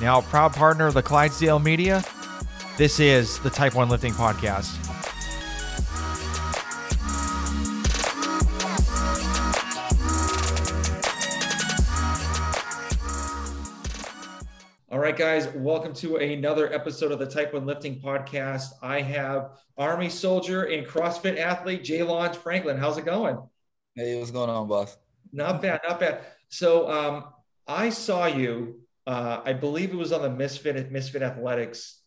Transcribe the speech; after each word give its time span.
now 0.00 0.18
a 0.18 0.22
proud 0.22 0.54
partner 0.54 0.86
of 0.86 0.94
the 0.94 1.02
Clydesdale 1.02 1.58
Media. 1.58 2.02
This 2.78 2.98
is 3.00 3.38
the 3.40 3.50
Type 3.50 3.74
1 3.74 3.90
Lifting 3.90 4.12
Podcast. 4.12 4.78
All 14.90 14.98
right, 14.98 15.16
guys, 15.16 15.48
welcome 15.54 15.92
to 15.94 16.16
another 16.16 16.72
episode 16.72 17.12
of 17.12 17.18
the 17.18 17.26
Type 17.26 17.52
1 17.52 17.66
Lifting 17.66 18.00
Podcast. 18.00 18.70
I 18.82 19.02
have 19.02 19.58
Army 19.76 20.08
soldier 20.08 20.64
and 20.64 20.86
CrossFit 20.86 21.38
athlete 21.38 21.84
Jay 21.84 21.98
Jaylond 21.98 22.34
Franklin. 22.34 22.78
How's 22.78 22.96
it 22.96 23.04
going? 23.04 23.38
Hey, 23.94 24.18
what's 24.18 24.30
going 24.30 24.48
on, 24.48 24.66
boss? 24.66 24.96
Not 25.32 25.60
bad, 25.60 25.80
not 25.86 26.00
bad. 26.00 26.20
So 26.48 26.90
um, 26.90 27.24
I 27.68 27.90
saw 27.90 28.26
you. 28.26 28.80
Uh, 29.06 29.40
I 29.44 29.52
believe 29.52 29.90
it 29.92 29.96
was 29.96 30.12
on 30.12 30.22
the 30.22 30.30
Misfit 30.30 30.90
Misfit 30.92 31.22
Athletics 31.22 32.00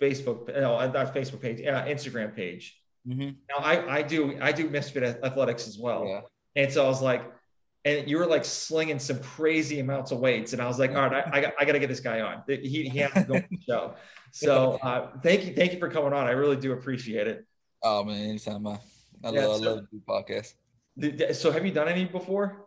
Facebook, 0.00 0.48
no, 0.54 0.78
not 0.90 1.14
Facebook 1.14 1.40
page, 1.42 1.66
uh, 1.66 1.84
Instagram 1.84 2.34
page. 2.34 2.80
Mm-hmm. 3.06 3.30
Now 3.48 3.56
I 3.64 3.98
I 3.98 4.02
do 4.02 4.38
I 4.40 4.52
do 4.52 4.68
Misfit 4.68 5.02
Athletics 5.22 5.68
as 5.68 5.78
well, 5.78 6.06
Yeah. 6.06 6.20
and 6.62 6.72
so 6.72 6.84
I 6.84 6.88
was 6.88 7.02
like, 7.02 7.22
and 7.84 8.08
you 8.08 8.18
were 8.18 8.26
like 8.26 8.44
slinging 8.44 8.98
some 8.98 9.20
crazy 9.20 9.80
amounts 9.80 10.10
of 10.12 10.18
weights, 10.20 10.52
and 10.52 10.60
I 10.62 10.66
was 10.66 10.78
like, 10.78 10.90
all 10.90 11.08
right, 11.08 11.24
I 11.26 11.30
I, 11.38 11.40
got- 11.40 11.52
I 11.60 11.64
got 11.64 11.72
to 11.72 11.78
get 11.78 11.88
this 11.88 12.00
guy 12.00 12.20
on. 12.20 12.42
He 12.46 12.88
he 12.88 12.98
has 12.98 13.12
to 13.12 13.22
go 13.24 13.34
on 13.34 13.44
the 13.50 13.58
show. 13.68 13.94
So 14.32 14.78
uh, 14.82 15.10
thank 15.22 15.46
you 15.46 15.54
thank 15.54 15.72
you 15.72 15.78
for 15.78 15.90
coming 15.90 16.12
on. 16.12 16.26
I 16.26 16.32
really 16.32 16.56
do 16.56 16.72
appreciate 16.72 17.26
it. 17.26 17.46
Oh 17.82 18.04
man, 18.04 18.20
anytime 18.30 18.66
I, 18.66 18.78
I 19.24 19.30
Yeah, 19.30 19.46
love, 19.46 19.58
so- 19.60 19.64
I 19.64 19.72
love 19.74 19.80
to 19.80 19.96
do 19.96 20.02
podcasts. 20.08 20.54
So 21.36 21.50
have 21.52 21.64
you 21.64 21.72
done 21.72 21.88
any 21.88 22.04
before? 22.04 22.66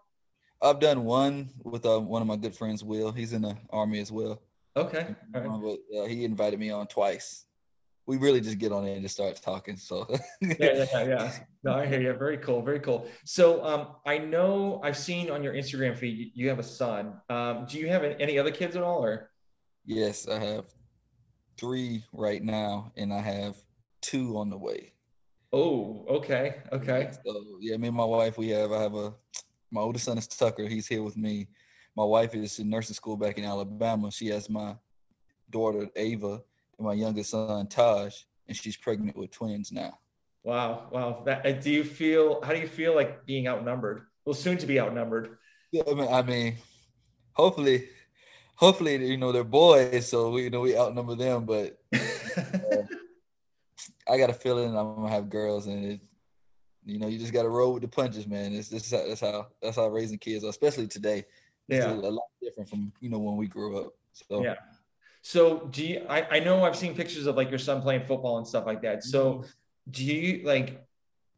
I've 0.63 0.79
done 0.79 1.03
one 1.03 1.49
with 1.63 1.85
uh, 1.85 1.99
one 1.99 2.21
of 2.21 2.27
my 2.27 2.37
good 2.37 2.55
friends, 2.55 2.83
Will. 2.83 3.11
He's 3.11 3.33
in 3.33 3.41
the 3.41 3.57
army 3.69 3.99
as 3.99 4.11
well. 4.11 4.41
Okay. 4.75 5.15
All 5.35 5.41
right. 5.41 5.49
Uh, 5.49 5.57
but 5.57 5.99
uh, 5.99 6.05
he 6.05 6.23
invited 6.23 6.59
me 6.59 6.71
on 6.71 6.87
twice. 6.87 7.45
We 8.05 8.17
really 8.17 8.41
just 8.41 8.57
get 8.57 8.71
on 8.71 8.85
and 8.85 9.01
just 9.01 9.15
start 9.15 9.39
talking. 9.41 9.77
So 9.77 10.07
yeah, 10.41 10.55
yeah, 10.59 11.03
yeah. 11.03 11.33
No, 11.63 11.73
I 11.73 11.85
hear 11.85 12.01
you. 12.01 12.13
Very 12.13 12.37
cool. 12.37 12.61
Very 12.61 12.79
cool. 12.79 13.07
So, 13.23 13.63
um, 13.63 13.87
I 14.05 14.17
know 14.17 14.81
I've 14.83 14.97
seen 14.97 15.29
on 15.29 15.43
your 15.43 15.53
Instagram 15.53 15.97
feed 15.97 16.17
you, 16.17 16.27
you 16.33 16.49
have 16.49 16.59
a 16.59 16.63
son. 16.63 17.13
Um, 17.29 17.65
do 17.65 17.77
you 17.77 17.87
have 17.87 18.03
any 18.03 18.37
other 18.37 18.51
kids 18.51 18.75
at 18.75 18.83
all, 18.83 19.03
or? 19.03 19.29
yes, 19.85 20.27
I 20.27 20.39
have 20.39 20.65
three 21.57 22.03
right 22.11 22.43
now, 22.43 22.91
and 22.97 23.13
I 23.13 23.21
have 23.21 23.55
two 24.01 24.37
on 24.37 24.49
the 24.49 24.57
way. 24.57 24.93
Oh, 25.53 26.05
okay, 26.09 26.55
okay. 26.71 27.11
So 27.25 27.43
yeah, 27.59 27.77
me 27.77 27.87
and 27.87 27.97
my 27.97 28.05
wife, 28.05 28.37
we 28.37 28.49
have 28.49 28.71
I 28.71 28.81
have 28.81 28.95
a 28.95 29.13
my 29.73 29.81
oldest 29.81 30.05
son 30.05 30.19
is 30.19 30.27
Tucker. 30.27 30.67
He's 30.67 30.87
here 30.87 31.01
with 31.01 31.17
me. 31.17 31.47
My 31.95 32.03
wife 32.03 32.35
is 32.35 32.59
in 32.59 32.69
nursing 32.69 32.93
school 32.93 33.17
back 33.17 33.39
in 33.39 33.43
Alabama. 33.43 34.11
She 34.11 34.27
has 34.27 34.47
my 34.49 34.75
daughter 35.49 35.89
Ava 35.95 36.41
and 36.77 36.87
my 36.87 36.93
youngest 36.93 37.31
son 37.31 37.67
Taj, 37.67 38.13
and 38.47 38.55
she's 38.55 38.77
pregnant 38.77 39.17
with 39.17 39.31
twins 39.31 39.71
now. 39.71 39.97
Wow, 40.43 40.89
wow. 40.91 41.23
That, 41.25 41.45
uh, 41.45 41.53
do 41.53 41.71
you 41.71 41.83
feel? 41.83 42.39
How 42.43 42.53
do 42.53 42.59
you 42.59 42.67
feel 42.67 42.95
like 42.95 43.25
being 43.25 43.47
outnumbered? 43.47 44.03
Well, 44.25 44.35
soon 44.35 44.57
to 44.59 44.67
be 44.67 44.79
outnumbered. 44.79 45.37
Yeah, 45.71 45.83
I 45.89 45.93
mean, 45.95 46.07
I 46.07 46.21
mean, 46.21 46.57
hopefully, 47.33 47.89
hopefully, 48.55 49.03
you 49.07 49.17
know, 49.17 49.31
they're 49.31 49.43
boys, 49.43 50.07
so 50.07 50.29
we 50.29 50.43
you 50.43 50.49
know 50.51 50.61
we 50.61 50.77
outnumber 50.77 51.15
them. 51.15 51.45
But 51.45 51.79
I 54.07 54.17
got 54.17 54.29
a 54.29 54.33
feeling 54.33 54.77
I'm 54.77 54.95
gonna 54.95 55.09
have 55.09 55.29
girls, 55.29 55.65
and 55.65 55.93
it, 55.93 56.01
you 56.85 56.99
know, 56.99 57.07
you 57.07 57.17
just 57.17 57.33
got 57.33 57.43
to 57.43 57.49
roll 57.49 57.73
with 57.73 57.81
the 57.81 57.87
punches, 57.87 58.27
man. 58.27 58.53
It's 58.53 58.69
this 58.69 58.89
that's 58.89 59.21
how 59.21 59.47
that's 59.61 59.77
how 59.77 59.87
raising 59.87 60.17
kids, 60.17 60.43
are, 60.43 60.49
especially 60.49 60.87
today. 60.87 61.25
It's 61.69 61.85
yeah. 61.85 61.93
a 61.93 61.95
lot 61.95 62.25
different 62.41 62.69
from 62.69 62.91
you 62.99 63.09
know 63.09 63.19
when 63.19 63.37
we 63.37 63.47
grew 63.47 63.77
up. 63.79 63.93
So 64.13 64.43
Yeah. 64.43 64.55
So 65.21 65.67
do 65.71 65.85
you? 65.85 66.05
I, 66.09 66.37
I 66.37 66.39
know 66.39 66.63
I've 66.65 66.75
seen 66.75 66.95
pictures 66.95 67.25
of 67.27 67.35
like 67.35 67.49
your 67.49 67.59
son 67.59 67.81
playing 67.81 68.05
football 68.05 68.37
and 68.37 68.47
stuff 68.47 68.65
like 68.65 68.81
that. 68.81 69.03
So 69.03 69.33
mm-hmm. 69.35 69.47
do 69.91 70.05
you 70.05 70.45
like? 70.45 70.85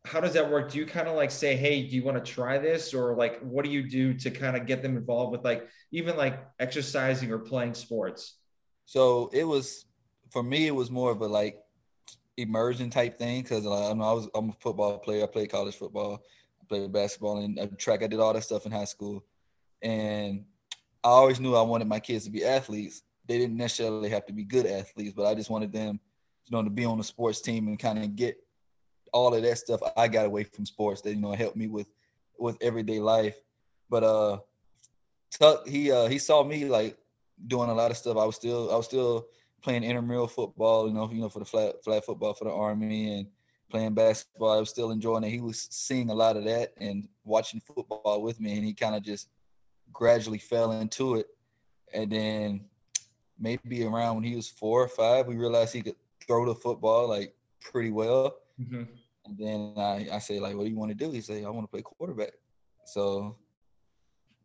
How 0.06 0.20
does 0.20 0.34
that 0.34 0.52
work? 0.52 0.72
Do 0.72 0.78
you 0.78 0.86
kind 0.86 1.08
of 1.08 1.16
like 1.16 1.32
say, 1.32 1.56
"Hey, 1.56 1.88
do 1.88 1.96
you 1.96 2.04
want 2.04 2.24
to 2.24 2.32
try 2.32 2.58
this?" 2.58 2.94
Or 2.94 3.16
like, 3.16 3.40
what 3.42 3.66
do 3.66 3.72
you 3.72 3.88
do 3.88 4.14
to 4.16 4.32
kind 4.32 4.56
of 4.56 4.66
get 4.66 4.82
them 4.82 4.98
involved 4.98 5.32
with 5.32 5.44
like 5.44 5.68
even 5.92 6.18
like 6.18 6.44
exercising 6.60 7.32
or 7.32 7.40
playing 7.40 7.74
sports? 7.76 8.38
So 8.86 9.30
it 9.34 9.44
was 9.44 9.86
for 10.32 10.44
me. 10.44 10.68
It 10.68 10.76
was 10.76 10.90
more 10.90 11.12
of 11.12 11.22
a 11.22 11.28
like 11.28 11.60
immersion 12.38 12.90
type 12.90 13.18
thing 13.18 13.42
because 13.42 13.66
I, 13.66 13.70
I 13.70 13.94
was 13.94 14.30
I'm 14.36 14.50
a 14.50 14.54
football 14.54 14.98
player. 15.00 15.24
I 15.24 15.28
played 15.28 15.52
college 15.52 15.76
football, 15.76 16.24
I 16.62 16.66
played 16.68 16.92
basketball 16.92 17.40
and 17.40 17.78
track. 17.78 18.04
I 18.04 18.08
did 18.08 18.20
all 18.20 18.34
that 18.34 18.44
stuff 18.44 18.66
in 18.66 18.72
high 18.72 18.86
school, 18.86 19.24
and 19.82 20.46
I 21.04 21.10
always 21.10 21.40
knew 21.40 21.56
I 21.56 21.62
wanted 21.62 21.88
my 21.88 22.00
kids 22.00 22.26
to 22.26 22.32
be 22.32 22.44
athletes. 22.44 23.04
They 23.28 23.38
didn't 23.38 23.58
necessarily 23.58 24.10
have 24.10 24.26
to 24.28 24.34
be 24.34 24.44
good 24.44 24.66
athletes, 24.66 25.14
but 25.16 25.26
I 25.26 25.34
just 25.34 25.50
wanted 25.50 25.72
them, 25.72 26.00
you 26.46 26.56
know, 26.56 26.64
to 26.64 26.70
be 26.70 26.86
on 26.86 26.98
the 26.98 27.04
sports 27.04 27.42
team 27.42 27.68
and 27.68 27.80
kind 27.80 28.00
of 28.00 28.16
get 28.16 28.38
all 29.14 29.34
of 29.34 29.42
that 29.42 29.58
stuff 29.58 29.80
I 29.96 30.08
got 30.08 30.26
away 30.26 30.44
from 30.44 30.66
sports 30.66 31.02
that 31.02 31.14
you 31.14 31.22
know 31.22 31.32
helped 31.32 31.56
me 31.56 31.68
with 31.68 31.88
with 32.38 32.58
everyday 32.62 33.00
life. 33.00 33.38
But 33.90 34.04
uh, 34.04 34.40
Tuck 35.32 35.68
he 35.68 35.92
uh 35.92 36.08
he 36.08 36.18
saw 36.18 36.44
me 36.44 36.66
like 36.66 36.98
doing 37.48 37.70
a 37.70 37.74
lot 37.74 37.92
of 37.92 37.98
stuff. 37.98 38.18
I 38.18 38.26
was 38.26 38.36
still 38.36 38.72
I 38.72 38.76
was 38.76 38.86
still 38.86 39.28
playing 39.66 39.84
intramural 39.84 40.28
football, 40.28 40.88
you 40.88 40.94
know, 40.94 41.10
you 41.12 41.20
know, 41.20 41.28
for 41.28 41.40
the 41.40 41.46
flat 41.46 41.84
flat 41.84 42.06
football 42.06 42.36
for 42.36 42.46
the 42.46 42.52
army 42.52 43.18
and 43.18 43.28
playing 43.72 43.96
basketball. 43.96 44.52
I 44.52 44.60
was 44.60 44.70
still 44.70 44.92
enjoying 44.92 45.24
it. 45.24 45.32
He 45.32 45.42
was 45.42 45.68
seeing 45.72 46.12
a 46.12 46.14
lot 46.14 46.38
of 46.38 46.44
that 46.46 46.74
and 46.78 47.08
watching 47.24 47.60
football 47.60 48.22
with 48.22 48.40
me, 48.40 48.58
and 48.58 48.64
he 48.64 48.74
kind 48.76 48.96
of 48.96 49.02
just 49.02 49.30
gradually 49.92 50.38
fell 50.38 50.72
into 50.74 51.16
it. 51.16 51.26
And 51.96 52.12
then 52.12 52.66
maybe 53.40 53.84
around 53.84 54.16
when 54.16 54.24
he 54.24 54.36
was 54.36 54.48
four 54.48 54.84
or 54.84 54.88
five, 54.88 55.26
we 55.26 55.36
realized 55.36 55.74
he 55.74 55.82
could 55.82 55.96
throw 56.28 56.46
the 56.46 56.54
football 56.54 57.10
like 57.10 57.34
pretty 57.60 57.90
well. 57.90 58.38
Mhm. 58.62 58.88
And 59.26 59.36
then 59.36 59.74
I, 59.78 60.08
I 60.14 60.20
say 60.20 60.40
like, 60.40 60.56
what 60.56 60.66
do 60.66 60.70
you 60.70 60.78
want 60.78 60.92
to 60.92 61.06
do? 61.06 61.10
He 61.10 61.22
say, 61.22 61.44
I 61.44 61.50
want 61.50 61.66
to 61.66 61.72
play 61.72 61.82
quarterback. 61.82 62.34
So 62.86 63.36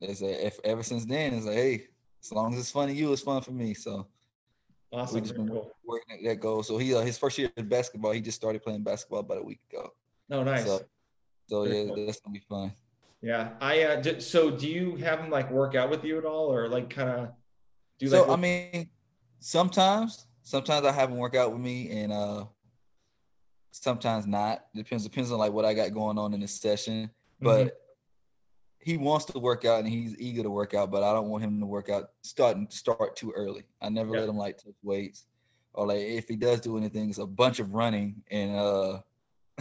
it's 0.01 0.23
a, 0.23 0.47
if 0.47 0.59
ever 0.65 0.83
since 0.83 1.05
then, 1.05 1.35
it's 1.35 1.45
like, 1.45 1.57
hey, 1.57 1.89
as 2.25 2.33
long 2.33 2.55
as 2.55 2.61
it's 2.61 2.71
fun 2.71 2.89
to 2.89 2.95
you, 2.95 3.13
it's 3.13 3.21
fun 3.21 3.43
for 3.43 3.53
me. 3.53 3.75
So 3.75 4.07
we 4.93 4.99
Awesome. 4.99 5.21
just 5.21 5.35
Very 5.35 5.47
been 5.47 5.55
cool. 5.55 5.73
working 5.85 6.17
at 6.17 6.25
that 6.29 6.41
goal. 6.41 6.63
So 6.63 6.77
he 6.79 6.95
uh, 6.95 7.01
his 7.01 7.17
first 7.19 7.39
year 7.39 7.51
in 7.57 7.69
basketball, 7.69 8.13
he 8.13 8.21
just 8.21 8.37
started 8.37 8.63
playing 8.63 8.83
basketball 8.83 9.21
about 9.21 9.39
a 9.39 9.43
week 9.43 9.61
ago. 9.71 9.93
Oh, 10.31 10.43
nice. 10.43 10.65
So, 10.65 10.85
so 11.49 11.65
yeah, 11.65 11.85
cool. 11.87 12.07
that's 12.07 12.21
gonna 12.21 12.33
be 12.35 12.45
fun. 12.49 12.73
Yeah. 13.23 13.51
I 13.61 13.83
uh, 13.85 14.01
j- 14.03 14.21
so 14.21 14.51
do 14.51 14.69
you 14.69 14.97
have 14.97 15.21
him 15.21 15.31
like 15.31 15.51
work 15.51 15.75
out 15.75 15.91
with 15.91 16.05
you 16.05 16.19
at 16.19 16.25
all, 16.25 16.53
or 16.53 16.69
like 16.69 16.91
kind 16.91 17.09
of 17.11 17.29
do 17.99 18.09
so 18.09 18.23
like? 18.23 18.39
I 18.39 18.41
mean, 18.41 18.91
sometimes 19.39 20.27
sometimes 20.43 20.85
I 20.87 20.93
have 20.93 21.11
him 21.11 21.19
work 21.19 21.37
out 21.37 21.53
with 21.53 21.61
me, 21.61 21.91
and 21.91 22.13
uh 22.13 22.45
sometimes 23.73 24.27
not. 24.27 24.65
Depends 24.75 25.05
depends 25.05 25.31
on 25.31 25.39
like 25.39 25.53
what 25.53 25.65
I 25.65 25.75
got 25.75 25.93
going 25.95 26.19
on 26.19 26.35
in 26.35 26.41
the 26.41 26.49
session. 26.49 27.11
But 27.41 27.67
Mhm. 27.67 27.71
He 28.81 28.97
wants 28.97 29.27
to 29.27 29.39
work 29.39 29.65
out 29.65 29.81
and 29.81 29.89
he's 29.89 30.17
eager 30.19 30.43
to 30.43 30.51
work 30.51 30.75
out, 30.75 30.91
but 30.91 31.03
I 31.03 31.13
don't 31.13 31.29
want 31.29 31.45
him 31.45 31.61
to 31.61 31.67
work 31.67 31.91
out 31.91 32.11
starting 32.23 32.67
start 32.71 33.15
too 33.15 33.31
early. 33.37 33.65
I 33.81 33.89
never 33.91 34.15
Yeah. 34.15 34.21
let 34.21 34.29
him 34.31 34.37
like 34.37 34.57
touch 34.57 34.75
weights 34.83 35.27
or 35.75 35.87
like 35.87 36.01
if 36.01 36.29
he 36.29 36.37
does 36.37 36.61
do 36.61 36.77
anything, 36.79 37.11
it's 37.11 37.19
a 37.19 37.27
bunch 37.27 37.61
of 37.61 37.75
running 37.75 38.23
and 38.31 38.57
uh 38.57 39.01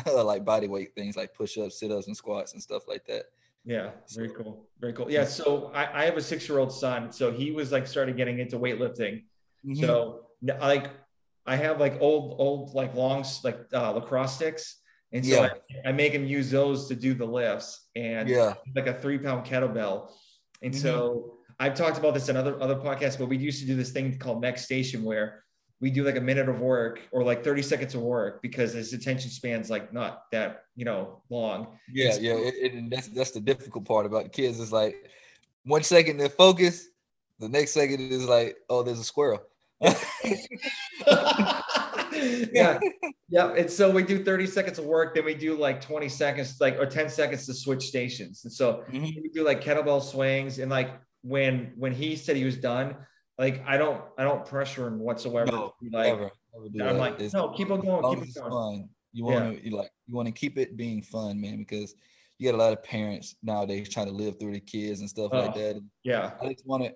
like 0.24 0.46
body 0.46 0.68
weight 0.68 0.96
things 0.96 1.18
like 1.18 1.34
push 1.34 1.58
ups, 1.58 1.79
sit 1.79 1.91
ups, 1.91 2.08
and 2.08 2.16
squats 2.16 2.53
and 2.53 2.62
stuff 2.63 2.88
like 2.88 3.06
that. 3.06 3.25
Yeah, 3.66 3.91
very 4.16 4.29
cool. 4.29 4.69
Very 4.79 4.94
cool. 4.94 5.12
Yeah. 5.12 5.25
So 5.25 5.72
I, 5.74 6.03
I 6.03 6.06
have 6.06 6.16
a 6.16 6.22
six 6.22 6.47
year 6.47 6.59
old 6.59 6.72
son. 6.72 7.12
So 7.12 7.31
he 7.31 7.52
was 7.52 7.74
like 7.74 7.85
started 7.85 8.16
getting 8.16 8.40
into 8.40 8.58
weightlifting. 8.58 9.25
Mhm. 9.66 9.79
So 9.81 10.28
like 10.41 10.91
I 11.46 11.58
have 11.58 11.79
like 11.79 11.97
old, 12.00 12.35
old, 12.40 12.74
like 12.74 12.96
long, 12.96 13.25
like 13.44 13.59
uh, 13.74 13.91
lacrosse 13.91 14.35
sticks. 14.35 14.78
And 15.12 15.25
so 15.25 15.44
Yeah. 15.44 15.50
I, 15.86 15.90
I 15.90 15.92
make 15.92 16.14
him 16.14 16.25
use 16.25 16.52
those 16.52 16.88
to 16.90 16.96
do 16.96 17.14
the 17.14 17.25
lifts 17.25 17.88
and 17.96 18.30
yeah, 18.30 18.53
like 18.75 18.88
a 18.88 18.94
three 19.02 19.18
pound 19.18 19.46
kettlebell. 19.46 20.12
And 20.62 20.74
Mhm. 20.74 20.81
so 20.81 21.38
I've 21.59 21.74
talked 21.75 21.97
about 21.97 22.14
this 22.14 22.30
in 22.30 22.38
other, 22.38 22.62
other 22.62 22.75
podcasts, 22.75 23.18
but 23.18 23.28
we 23.28 23.38
used 23.38 23.59
to 23.62 23.66
do 23.66 23.75
this 23.75 23.92
thing 23.92 24.18
called 24.20 24.42
next 24.42 24.64
station 24.66 25.03
where 25.03 25.44
we 25.82 25.90
do 25.90 26.03
like 26.03 26.17
a 26.17 26.22
minute 26.22 26.47
of 26.50 26.59
work 26.59 27.00
or 27.11 27.23
like 27.23 27.44
30 27.44 27.61
seconds 27.61 27.96
of 27.96 28.02
work 28.02 28.41
because 28.41 28.73
his 28.73 28.91
attention 28.94 29.29
span's 29.32 29.70
like 29.70 29.91
not 29.94 30.23
that, 30.32 30.66
you 30.76 30.85
know, 30.85 31.22
long. 31.29 31.79
yeah, 31.91 32.06
It's- 32.09 32.20
yeah. 32.22 32.34
It, 32.35 32.53
it, 32.61 32.73
and 32.73 32.91
that's 32.91 33.08
that's 33.08 33.32
the 33.32 33.40
difficult 33.40 33.85
part 33.85 34.06
about 34.06 34.32
kids 34.34 34.59
is 34.59 34.72
like 34.72 34.96
one 35.64 35.84
second 35.84 36.17
they're 36.17 36.29
focused, 36.29 36.88
the 37.40 37.47
next 37.50 37.72
second 37.72 38.00
is 38.11 38.26
like, 38.26 38.58
oh, 38.70 38.84
there's 38.84 39.00
a 39.00 39.03
squirrel. 39.03 39.41
yeah 42.54 42.80
yeah 43.30 43.54
and 43.54 43.70
so 43.70 43.90
we 43.92 44.04
do 44.04 44.24
30 44.24 44.48
seconds 44.48 44.80
of 44.80 44.86
work 44.86 45.16
then 45.16 45.26
we 45.26 45.34
do 45.36 45.56
like 45.56 45.82
20 45.82 46.10
seconds 46.10 46.58
like 46.60 46.76
or 46.78 46.86
10 46.86 47.10
seconds 47.10 47.46
to 47.46 47.54
switch 47.54 47.84
stations 47.88 48.44
and 48.44 48.54
so 48.54 48.84
Mhm. 48.92 49.16
we 49.22 49.30
do 49.34 49.44
like 49.44 49.62
kettlebell 49.62 50.02
swings 50.02 50.60
and 50.60 50.70
like 50.72 50.92
when 51.22 51.74
when 51.78 51.94
he 51.94 52.16
said 52.16 52.36
he 52.36 52.46
was 52.46 52.58
done 52.58 52.96
like 53.38 53.64
i 53.68 53.78
don't 53.78 54.02
i 54.18 54.24
don't 54.24 54.46
pressure 54.46 54.88
him 54.88 55.00
whatsoever 55.00 55.52
No, 55.52 55.74
like 55.92 56.08
Never, 56.14 56.32
never 56.54 56.70
do 56.74 56.84
i'm 56.84 56.94
that. 56.96 57.00
like 57.00 57.14
It's- 57.16 57.34
no 57.34 57.50
keep 57.50 57.70
on 57.72 57.82
going 57.82 58.04
keep 58.04 58.38
on 58.38 58.50
going 58.50 58.52
fun. 58.82 58.90
You 59.12 59.26
want 59.26 59.58
to 59.58 59.66
you 59.68 59.76
like 59.76 59.90
you 60.06 60.16
want 60.16 60.28
to 60.28 60.32
keep 60.32 60.58
it 60.60 60.78
being 60.78 61.02
fun, 61.02 61.42
man, 61.42 61.58
because 61.58 61.96
you 62.38 62.50
got 62.50 62.56
a 62.56 62.62
lot 62.64 62.74
of 62.74 62.84
parents 62.84 63.36
nowadays 63.42 63.90
trying 63.90 64.06
to 64.06 64.12
live 64.14 64.40
through 64.40 64.54
the 64.54 64.60
kids 64.60 65.00
and 65.00 65.10
stuff 65.10 65.34
like 65.34 65.56
Oh. 65.56 65.60
that. 65.60 65.76
And 65.78 65.86
yeah 66.04 66.34
I 66.40 66.50
just 66.54 66.66
want 66.68 66.84
to 66.84 66.94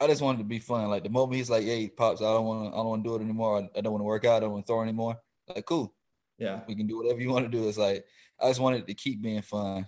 I 0.00 0.06
just 0.06 0.22
wanted 0.22 0.38
to 0.38 0.44
be 0.44 0.58
fun. 0.60 0.88
Like 0.88 1.02
the 1.02 1.08
moment 1.10 1.36
he's 1.36 1.50
like, 1.50 1.64
"Hey, 1.64 1.88
pops, 1.88 2.20
I 2.20 2.24
don't 2.24 2.44
want 2.46 2.64
to, 2.64 2.74
I 2.74 2.76
don't 2.76 2.86
want 2.88 3.04
to 3.04 3.08
do 3.10 3.16
it 3.16 3.22
anymore. 3.22 3.58
I, 3.58 3.78
I 3.78 3.80
don't 3.80 3.92
want 3.92 4.00
to 4.00 4.06
work 4.06 4.24
out. 4.24 4.36
I 4.36 4.40
don't 4.40 4.52
want 4.52 4.66
to 4.66 4.72
throw 4.72 4.82
anymore." 4.82 5.16
Like, 5.48 5.64
cool. 5.66 5.94
Yeah. 6.38 6.60
We 6.68 6.76
can 6.76 6.86
do 6.86 6.98
whatever 6.98 7.20
you 7.20 7.30
want 7.30 7.50
to 7.50 7.50
do. 7.50 7.68
It's 7.68 7.78
like 7.78 8.04
I 8.40 8.48
just 8.48 8.60
wanted 8.60 8.86
to 8.86 8.94
keep 8.94 9.20
being 9.22 9.42
fun. 9.42 9.86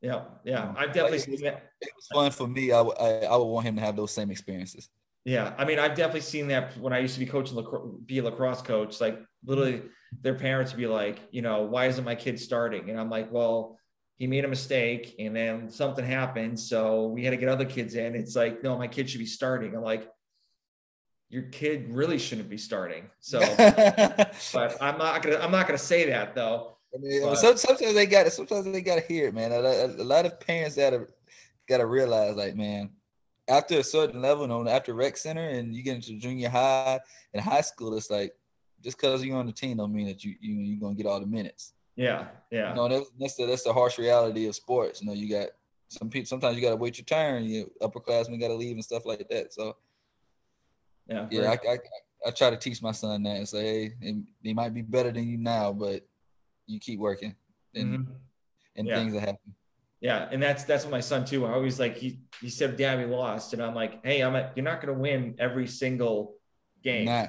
Yeah, 0.00 0.22
yeah. 0.44 0.74
I've 0.76 0.92
definitely 0.92 1.18
Like, 1.18 1.26
seen 1.26 1.42
that. 1.44 1.70
It 1.80 1.90
was 1.96 2.06
fun 2.12 2.30
for 2.30 2.46
me. 2.46 2.72
I, 2.72 2.80
would- 2.80 2.98
I 2.98 3.26
I 3.26 3.36
would 3.36 3.44
want 3.44 3.66
him 3.66 3.76
to 3.76 3.82
have 3.82 3.96
those 3.96 4.10
same 4.12 4.30
experiences. 4.30 4.88
Yeah, 5.24 5.54
I 5.58 5.64
mean, 5.64 5.78
I've 5.80 5.94
definitely 5.96 6.20
seen 6.20 6.46
that 6.48 6.76
when 6.78 6.92
I 6.92 6.98
used 7.00 7.14
to 7.14 7.20
be 7.20 7.26
coaching, 7.26 7.56
lacrosse, 7.56 7.90
be 8.04 8.18
a 8.18 8.22
lacrosse 8.22 8.62
coach. 8.62 9.00
Like, 9.00 9.18
literally, 9.44 9.82
their 10.22 10.34
parents 10.34 10.72
would 10.72 10.78
be 10.78 10.86
like, 10.86 11.18
you 11.32 11.42
know, 11.42 11.62
why 11.62 11.86
isn't 11.86 12.04
my 12.04 12.14
kid 12.14 12.38
starting? 12.38 12.90
And 12.90 13.00
I'm 13.00 13.10
like, 13.10 13.32
well, 13.32 13.76
he 14.16 14.26
made 14.26 14.44
a 14.44 14.48
mistake, 14.48 15.14
and 15.18 15.36
then 15.36 15.70
something 15.70 16.04
happened, 16.04 16.58
so 16.58 17.08
we 17.08 17.22
had 17.22 17.30
to 17.30 17.36
get 17.36 17.48
other 17.48 17.66
kids 17.66 17.94
in. 17.94 18.14
It's 18.14 18.34
like, 18.34 18.62
no, 18.62 18.78
my 18.78 18.88
kid 18.88 19.10
should 19.10 19.18
be 19.18 19.26
starting. 19.26 19.74
I'm 19.76 19.82
like, 19.82 20.10
your 21.28 21.42
kid 21.42 21.90
really 21.90 22.18
shouldn't 22.18 22.48
be 22.48 22.56
starting. 22.56 23.10
So, 23.20 23.40
but 23.58 24.76
I'm 24.80 24.96
not 24.98 25.22
gonna, 25.22 25.38
I'm 25.38 25.50
not 25.50 25.66
gonna 25.66 25.78
say 25.78 26.08
that 26.08 26.34
though. 26.34 26.78
I 26.94 26.98
mean, 26.98 27.22
But- 27.22 27.36
sometimes 27.36 27.80
they 27.94 28.06
got 28.06 28.24
to 28.24 28.30
sometimes 28.30 28.64
they 28.64 28.80
got 28.80 28.96
to 28.96 29.06
hear 29.06 29.28
it, 29.28 29.34
man. 29.34 29.52
A, 29.52 29.56
a, 29.56 29.86
a 29.86 30.04
lot 30.04 30.24
of 30.24 30.40
parents 30.40 30.76
gotta 30.76 31.06
gotta 31.68 31.84
realize, 31.84 32.36
like, 32.36 32.54
man, 32.54 32.90
after 33.48 33.78
a 33.78 33.84
certain 33.84 34.22
level, 34.22 34.44
you 34.44 34.48
know, 34.48 34.68
after 34.68 34.94
rec 34.94 35.16
center 35.16 35.48
and 35.48 35.74
you 35.74 35.82
get 35.82 35.96
into 35.96 36.18
junior 36.18 36.48
high 36.48 37.00
and 37.34 37.42
high 37.42 37.60
school, 37.60 37.96
it's 37.96 38.10
like 38.10 38.32
just 38.82 38.96
because 38.96 39.24
you're 39.24 39.36
on 39.36 39.46
the 39.46 39.52
team 39.52 39.76
don't 39.76 39.92
mean 39.92 40.06
that 40.06 40.24
you 40.24 40.34
you 40.40 40.54
you're 40.54 40.80
gonna 40.80 40.94
get 40.94 41.06
all 41.06 41.20
the 41.20 41.26
minutes. 41.26 41.72
Yeah, 41.96 42.28
yeah, 42.50 42.70
You 42.70 42.74
know, 42.76 42.88
that's 42.88 43.10
that's 43.18 43.36
the, 43.36 43.46
that's 43.46 43.62
the 43.62 43.72
harsh 43.72 43.98
reality 43.98 44.46
of 44.46 44.54
sports. 44.54 45.00
You 45.00 45.06
know, 45.08 45.14
you 45.14 45.30
got 45.30 45.48
some 45.88 46.10
people. 46.10 46.26
Sometimes 46.26 46.56
you 46.56 46.62
got 46.62 46.70
to 46.70 46.76
wait 46.76 46.98
your 46.98 47.04
turn. 47.06 47.44
You 47.44 47.70
upperclassmen 47.80 48.38
got 48.38 48.48
to 48.48 48.54
leave 48.54 48.76
and 48.76 48.84
stuff 48.84 49.06
like 49.06 49.26
that. 49.30 49.52
So 49.54 49.76
yeah, 51.08 51.26
yeah, 51.30 51.50
I, 51.64 51.72
I 51.72 51.78
I 52.26 52.30
try 52.32 52.50
to 52.50 52.56
teach 52.56 52.82
my 52.82 52.92
son 52.92 53.22
that 53.22 53.36
and 53.36 53.48
say, 53.48 53.62
hey, 53.62 53.94
he- 54.00 54.24
he 54.42 54.52
might 54.54 54.74
be 54.74 54.82
better 54.82 55.10
than 55.12 55.28
you 55.28 55.38
now, 55.38 55.72
but 55.72 56.06
you 56.66 56.78
keep 56.80 56.98
working 56.98 57.34
and 57.74 57.98
Mhm. 57.98 58.06
and 58.76 58.88
Yeah. 58.88 58.94
things 58.96 59.12
that 59.14 59.20
happen. 59.20 59.54
Yeah, 60.00 60.28
and 60.30 60.42
that's 60.42 60.64
that's 60.64 60.84
what 60.84 60.90
my 60.90 61.00
son 61.00 61.24
too. 61.24 61.46
I 61.46 61.52
always 61.52 61.80
like 61.80 61.96
he 61.96 62.20
he 62.42 62.50
said, 62.50 62.76
"Dad, 62.76 62.98
we 62.98 63.06
lost," 63.06 63.54
and 63.54 63.62
I'm 63.62 63.74
like, 63.74 64.04
"Hey, 64.04 64.20
I'm 64.22 64.34
you're 64.54 64.64
not 64.64 64.82
going 64.82 64.92
to 64.94 65.00
win 65.00 65.36
every 65.38 65.66
single 65.66 66.36
game." 66.82 67.06
Nah. 67.06 67.28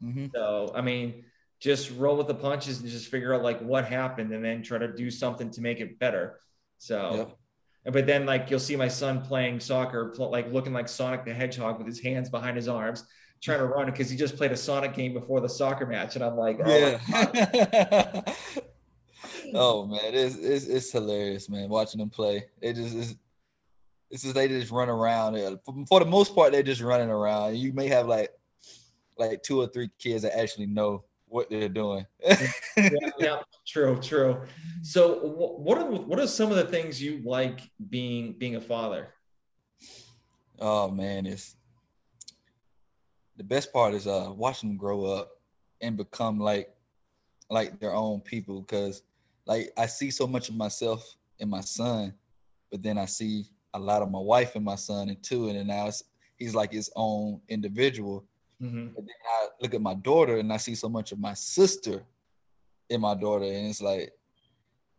hmm 0.00 0.26
So 0.34 0.72
I 0.74 0.80
mean, 0.80 1.24
just 1.60 1.90
roll 1.96 2.16
with 2.16 2.28
the 2.28 2.34
punches 2.34 2.80
and 2.80 2.88
just 2.88 3.08
figure 3.08 3.34
out 3.34 3.42
like 3.42 3.60
what 3.60 3.84
happened, 3.84 4.32
and 4.32 4.44
then 4.44 4.62
try 4.62 4.78
to 4.78 4.92
do 4.92 5.10
something 5.10 5.50
to 5.52 5.60
make 5.60 5.80
it 5.80 5.98
better. 5.98 6.40
So, 6.78 7.28
Yep. 7.84 7.92
but 7.94 8.06
then 8.06 8.26
like 8.26 8.50
you'll 8.50 8.60
see 8.60 8.76
my 8.76 8.88
son 8.88 9.22
playing 9.22 9.60
soccer, 9.60 10.12
pl- 10.16 10.30
like 10.30 10.52
looking 10.52 10.72
like 10.72 10.88
Sonic 10.88 11.24
the 11.24 11.34
Hedgehog 11.34 11.78
with 11.78 11.86
his 11.86 12.00
hands 12.00 12.30
behind 12.30 12.56
his 12.56 12.68
arms, 12.68 13.04
trying 13.42 13.58
to 13.58 13.66
run 13.66 13.86
because 13.90 14.08
he 14.08 14.16
just 14.16 14.36
played 14.36 14.52
a 14.52 14.56
Sonic 14.56 14.94
game 14.94 15.12
before 15.14 15.40
the 15.40 15.48
soccer 15.48 15.86
match, 15.86 16.14
and 16.14 16.24
I'm 16.24 16.36
like, 16.36 16.60
oh, 16.64 16.98
Yeah. 17.14 18.20
oh 19.54 19.86
man, 19.86 20.14
it's, 20.14 20.36
it's 20.36 20.66
it's 20.66 20.92
hilarious, 20.92 21.48
man. 21.48 21.68
Watching 21.68 21.98
them 21.98 22.10
play, 22.10 22.44
it 22.60 22.74
just 22.74 22.94
is. 22.94 23.16
It's 24.10 24.22
just 24.22 24.34
they 24.34 24.48
just 24.48 24.70
run 24.72 24.88
around. 24.88 25.36
Uh, 25.36 25.56
for, 25.66 25.84
for 25.86 26.00
the 26.00 26.06
most 26.06 26.34
part, 26.34 26.52
they're 26.52 26.62
just 26.62 26.80
running 26.80 27.10
around. 27.10 27.56
You 27.56 27.72
may 27.74 27.88
have 27.88 28.06
like 28.06 28.30
like 29.18 29.42
two 29.42 29.60
or 29.60 29.66
three 29.66 29.90
kids 29.98 30.22
that 30.22 30.38
actually 30.38 30.66
know 30.66 31.04
what 31.28 31.50
they're 31.50 31.68
doing. 31.68 32.06
yeah, 32.28 32.46
yeah, 33.18 33.40
true, 33.66 33.98
true. 34.00 34.42
So, 34.82 35.18
wh- 35.20 35.60
what 35.60 35.78
are 35.78 35.84
what 35.90 36.18
are 36.18 36.26
some 36.26 36.50
of 36.50 36.56
the 36.56 36.64
things 36.64 37.02
you 37.02 37.20
like 37.24 37.60
being 37.90 38.34
being 38.38 38.56
a 38.56 38.60
father? 38.60 39.14
Oh 40.58 40.90
man, 40.90 41.26
it's 41.26 41.56
the 43.36 43.44
best 43.44 43.72
part 43.72 43.94
is 43.94 44.06
uh 44.06 44.32
watching 44.34 44.70
them 44.70 44.78
grow 44.78 45.04
up 45.04 45.30
and 45.80 45.96
become 45.96 46.38
like 46.40 46.74
like 47.50 47.78
their 47.80 47.94
own 47.94 48.20
people 48.20 48.60
because 48.62 49.02
like 49.46 49.72
I 49.76 49.86
see 49.86 50.10
so 50.10 50.26
much 50.26 50.48
of 50.48 50.56
myself 50.56 51.14
in 51.38 51.48
my 51.48 51.60
son, 51.60 52.14
but 52.70 52.82
then 52.82 52.98
I 52.98 53.06
see 53.06 53.46
a 53.74 53.78
lot 53.78 54.02
of 54.02 54.10
my 54.10 54.18
wife 54.18 54.56
and 54.56 54.64
my 54.64 54.74
son 54.74 55.08
and 55.08 55.22
too, 55.22 55.48
and 55.48 55.58
then 55.58 55.68
now 55.68 55.86
it's, 55.86 56.02
he's 56.36 56.54
like 56.54 56.72
his 56.72 56.90
own 56.96 57.40
individual. 57.48 58.24
Mhm. 58.62 58.94
But 58.94 59.04
then 59.04 59.14
look 59.60 59.74
at 59.74 59.82
my 59.82 59.94
daughter 59.94 60.38
and 60.38 60.52
I 60.52 60.56
see 60.56 60.74
so 60.74 60.88
much 60.88 61.12
of 61.12 61.18
my 61.18 61.34
sister 61.34 62.02
in 62.90 63.00
my 63.00 63.14
daughter, 63.14 63.44
and 63.44 63.66
it's 63.66 63.82
like, 63.82 64.12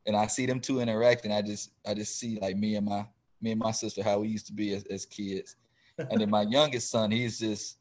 and 0.05 0.15
I 0.15 0.27
see 0.27 0.45
them 0.45 0.59
two 0.59 0.79
interacting. 0.79 1.31
I 1.31 1.41
just 1.41 1.71
I 1.85 1.93
just 1.93 2.19
see 2.19 2.39
like 2.39 2.57
me 2.57 2.75
and 2.75 2.85
my 2.85 3.05
me 3.41 3.51
and 3.51 3.59
my 3.59 3.71
sister 3.71 4.03
how 4.03 4.19
we 4.19 4.27
used 4.27 4.47
to 4.47 4.53
be 4.53 4.73
as, 4.73 4.83
as 4.85 5.05
kids, 5.05 5.55
and 5.97 6.21
then 6.21 6.29
my 6.29 6.41
youngest 6.49 6.89
son, 6.89 7.11
he's 7.11 7.39
just 7.39 7.79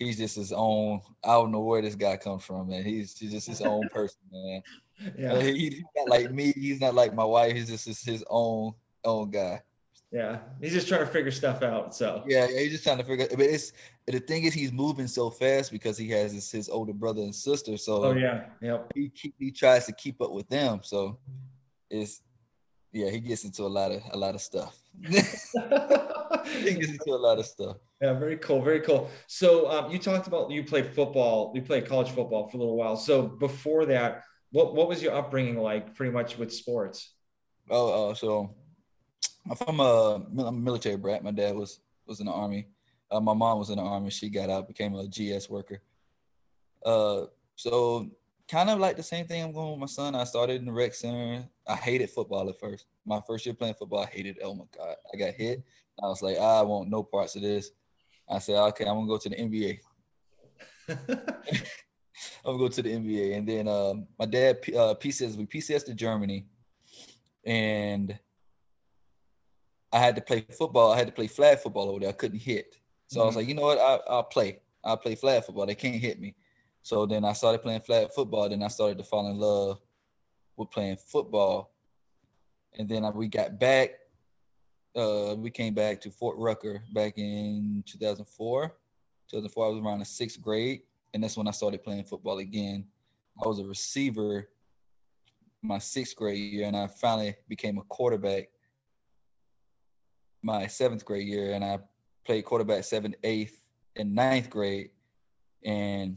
he's 0.00 0.18
just 0.18 0.36
his 0.36 0.52
own. 0.52 1.00
I 1.22 1.34
don't 1.34 1.52
know 1.52 1.60
where 1.60 1.82
this 1.82 1.94
guy 1.94 2.16
comes 2.16 2.44
from, 2.44 2.68
man. 2.68 2.82
He's, 2.82 3.16
he's 3.16 3.30
just 3.32 3.46
his 3.46 3.60
own 3.60 3.88
person, 3.88 4.20
man. 4.32 4.62
Yeah, 5.16 5.40
He, 5.40 5.70
he's 5.70 5.84
not 5.96 6.10
like 6.10 6.30
me. 6.30 6.52
He's 6.52 6.78
not 6.78 6.94
like 6.94 7.14
my 7.14 7.24
wife. 7.24 7.54
He's 7.54 7.70
just 7.70 7.86
his, 7.86 8.02
his 8.02 8.24
own 8.28 8.74
own 9.02 9.30
guy. 9.30 9.62
Yeah. 10.12 10.38
He's 10.60 10.72
just 10.72 10.88
trying 10.88 11.00
to 11.00 11.06
figure 11.06 11.30
stuff 11.30 11.62
out. 11.62 11.94
So, 11.94 12.24
Yeah, 12.26 12.46
yeah, 12.50 12.60
he's 12.60 12.72
just 12.72 12.84
trying 12.84 12.98
to 12.98 13.04
figure. 13.04 13.28
But 13.30 13.40
it's 13.40 13.72
the 14.06 14.18
thing 14.18 14.44
is 14.44 14.54
he's 14.54 14.72
moving 14.72 15.06
so 15.06 15.30
fast 15.30 15.70
because 15.70 15.96
he 15.96 16.08
has 16.10 16.32
his, 16.32 16.50
his 16.50 16.68
older 16.68 16.92
brother 16.92 17.22
and 17.22 17.34
sister. 17.34 17.76
So 17.76 18.04
oh 18.04 18.12
yeah, 18.12 18.46
yep. 18.60 18.90
he 18.94 19.08
keep, 19.10 19.34
he 19.38 19.50
tries 19.52 19.86
to 19.86 19.92
keep 19.92 20.20
up 20.20 20.32
with 20.32 20.48
them. 20.48 20.80
So 20.82 21.18
it's 21.88 22.22
yeah, 22.92 23.08
he 23.10 23.20
gets 23.20 23.44
into 23.44 23.62
a 23.62 23.68
lot 23.68 23.92
of 23.92 24.02
a 24.12 24.16
lot 24.16 24.34
of 24.34 24.40
stuff. 24.40 24.76
he 25.00 25.12
gets 26.74 26.90
into 26.90 27.10
a 27.10 27.16
lot 27.16 27.38
of 27.38 27.46
stuff. 27.46 27.76
Yeah, 28.02 28.14
very 28.14 28.36
cool, 28.38 28.62
very 28.62 28.80
cool. 28.80 29.10
So 29.28 29.70
um, 29.70 29.92
you 29.92 29.98
talked 29.98 30.26
about 30.26 30.50
you 30.50 30.64
played 30.64 30.86
football, 30.86 31.52
you 31.54 31.62
played 31.62 31.86
college 31.86 32.10
football 32.10 32.48
for 32.48 32.56
a 32.56 32.60
little 32.60 32.76
while. 32.76 32.96
So 32.96 33.22
before 33.22 33.86
that, 33.86 34.24
what 34.50 34.74
what 34.74 34.88
was 34.88 35.00
your 35.02 35.14
upbringing 35.14 35.56
like, 35.56 35.94
pretty 35.94 36.10
much 36.10 36.36
with 36.36 36.52
sports? 36.52 37.12
Oh, 37.68 38.10
uh, 38.10 38.14
so 38.14 38.56
I'm 39.48 39.56
from 39.56 39.80
a, 39.80 40.14
I'm 40.14 40.38
a 40.38 40.52
military 40.52 40.96
brat. 40.96 41.24
My 41.24 41.30
dad 41.30 41.54
was 41.54 41.80
was 42.06 42.20
in 42.20 42.26
the 42.26 42.32
army. 42.32 42.66
Uh, 43.10 43.20
my 43.20 43.34
mom 43.34 43.58
was 43.58 43.70
in 43.70 43.76
the 43.76 43.82
army. 43.82 44.10
She 44.10 44.28
got 44.28 44.50
out, 44.50 44.68
became 44.68 44.94
a 44.94 45.06
GS 45.06 45.48
worker. 45.48 45.82
Uh, 46.84 47.26
so 47.56 48.08
kind 48.48 48.70
of 48.70 48.78
like 48.78 48.96
the 48.96 49.02
same 49.02 49.26
thing 49.26 49.42
I'm 49.42 49.52
going 49.52 49.70
with 49.72 49.80
my 49.80 49.86
son. 49.86 50.14
I 50.14 50.24
started 50.24 50.60
in 50.60 50.66
the 50.66 50.72
rec 50.72 50.94
center. 50.94 51.44
I 51.66 51.76
hated 51.76 52.10
football 52.10 52.48
at 52.48 52.58
first. 52.58 52.86
My 53.06 53.20
first 53.26 53.46
year 53.46 53.54
playing 53.54 53.74
football, 53.74 54.00
I 54.00 54.06
hated. 54.06 54.38
it. 54.38 54.42
Oh 54.42 54.54
my 54.54 54.64
god, 54.76 54.96
I 55.12 55.16
got 55.16 55.34
hit. 55.34 55.62
I 56.02 56.06
was 56.06 56.22
like, 56.22 56.38
I 56.38 56.62
want 56.62 56.88
no 56.88 57.02
parts 57.02 57.36
of 57.36 57.42
this. 57.42 57.70
I 58.28 58.38
said, 58.38 58.56
okay, 58.56 58.84
I'm 58.84 58.96
gonna 58.96 59.06
go 59.06 59.18
to 59.18 59.28
the 59.28 59.36
NBA. 59.36 59.78
I'm 62.44 62.56
gonna 62.56 62.58
go 62.58 62.68
to 62.68 62.82
the 62.82 62.90
NBA, 62.90 63.36
and 63.36 63.48
then 63.48 63.68
um, 63.68 64.06
my 64.18 64.26
dad 64.26 64.58
uh, 64.68 64.94
PCS 64.94 65.36
we 65.36 65.46
PCS 65.46 65.84
to 65.86 65.94
Germany, 65.94 66.46
and 67.44 68.18
I 69.92 69.98
had 69.98 70.14
to 70.16 70.22
play 70.22 70.40
football. 70.56 70.92
I 70.92 70.98
had 70.98 71.06
to 71.08 71.12
play 71.12 71.26
flag 71.26 71.58
football 71.58 71.88
over 71.88 72.00
there. 72.00 72.08
I 72.10 72.12
couldn't 72.12 72.38
hit, 72.38 72.76
so 73.08 73.22
I 73.22 73.26
was 73.26 73.34
Mhm. 73.34 73.38
like, 73.38 73.48
you 73.48 73.54
know 73.54 73.62
what? 73.62 73.78
I, 73.78 73.96
I'll 74.08 74.22
play. 74.24 74.60
I'll 74.84 74.96
play 74.96 75.14
flag 75.14 75.44
football. 75.44 75.66
They 75.66 75.74
can't 75.74 75.96
hit 76.00 76.20
me. 76.20 76.34
So 76.82 77.06
then 77.06 77.24
I 77.24 77.32
started 77.34 77.60
playing 77.62 77.80
flag 77.80 78.10
football. 78.12 78.48
Then 78.48 78.62
I 78.62 78.68
started 78.68 78.98
to 78.98 79.04
fall 79.04 79.26
in 79.28 79.38
love 79.38 79.80
with 80.56 80.70
playing 80.70 80.96
football, 80.96 81.72
and 82.78 82.88
then 82.88 83.04
I, 83.04 83.10
we 83.10 83.28
got 83.28 83.58
back. 83.58 83.90
Uh, 84.94 85.34
we 85.38 85.50
came 85.50 85.74
back 85.74 86.00
to 86.00 86.10
Fort 86.10 86.36
Rucker 86.38 86.82
back 86.92 87.16
in 87.16 87.82
2004. 87.86 88.76
2004, 89.28 89.64
I 89.64 89.68
was 89.68 89.78
around 89.78 90.00
the 90.00 90.04
sixth 90.04 90.40
grade, 90.40 90.82
and 91.14 91.22
that's 91.22 91.36
when 91.36 91.46
I 91.46 91.52
started 91.52 91.84
playing 91.84 92.04
football 92.04 92.38
again. 92.38 92.86
I 93.42 93.46
was 93.46 93.60
a 93.60 93.64
receiver 93.64 94.48
my 95.62 95.78
sixth 95.78 96.16
grade 96.16 96.38
year, 96.38 96.66
and 96.66 96.76
I 96.76 96.86
finally 96.86 97.36
became 97.48 97.78
a 97.78 97.82
quarterback 97.82 98.48
my 100.42 100.66
seventh 100.66 101.04
grade 101.04 101.26
year, 101.26 101.52
and 101.52 101.64
I 101.64 101.78
played 102.24 102.44
quarterback 102.44 102.84
seventh, 102.84 103.16
eighth, 103.24 103.60
and 103.96 104.14
ninth 104.14 104.50
grade. 104.50 104.90
And 105.64 106.16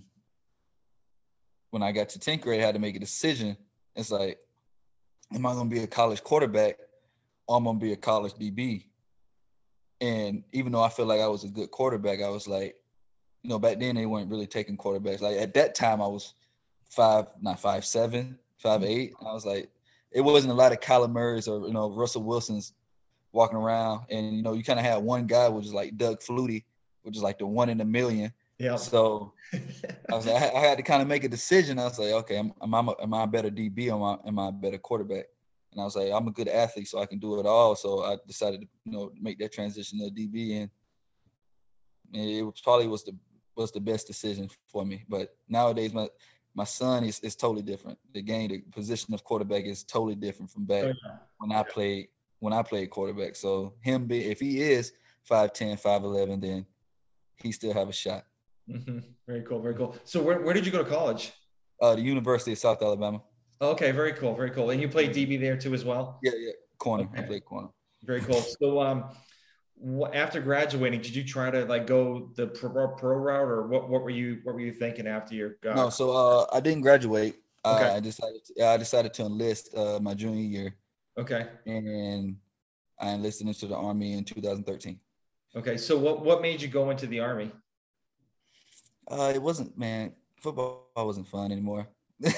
when 1.72 1.84
I 1.84 1.92
got 1.92 2.10
to 2.10 2.20
10th 2.20 2.42
grade, 2.42 2.62
I 2.62 2.66
had 2.66 2.76
to 2.76 2.80
make 2.80 2.96
a 2.96 3.00
decision. 3.00 3.58
It's 3.96 4.12
like, 4.12 4.40
am 5.34 5.46
I 5.46 5.54
going 5.54 5.70
to 5.70 5.76
be 5.76 5.82
a 5.82 5.88
college 5.88 6.24
quarterback 6.24 6.78
or 7.48 7.58
I'm 7.58 7.64
going 7.64 7.80
to 7.80 7.86
be 7.86 7.94
a 7.94 7.98
college 7.98 8.34
DB? 8.34 8.86
And 10.00 10.44
even 10.52 10.72
though 10.72 10.84
I 10.84 10.90
feel 10.90 11.06
like 11.06 11.22
I 11.22 11.28
was 11.28 11.44
a 11.44 11.50
good 11.50 11.72
quarterback, 11.72 12.22
I 12.22 12.30
was 12.30 12.48
like, 12.48 12.76
you 13.42 13.50
know, 13.50 13.60
back 13.60 13.80
then 13.80 13.96
they 13.96 14.06
weren't 14.06 14.30
really 14.30 14.48
taking 14.48 14.78
quarterbacks. 14.78 15.22
Like 15.22 15.38
at 15.38 15.54
that 15.56 15.76
time, 15.76 16.02
I 16.02 16.08
was 16.08 16.34
five, 16.90 17.28
not 17.42 17.60
five 17.60 17.86
seven, 17.86 18.38
five 18.58 18.84
eight. 18.84 19.14
I 19.22 19.34
was 19.34 19.46
like, 19.46 19.70
it 20.12 20.22
wasn't 20.22 20.54
a 20.54 20.56
lot 20.56 20.72
of 20.72 20.80
Kyler 20.80 21.12
Murray's 21.12 21.48
or 21.48 21.68
you 21.68 21.74
know 21.74 21.92
Russell 21.92 22.24
Wilson's 22.24 22.74
walking 23.34 23.58
around, 23.58 24.06
and 24.10 24.38
you 24.38 24.42
know 24.42 24.54
you 24.54 24.64
kind 24.64 24.80
of 24.80 24.86
had 24.86 24.98
one 24.98 25.28
guy 25.28 25.50
which 25.50 25.66
is 25.66 25.74
like 25.74 25.98
Doug 25.98 26.22
Flutie, 26.22 26.64
which 27.02 27.18
is 27.18 27.24
like 27.24 27.40
the 27.40 27.46
one 27.46 27.70
in 27.70 27.82
a 27.82 27.86
million. 27.86 28.32
yeah. 28.58 28.78
So 28.78 29.34
I 29.54 30.16
was 30.16 30.26
like, 30.26 30.42
I, 30.42 30.60
had 30.60 30.78
to 30.78 30.84
kind 30.84 31.02
of 31.02 31.08
make 31.08 31.26
a 31.26 31.30
decision. 31.30 31.80
I 31.80 31.86
was 31.86 32.00
like, 32.00 32.12
okay, 32.12 32.38
am, 32.38 32.54
am 32.62 32.74
I 32.74 32.94
am 33.02 33.14
I 33.14 33.24
a 33.24 33.28
better 33.28 33.50
DB 33.50 33.90
or 33.90 33.96
am 33.96 34.04
I, 34.04 34.28
am 34.28 34.40
I 34.40 34.48
a 34.50 34.52
better 34.52 34.78
quarterback? 34.78 35.26
And 35.72 35.82
I 35.82 35.84
was 35.84 35.96
like, 35.96 36.12
I'm 36.14 36.28
a 36.28 36.32
good 36.32 36.48
athlete, 36.48 36.88
so 36.88 37.02
I 37.02 37.08
can 37.08 37.20
do 37.20 37.40
it 37.40 37.46
all. 37.46 37.76
So 37.76 38.04
I 38.04 38.18
decided 38.26 38.62
to 38.62 38.68
you 38.86 38.92
know 38.92 39.12
make 39.20 39.40
that 39.40 39.52
transition 39.52 40.00
to 40.00 40.12
DB, 40.12 40.62
and 40.62 40.70
it 42.14 42.44
was 42.44 42.62
probably 42.62 42.88
was 42.88 43.04
the 43.04 43.16
was 43.56 43.72
the 43.72 43.82
best 43.82 44.08
decision 44.08 44.50
for 44.68 44.86
me. 44.86 45.04
But 45.10 45.36
nowadays, 45.50 45.94
my 45.94 46.08
my 46.56 46.64
son 46.64 47.04
is, 47.04 47.20
is 47.22 47.36
totally 47.36 47.64
different. 47.64 47.98
The 48.14 48.22
game, 48.22 48.50
the 48.50 48.60
position 48.72 49.14
of 49.16 49.24
quarterback 49.24 49.66
is 49.66 49.84
totally 49.84 50.16
different 50.16 50.52
from 50.52 50.66
back 50.66 50.84
oh, 50.84 50.88
yeah. 50.88 51.18
when 51.40 51.52
I 51.52 51.64
played 51.64 52.10
when 52.44 52.52
I 52.52 52.62
played 52.62 52.90
quarterback. 52.90 53.38
So 53.38 53.74
him 53.80 54.06
be 54.06 54.26
if 54.26 54.42
he 54.42 54.60
is 54.62 54.92
5'10, 55.32 55.82
5'11, 55.82 56.42
then 56.42 56.66
he 57.42 57.54
still 57.54 57.74
have 57.74 57.88
a 57.88 57.94
shot. 57.94 58.26
Mm-hmm. 58.70 59.00
Very 59.26 59.44
cool, 59.44 59.62
very 59.62 59.76
cool. 59.76 59.96
So 60.04 60.22
where, 60.22 60.42
where 60.42 60.54
did 60.54 60.66
you 60.66 60.72
go 60.72 60.84
to 60.84 60.90
college? 60.90 61.32
Uh, 61.82 61.96
the 61.96 62.02
University 62.02 62.52
of 62.52 62.58
South 62.58 62.82
Alabama. 62.82 63.22
Okay, 63.62 63.92
very 63.92 64.12
cool, 64.12 64.36
very 64.36 64.52
cool. 64.52 64.72
And 64.72 64.82
you 64.82 64.90
played 64.90 65.12
DB 65.12 65.40
there 65.40 65.56
too 65.56 65.74
as 65.74 65.86
well? 65.86 66.20
Yeah, 66.22 66.34
yeah, 66.38 66.52
corner. 66.80 67.06
Okay. 67.06 67.24
I 67.24 67.26
played 67.26 67.46
corner. 67.46 67.70
Very 68.04 68.20
cool. 68.20 68.42
So 68.42 68.82
um, 68.82 69.06
after 70.14 70.42
graduating, 70.42 71.00
did 71.00 71.16
you 71.16 71.24
try 71.24 71.50
to 71.50 71.64
like 71.64 71.88
go 71.88 72.30
the 72.36 72.48
pro, 72.48 72.90
pro 72.90 73.16
route, 73.16 73.48
or 73.48 73.68
what? 73.68 73.88
What 73.88 74.02
were 74.02 74.10
you 74.10 74.42
What 74.44 74.56
were 74.56 74.62
you 74.62 74.74
thinking 74.74 75.08
after 75.08 75.34
your? 75.34 75.56
Uh... 75.66 75.76
No, 75.76 75.90
so 75.90 76.12
uh, 76.12 76.46
I 76.52 76.60
didn't 76.60 76.82
graduate. 76.82 77.36
Okay. 77.66 77.86
I 77.86 78.02
decided. 78.02 78.42
To, 78.46 78.68
I 78.68 78.76
decided 78.76 79.14
to 79.14 79.24
enlist 79.24 79.74
uh, 79.74 80.00
my 80.02 80.14
junior 80.14 80.44
year. 80.44 80.76
Okay. 81.18 81.48
And 81.66 82.38
I 83.00 83.10
enlisted 83.10 83.48
into 83.48 83.68
the 83.68 83.76
army 83.76 84.14
in 84.14 84.24
2013. 84.24 85.00
Okay, 85.56 85.78
so 85.78 85.98
what 85.98 86.26
what 86.26 86.42
made 86.42 86.62
you 86.62 86.68
go 86.68 86.90
into 86.90 87.06
the 87.06 87.20
army? 87.20 87.52
Uh, 89.08 89.32
it 89.34 89.42
wasn't 89.42 89.78
man. 89.78 90.14
Football 90.42 90.88
wasn't 90.96 91.28
fun 91.28 91.52
anymore. 91.52 91.88
it 92.20 92.34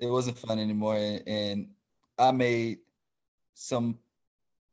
wasn't 0.00 0.38
fun 0.38 0.58
anymore, 0.58 0.96
and, 0.96 1.22
and 1.26 1.68
I 2.18 2.30
made 2.32 2.78
some 3.54 3.98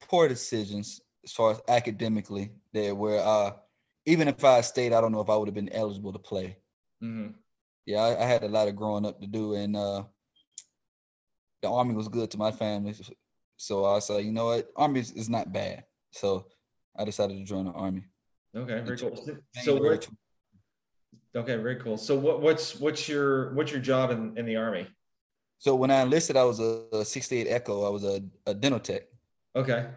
poor 0.01 0.27
decisions 0.27 1.01
as 1.23 1.31
far 1.31 1.51
as 1.51 1.61
academically 1.67 2.51
there, 2.73 2.93
where 2.93 3.19
uh, 3.19 3.51
even 4.05 4.27
if 4.27 4.43
I 4.43 4.61
stayed, 4.61 4.93
I 4.93 5.01
don't 5.01 5.11
know 5.11 5.21
if 5.21 5.29
I 5.29 5.35
would 5.35 5.47
have 5.47 5.55
been 5.55 5.71
eligible 5.71 6.13
to 6.13 6.19
play. 6.19 6.57
Mm-hmm. 7.01 7.31
Yeah, 7.85 8.01
I, 8.01 8.23
I, 8.23 8.25
had 8.25 8.43
a 8.43 8.47
lot 8.47 8.67
of 8.67 8.75
growing 8.75 9.05
up 9.05 9.21
to 9.21 9.27
do, 9.27 9.53
and 9.53 9.75
uh, 9.75 10.03
the 11.65 11.71
army 11.71 11.95
was 11.95 12.07
good 12.07 12.29
to 12.29 12.37
my 12.37 12.51
family. 12.51 12.93
So 13.57 13.85
I 13.85 13.97
said, 13.99 14.23
you 14.23 14.31
know 14.31 14.45
what, 14.45 14.67
army 14.75 14.99
is, 14.99 15.11
is 15.11 15.29
not 15.29 15.51
bad. 15.51 15.83
So 16.11 16.45
I 16.95 17.05
decided 17.05 17.37
to 17.37 17.43
join 17.43 17.65
the 17.65 17.71
army. 17.71 18.03
Okay, 18.55 18.81
very 18.81 18.97
cool. 18.97 19.17
So 19.63 19.75
what? 19.81 20.07
Okay, 21.35 21.55
very 21.57 21.77
cool. 21.77 21.97
So 21.97 22.15
what, 22.15 22.41
what's 22.41 22.79
what's 22.79 23.09
your 23.09 23.53
what's 23.55 23.71
your 23.71 23.81
job 23.81 24.11
in, 24.11 24.37
in 24.37 24.45
the 24.45 24.55
army? 24.55 24.87
So 25.57 25.73
when 25.75 25.89
I 25.89 26.01
enlisted, 26.01 26.37
I 26.37 26.43
was 26.43 26.59
a, 26.59 26.83
a 26.93 27.03
68 27.03 27.47
Echo. 27.47 27.85
I 27.85 27.89
was 27.89 28.03
a, 28.03 28.21
a 28.45 28.53
dental 28.53 28.79
tech. 28.79 29.03
Okay. 29.55 29.87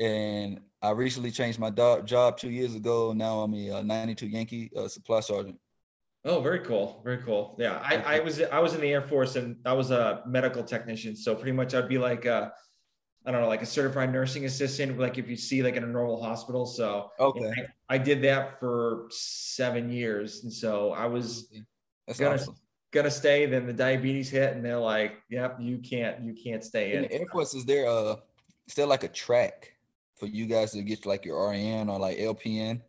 And 0.00 0.60
I 0.82 0.90
recently 0.90 1.30
changed 1.30 1.60
my 1.60 1.70
do- 1.70 2.02
job 2.04 2.36
two 2.36 2.50
years 2.50 2.74
ago. 2.74 3.12
Now 3.12 3.40
I'm 3.40 3.54
a, 3.54 3.68
a 3.68 3.82
92 3.82 4.26
Yankee 4.26 4.70
uh, 4.76 4.88
supply 4.88 5.20
sergeant. 5.20 5.58
Oh, 6.26 6.40
very 6.40 6.60
cool. 6.60 7.02
Very 7.04 7.18
cool. 7.18 7.54
Yeah. 7.58 7.80
I, 7.84 8.16
I 8.16 8.20
was 8.20 8.40
I 8.40 8.58
was 8.58 8.74
in 8.74 8.80
the 8.80 8.90
Air 8.90 9.02
Force 9.02 9.36
and 9.36 9.56
I 9.66 9.74
was 9.74 9.90
a 9.90 10.22
medical 10.26 10.62
technician. 10.62 11.14
So 11.16 11.34
pretty 11.34 11.52
much 11.52 11.74
I'd 11.74 11.88
be 11.88 11.98
like 11.98 12.24
a, 12.24 12.50
I 13.26 13.30
don't 13.30 13.42
know, 13.42 13.48
like 13.48 13.62
a 13.62 13.66
certified 13.66 14.10
nursing 14.10 14.46
assistant, 14.46 14.98
like 14.98 15.18
if 15.18 15.28
you 15.28 15.36
see 15.36 15.62
like 15.62 15.76
in 15.76 15.84
a 15.84 15.86
normal 15.86 16.22
hospital. 16.22 16.64
So 16.64 17.10
okay. 17.20 17.52
I, 17.90 17.94
I, 17.96 17.98
did 17.98 18.22
that 18.22 18.58
for 18.58 19.06
seven 19.10 19.90
years. 19.90 20.44
And 20.44 20.52
so 20.52 20.92
I 20.92 21.06
was 21.06 21.52
That's 22.06 22.18
gonna 22.18 22.36
awesome. 22.36 22.56
gonna 22.90 23.10
stay. 23.10 23.44
Then 23.44 23.66
the 23.66 23.74
diabetes 23.74 24.30
hit 24.30 24.54
and 24.54 24.64
they're 24.64 24.78
like, 24.78 25.22
Yep, 25.28 25.58
you 25.60 25.78
can't, 25.78 26.22
you 26.22 26.32
can't 26.32 26.64
stay 26.64 26.92
in. 26.92 27.04
in 27.04 27.10
the 27.10 27.20
Air 27.20 27.26
Force, 27.30 27.52
is 27.52 27.66
there 27.66 27.84
a 27.86 28.16
still 28.66 28.88
like 28.88 29.04
a 29.04 29.08
track 29.08 29.74
for 30.16 30.24
you 30.24 30.46
guys 30.46 30.72
to 30.72 30.82
get 30.82 31.04
like 31.04 31.26
your 31.26 31.50
RN 31.50 31.90
or 31.90 31.98
like 31.98 32.16
LPN? 32.16 32.80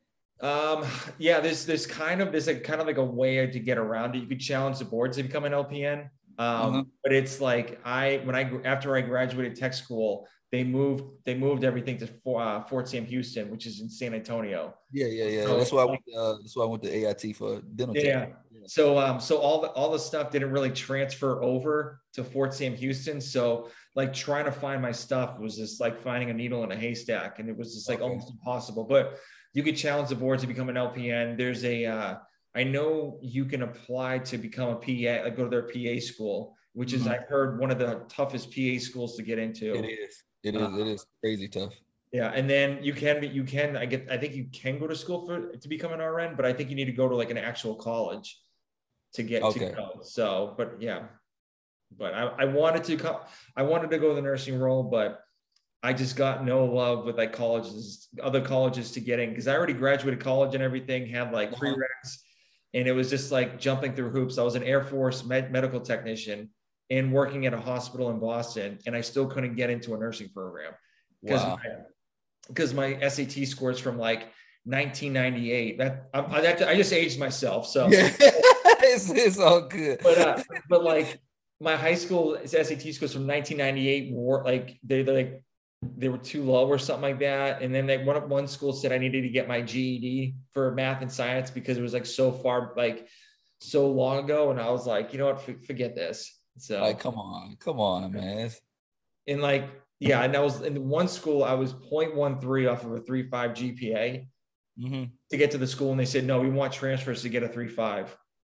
Um, 0.41 0.85
yeah, 1.17 1.39
there's 1.39 1.65
there's 1.65 1.87
kind 1.87 2.21
of 2.21 2.31
there's 2.31 2.47
a 2.47 2.59
kind 2.59 2.81
of 2.81 2.87
like 2.87 2.97
a 2.97 3.03
way 3.03 3.45
to 3.45 3.59
get 3.59 3.77
around 3.77 4.15
it. 4.15 4.19
You 4.19 4.27
could 4.27 4.39
challenge 4.39 4.79
the 4.79 4.85
boards 4.85 5.17
to 5.17 5.23
become 5.23 5.45
an 5.45 5.53
LPN. 5.53 6.09
Um, 6.37 6.73
mm-hmm. 6.73 6.81
but 7.01 7.13
it's 7.13 7.39
like 7.39 7.79
I 7.85 8.21
when 8.23 8.35
I 8.35 8.51
after 8.65 8.95
I 8.95 9.01
graduated 9.01 9.55
tech 9.55 9.73
school, 9.73 10.27
they 10.51 10.63
moved 10.63 11.05
they 11.23 11.35
moved 11.35 11.63
everything 11.63 11.97
to 11.99 12.07
for, 12.07 12.41
uh, 12.41 12.61
Fort 12.63 12.89
Sam 12.89 13.05
Houston, 13.05 13.49
which 13.49 13.65
is 13.65 13.79
in 13.79 13.89
San 13.89 14.13
Antonio. 14.13 14.73
Yeah, 14.91 15.07
yeah, 15.07 15.25
yeah. 15.25 15.43
So 15.45 15.57
that's 15.57 15.71
why 15.71 15.81
I 15.83 15.85
went. 15.85 16.01
Uh, 16.15 16.33
that's 16.41 16.55
why 16.55 16.63
I 16.63 16.67
went 16.67 16.83
to 16.83 16.89
AIT 16.91 17.35
for 17.35 17.61
dental. 17.75 17.95
Yeah. 17.95 18.27
yeah. 18.51 18.59
So 18.67 18.97
um, 18.97 19.19
so 19.19 19.37
all 19.37 19.61
the 19.61 19.69
all 19.69 19.91
the 19.91 19.99
stuff 19.99 20.31
didn't 20.31 20.51
really 20.51 20.71
transfer 20.71 21.41
over 21.41 22.01
to 22.13 22.23
Fort 22.23 22.53
Sam 22.53 22.75
Houston. 22.75 23.21
So 23.21 23.69
like 23.95 24.13
trying 24.13 24.45
to 24.45 24.51
find 24.51 24.81
my 24.81 24.91
stuff 24.91 25.39
was 25.39 25.55
just 25.55 25.79
like 25.79 26.01
finding 26.01 26.29
a 26.29 26.33
needle 26.33 26.63
in 26.63 26.71
a 26.71 26.75
haystack, 26.75 27.39
and 27.39 27.49
it 27.49 27.57
was 27.57 27.73
just 27.73 27.87
like 27.87 27.99
okay. 27.99 28.09
almost 28.09 28.29
impossible. 28.29 28.83
But 28.83 29.19
you 29.55 29.63
could 29.63 29.77
challenge 29.77 30.09
the 30.09 30.15
board 30.15 30.39
to 30.39 30.47
become 30.47 30.67
an 30.69 30.75
LPN. 30.75 31.37
There's 31.37 31.63
a 31.63 31.85
uh, 31.85 32.15
I 32.53 32.63
know 32.63 33.17
you 33.21 33.45
can 33.45 33.63
apply 33.63 34.19
to 34.19 34.37
become 34.37 34.69
a 34.69 34.75
PA, 34.75 35.23
like 35.23 35.37
go 35.37 35.45
to 35.45 35.49
their 35.49 35.63
PA 35.63 35.99
school, 35.99 36.55
which 36.73 36.91
is 36.91 37.03
mm-hmm. 37.03 37.13
I 37.13 37.17
heard 37.29 37.57
one 37.59 37.71
of 37.71 37.79
the 37.79 38.03
toughest 38.09 38.53
PA 38.53 38.77
schools 38.79 39.15
to 39.15 39.23
get 39.23 39.39
into. 39.39 39.73
It 39.73 39.85
is. 39.85 40.23
It 40.43 40.55
is. 40.55 40.61
Uh, 40.61 40.77
it 40.77 40.87
is 40.87 41.05
crazy 41.23 41.47
tough. 41.47 41.73
Yeah, 42.11 42.31
and 42.35 42.49
then 42.49 42.83
you 42.83 42.93
can 42.93 43.21
be 43.21 43.27
you 43.27 43.45
can 43.45 43.77
I 43.77 43.85
get 43.85 44.11
I 44.11 44.17
think 44.17 44.35
you 44.35 44.47
can 44.51 44.77
go 44.77 44.87
to 44.87 44.95
school 44.95 45.25
for 45.25 45.53
to 45.53 45.67
become 45.69 45.93
an 45.93 46.01
RN, 46.01 46.35
but 46.35 46.45
I 46.45 46.51
think 46.51 46.69
you 46.69 46.75
need 46.75 46.85
to 46.85 46.91
go 46.91 47.07
to 47.07 47.15
like 47.15 47.29
an 47.29 47.37
actual 47.37 47.75
college 47.75 48.37
to 49.13 49.23
get 49.23 49.41
okay. 49.41 49.69
to 49.69 49.71
go. 49.73 49.99
So, 50.03 50.53
but 50.57 50.81
yeah, 50.81 51.03
but 51.97 52.13
I, 52.13 52.23
I 52.39 52.45
wanted 52.45 52.83
to 52.85 52.97
come, 52.97 53.17
I 53.55 53.63
wanted 53.63 53.89
to 53.91 53.99
go 53.99 54.13
the 54.13 54.21
nursing 54.21 54.59
role, 54.59 54.83
but 54.83 55.24
I 55.85 55.93
just 55.93 56.15
got 56.15 56.43
no 56.43 56.65
love 56.65 57.05
with 57.05 57.15
like 57.15 57.31
colleges, 57.31 58.07
other 58.21 58.41
colleges 58.41 58.91
to 58.93 58.99
get 58.99 59.19
in 59.19 59.29
because 59.29 59.47
I 59.47 59.55
already 59.55 59.73
graduated 59.73 60.19
college 60.19 60.55
and 60.55 60.63
everything, 60.63 61.05
had 61.05 61.31
like 61.31 61.53
uh-huh. 61.53 61.63
prereqs, 61.63 62.17
and 62.73 62.87
it 62.87 62.91
was 62.91 63.07
just 63.07 63.31
like 63.31 63.59
jumping 63.59 63.93
through 63.93 64.09
hoops. 64.09 64.39
I 64.39 64.43
was 64.43 64.55
an 64.55 64.63
Air 64.63 64.83
Force 64.83 65.23
med- 65.23 65.51
medical 65.51 65.79
technician 65.79 66.49
and 66.89 67.13
working 67.13 67.45
at 67.45 67.53
a 67.53 67.59
hospital 67.59 68.09
in 68.09 68.19
Boston, 68.19 68.79
and 68.87 68.95
I 68.95 69.01
still 69.01 69.27
couldn't 69.27 69.55
get 69.55 69.69
into 69.69 69.93
a 69.93 69.97
nursing 69.99 70.29
program 70.29 70.73
because 71.21 71.43
wow. 71.43 71.59
because 72.47 72.73
my, 72.73 72.95
my 72.95 73.07
SAT 73.07 73.47
scores 73.47 73.79
from 73.79 73.99
like 73.99 74.29
1998. 74.63 75.77
That 75.77 76.09
I, 76.15 76.19
I, 76.19 76.69
I 76.71 76.75
just 76.75 76.93
aged 76.93 77.19
myself, 77.19 77.67
so 77.67 77.87
it's, 77.91 79.11
it's 79.11 79.37
all 79.37 79.61
good. 79.61 79.99
But 80.01 80.17
uh, 80.17 80.43
but 80.67 80.83
like 80.83 81.19
my 81.61 81.75
high 81.75 81.93
school 81.93 82.39
SAT 82.43 82.81
scores 82.91 83.13
from 83.13 83.27
1998 83.27 84.13
were 84.13 84.43
like 84.43 84.79
they're 84.83 85.03
like 85.03 85.43
they 85.97 86.09
were 86.09 86.17
too 86.17 86.43
low 86.43 86.67
or 86.67 86.77
something 86.77 87.01
like 87.01 87.19
that. 87.19 87.61
And 87.61 87.73
then 87.73 87.85
they 87.85 88.03
one 88.03 88.29
one 88.29 88.47
school 88.47 88.73
said 88.73 88.91
I 88.91 88.97
needed 88.97 89.21
to 89.21 89.29
get 89.29 89.47
my 89.47 89.61
GED 89.61 90.35
for 90.51 90.71
math 90.71 91.01
and 91.01 91.11
science 91.11 91.49
because 91.49 91.77
it 91.77 91.81
was 91.81 91.93
like 91.93 92.05
so 92.05 92.31
far 92.31 92.73
like 92.75 93.07
so 93.59 93.89
long 93.89 94.23
ago. 94.23 94.51
And 94.51 94.59
I 94.59 94.69
was 94.69 94.85
like, 94.85 95.13
you 95.13 95.19
know 95.19 95.25
what, 95.25 95.47
F- 95.47 95.65
forget 95.65 95.95
this. 95.95 96.39
So 96.57 96.81
like, 96.81 96.99
come 96.99 97.15
on, 97.15 97.57
come 97.59 97.79
on, 97.79 98.11
man. 98.11 98.51
And 99.27 99.41
like, 99.41 99.69
yeah, 99.99 100.23
and 100.23 100.35
I 100.35 100.39
was 100.39 100.61
in 100.61 100.87
one 100.87 101.07
school, 101.07 101.43
I 101.43 101.53
was 101.53 101.73
0.13 101.73 102.71
off 102.71 102.83
of 102.83 102.93
a 102.93 102.99
3.5 102.99 103.29
GPA 103.29 104.27
mm-hmm. 104.79 105.03
to 105.31 105.37
get 105.37 105.51
to 105.51 105.57
the 105.57 105.67
school. 105.67 105.91
And 105.91 105.99
they 105.99 106.05
said, 106.05 106.25
no, 106.25 106.39
we 106.39 106.49
want 106.49 106.73
transfers 106.73 107.21
to 107.23 107.29
get 107.29 107.43
a 107.43 107.47
3.5. 107.47 108.09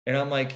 And 0.05 0.17
I'm 0.17 0.29
like, 0.29 0.53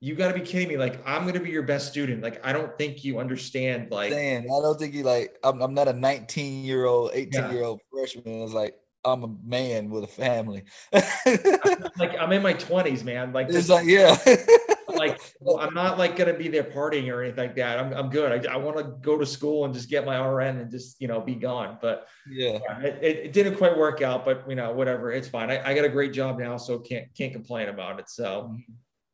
you 0.00 0.14
got 0.14 0.28
to 0.28 0.34
be 0.34 0.40
kidding 0.40 0.68
me. 0.68 0.76
Like, 0.76 1.00
I'm 1.06 1.22
going 1.22 1.34
to 1.34 1.40
be 1.40 1.50
your 1.50 1.62
best 1.62 1.88
student. 1.88 2.22
Like, 2.22 2.44
I 2.44 2.52
don't 2.52 2.76
think 2.76 3.04
you 3.04 3.18
understand. 3.18 3.90
Like, 3.90 4.10
Dan, 4.10 4.44
I 4.44 4.60
don't 4.60 4.78
think 4.78 4.94
you 4.94 5.02
like, 5.02 5.36
I'm, 5.42 5.62
I'm 5.62 5.74
not 5.74 5.88
a 5.88 5.92
19 5.92 6.64
year 6.64 6.84
old, 6.84 7.12
18 7.14 7.32
yeah. 7.32 7.52
year 7.52 7.64
old 7.64 7.80
freshman. 7.90 8.42
It's 8.42 8.52
like, 8.52 8.76
I'm 9.04 9.22
a 9.22 9.34
man 9.44 9.88
with 9.88 10.04
a 10.04 10.08
family. 10.08 10.64
like, 10.92 12.18
I'm 12.18 12.32
in 12.32 12.42
my 12.42 12.54
20s, 12.54 13.04
man. 13.04 13.32
Like, 13.32 13.48
it's 13.48 13.68
like, 13.68 13.86
yeah. 13.86 14.18
like, 14.88 15.20
well, 15.40 15.60
I'm 15.60 15.72
not 15.72 15.98
like 15.98 16.16
going 16.16 16.32
to 16.32 16.38
be 16.38 16.48
there 16.48 16.64
partying 16.64 17.08
or 17.08 17.22
anything 17.22 17.46
like 17.46 17.56
that. 17.56 17.78
I'm, 17.78 17.92
I'm 17.92 18.10
good. 18.10 18.46
I, 18.46 18.52
I 18.52 18.56
want 18.56 18.76
to 18.78 18.84
go 19.00 19.16
to 19.16 19.24
school 19.24 19.64
and 19.64 19.72
just 19.72 19.88
get 19.88 20.04
my 20.04 20.18
RN 20.18 20.58
and 20.58 20.70
just, 20.70 21.00
you 21.00 21.08
know, 21.08 21.20
be 21.20 21.34
gone. 21.34 21.78
But 21.80 22.08
yeah, 22.28 22.58
it, 22.80 23.02
it, 23.02 23.32
didn't 23.32 23.56
quite 23.56 23.76
work 23.76 24.02
out, 24.02 24.24
but 24.24 24.44
you 24.48 24.56
know, 24.56 24.72
whatever, 24.72 25.12
it's 25.12 25.28
fine. 25.28 25.50
I, 25.50 25.70
I 25.70 25.74
got 25.74 25.84
a 25.84 25.88
great 25.88 26.12
job 26.12 26.38
now, 26.38 26.56
so 26.56 26.78
can't, 26.78 27.06
can't 27.16 27.32
complain 27.32 27.68
about 27.68 28.00
it. 28.00 28.10
So, 28.10 28.50
mm-hmm. 28.50 28.72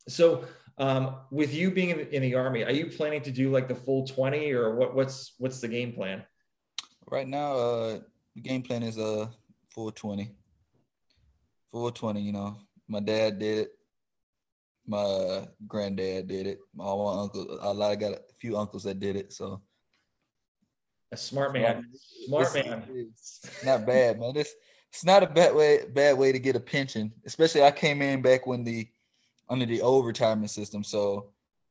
so, 0.08 0.44
um, 0.78 1.16
with 1.30 1.54
you 1.54 1.70
being 1.70 1.90
in, 1.90 2.00
in, 2.00 2.22
the 2.22 2.34
army, 2.34 2.64
are 2.64 2.72
you 2.72 2.86
planning 2.86 3.22
to 3.22 3.30
do 3.30 3.50
like 3.50 3.68
the 3.68 3.74
full 3.74 4.06
20 4.06 4.52
or 4.52 4.74
what, 4.74 4.94
what's, 4.94 5.34
what's 5.38 5.60
the 5.60 5.68
game 5.68 5.92
plan? 5.92 6.22
Right 7.10 7.28
now, 7.28 7.52
uh, 7.54 7.98
the 8.34 8.40
game 8.40 8.62
plan 8.62 8.82
is 8.82 8.98
a 8.98 9.04
uh, 9.04 9.26
full 9.70 9.90
20, 9.90 10.34
full 11.70 11.90
20, 11.90 12.20
you 12.20 12.32
know, 12.32 12.56
my 12.88 13.00
dad 13.00 13.38
did 13.38 13.58
it. 13.58 13.72
My 14.86 15.46
granddad 15.66 16.26
did 16.26 16.46
it. 16.46 16.58
All 16.78 17.14
my 17.14 17.22
uncles, 17.22 17.58
a 17.62 17.72
lot, 17.72 17.92
I 17.92 17.94
got 17.94 18.12
a 18.12 18.20
few 18.38 18.58
uncles 18.58 18.82
that 18.84 18.98
did 18.98 19.16
it. 19.16 19.32
So 19.32 19.62
a 21.12 21.16
smart 21.16 21.52
man, 21.52 21.86
smart 22.26 22.54
man. 22.54 22.84
It's 22.90 23.48
not 23.64 23.86
bad, 23.86 24.18
man. 24.18 24.32
It's, 24.36 24.54
it's 24.90 25.04
not 25.04 25.22
a 25.22 25.26
bad 25.26 25.54
way, 25.54 25.84
bad 25.90 26.18
way 26.18 26.32
to 26.32 26.38
get 26.38 26.56
a 26.56 26.60
pension, 26.60 27.12
especially 27.24 27.62
I 27.62 27.70
came 27.70 28.02
in 28.02 28.22
back 28.22 28.46
when 28.46 28.64
the, 28.64 28.88
under 29.52 29.66
the 29.66 29.82
old 29.82 30.06
retirement 30.06 30.50
system. 30.50 30.82
So 30.82 31.28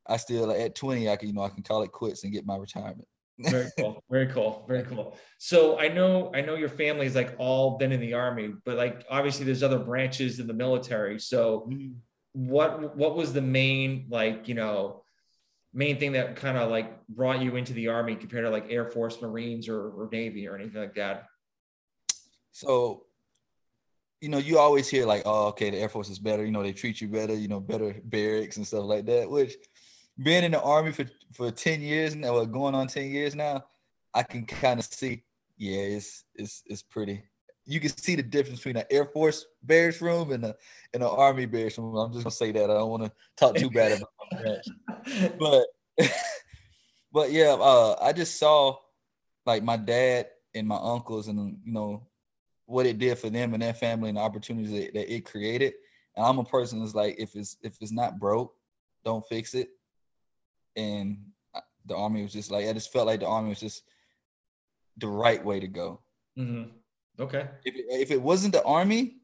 I 0.08 0.18
still 0.18 0.52
at 0.52 0.76
20, 0.76 1.10
I 1.10 1.16
can, 1.16 1.28
you 1.28 1.34
know, 1.34 1.42
I 1.42 1.50
can 1.50 1.64
call 1.64 1.82
it 1.82 1.92
quits 1.92 2.24
and 2.24 2.32
get 2.32 2.46
my 2.46 2.56
retirement. 2.56 3.08
very 3.40 3.72
cool. 3.80 4.04
Very 4.12 4.28
cool. 4.28 4.66
Very 4.68 4.84
cool. 4.84 5.18
So 5.40 5.80
I 5.80 5.88
know 5.88 6.32
I 6.36 6.42
know 6.42 6.54
your 6.54 6.70
family's 6.70 7.16
like 7.16 7.34
all 7.40 7.78
been 7.80 7.92
in 7.92 8.00
the 8.00 8.14
army, 8.14 8.54
but 8.66 8.78
like 8.78 9.04
obviously 9.10 9.46
there's 9.46 9.64
other 9.64 9.80
branches 9.80 10.40
in 10.40 10.46
the 10.46 10.54
military. 10.54 11.18
So 11.18 11.68
mm-hmm. 11.68 11.94
what 12.34 12.96
what 12.96 13.16
was 13.16 13.34
the 13.34 13.42
main 13.42 14.06
like, 14.10 14.48
you 14.48 14.54
know, 14.54 15.02
main 15.74 15.98
thing 15.98 16.12
that 16.12 16.36
kind 16.36 16.56
of 16.56 16.70
like 16.70 17.04
brought 17.08 17.42
you 17.42 17.56
into 17.56 17.74
the 17.74 17.88
army 17.88 18.16
compared 18.16 18.46
to 18.46 18.52
like 18.52 18.68
Air 18.70 18.86
Force, 18.86 19.20
Marines, 19.24 19.68
or, 19.68 19.90
or 19.90 20.10
Navy 20.12 20.48
or 20.48 20.56
anything 20.56 20.82
like 20.82 20.96
that? 20.96 21.24
So, 22.52 23.06
you 24.22 24.30
know, 24.30 24.38
you 24.38 24.60
always 24.60 24.88
hear 24.88 25.06
like, 25.06 25.24
oh, 25.26 25.48
okay, 25.48 25.72
the 25.72 25.78
Air 25.80 25.90
Force 25.90 26.10
is 26.10 26.20
better. 26.20 26.46
You 26.46 26.52
know, 26.52 26.62
they 26.62 26.74
treat 26.74 27.02
you 27.02 27.08
better. 27.08 27.34
You 27.34 27.48
know, 27.48 27.60
better 27.60 27.96
barracks 28.04 28.58
and 28.58 28.66
stuff 28.66 28.86
like 28.86 29.06
that. 29.08 29.30
Which, 29.30 29.56
being 30.22 30.44
in 30.44 30.52
the 30.52 30.62
army 30.62 30.92
for 30.92 31.06
for 31.34 31.50
ten 31.50 31.82
years 31.82 32.16
now, 32.16 32.34
well, 32.34 32.46
going 32.46 32.76
on 32.76 32.88
ten 32.88 33.10
years 33.10 33.34
now, 33.36 33.66
I 34.14 34.22
can 34.22 34.46
kind 34.46 34.80
of 34.80 34.86
see, 34.86 35.24
yeah, 35.58 35.82
it's 35.82 36.24
it's 36.36 36.62
it's 36.68 36.84
pretty. 36.84 37.24
You 37.66 37.80
can 37.80 37.90
see 37.90 38.16
the 38.16 38.24
difference 38.24 38.60
between 38.60 38.78
an 38.78 38.86
Air 38.92 39.06
Force 39.06 39.46
barracks 39.64 40.02
room 40.02 40.32
and 40.32 40.46
a 40.46 40.56
and 40.94 41.02
an 41.02 41.10
Army 41.10 41.48
barracks 41.48 41.80
room. 41.80 41.96
I'm 41.96 42.14
just 42.14 42.24
gonna 42.24 42.32
say 42.32 42.52
that. 42.52 42.70
I 42.70 42.76
don't 42.76 42.92
want 42.92 43.04
to 43.04 43.12
talk 43.38 43.56
too 43.56 43.72
bad 43.72 43.92
about 43.92 44.10
that, 44.44 45.36
but 45.40 45.66
but 47.12 47.32
yeah, 47.32 47.58
uh, 47.60 47.96
I 48.00 48.14
just 48.14 48.38
saw 48.38 48.78
like 49.48 49.64
my 49.64 49.78
dad 49.78 50.28
and 50.54 50.68
my 50.68 50.78
uncles 50.80 51.28
and 51.28 51.58
you 51.64 51.74
know 51.74 52.08
what 52.72 52.86
it 52.86 52.98
did 52.98 53.18
for 53.18 53.30
them 53.30 53.54
and 53.54 53.62
their 53.62 53.74
family 53.74 54.10
and 54.10 54.18
the 54.18 54.22
opportunities 54.22 54.72
that, 54.72 54.94
that 54.94 55.14
it 55.14 55.26
created. 55.26 55.74
And 56.16 56.26
I'm 56.26 56.40
a 56.40 56.44
person 56.44 56.80
that's 56.80 56.96
like, 56.96 57.16
if 57.20 57.36
it's 57.36 57.58
if 57.62 57.78
it's 57.82 57.92
not 57.92 58.20
broke, 58.20 58.54
don't 59.04 59.28
fix 59.28 59.54
it. 59.54 59.70
And 60.76 61.18
the 61.86 61.96
army 61.96 62.24
was 62.24 62.34
just 62.34 62.52
like, 62.52 62.68
I 62.68 62.74
just 62.74 62.92
felt 62.92 63.08
like 63.08 63.20
the 63.20 63.28
army 63.28 63.50
was 63.50 63.60
just 63.60 63.84
the 64.98 65.08
right 65.08 65.44
way 65.44 65.60
to 65.60 65.68
go. 65.68 66.02
Mm-hmm. 66.38 66.70
Okay. 67.20 67.48
If 67.66 67.76
it, 67.76 67.86
if 67.90 68.12
it 68.12 68.22
wasn't 68.22 68.54
the 68.54 68.64
army, 68.64 69.18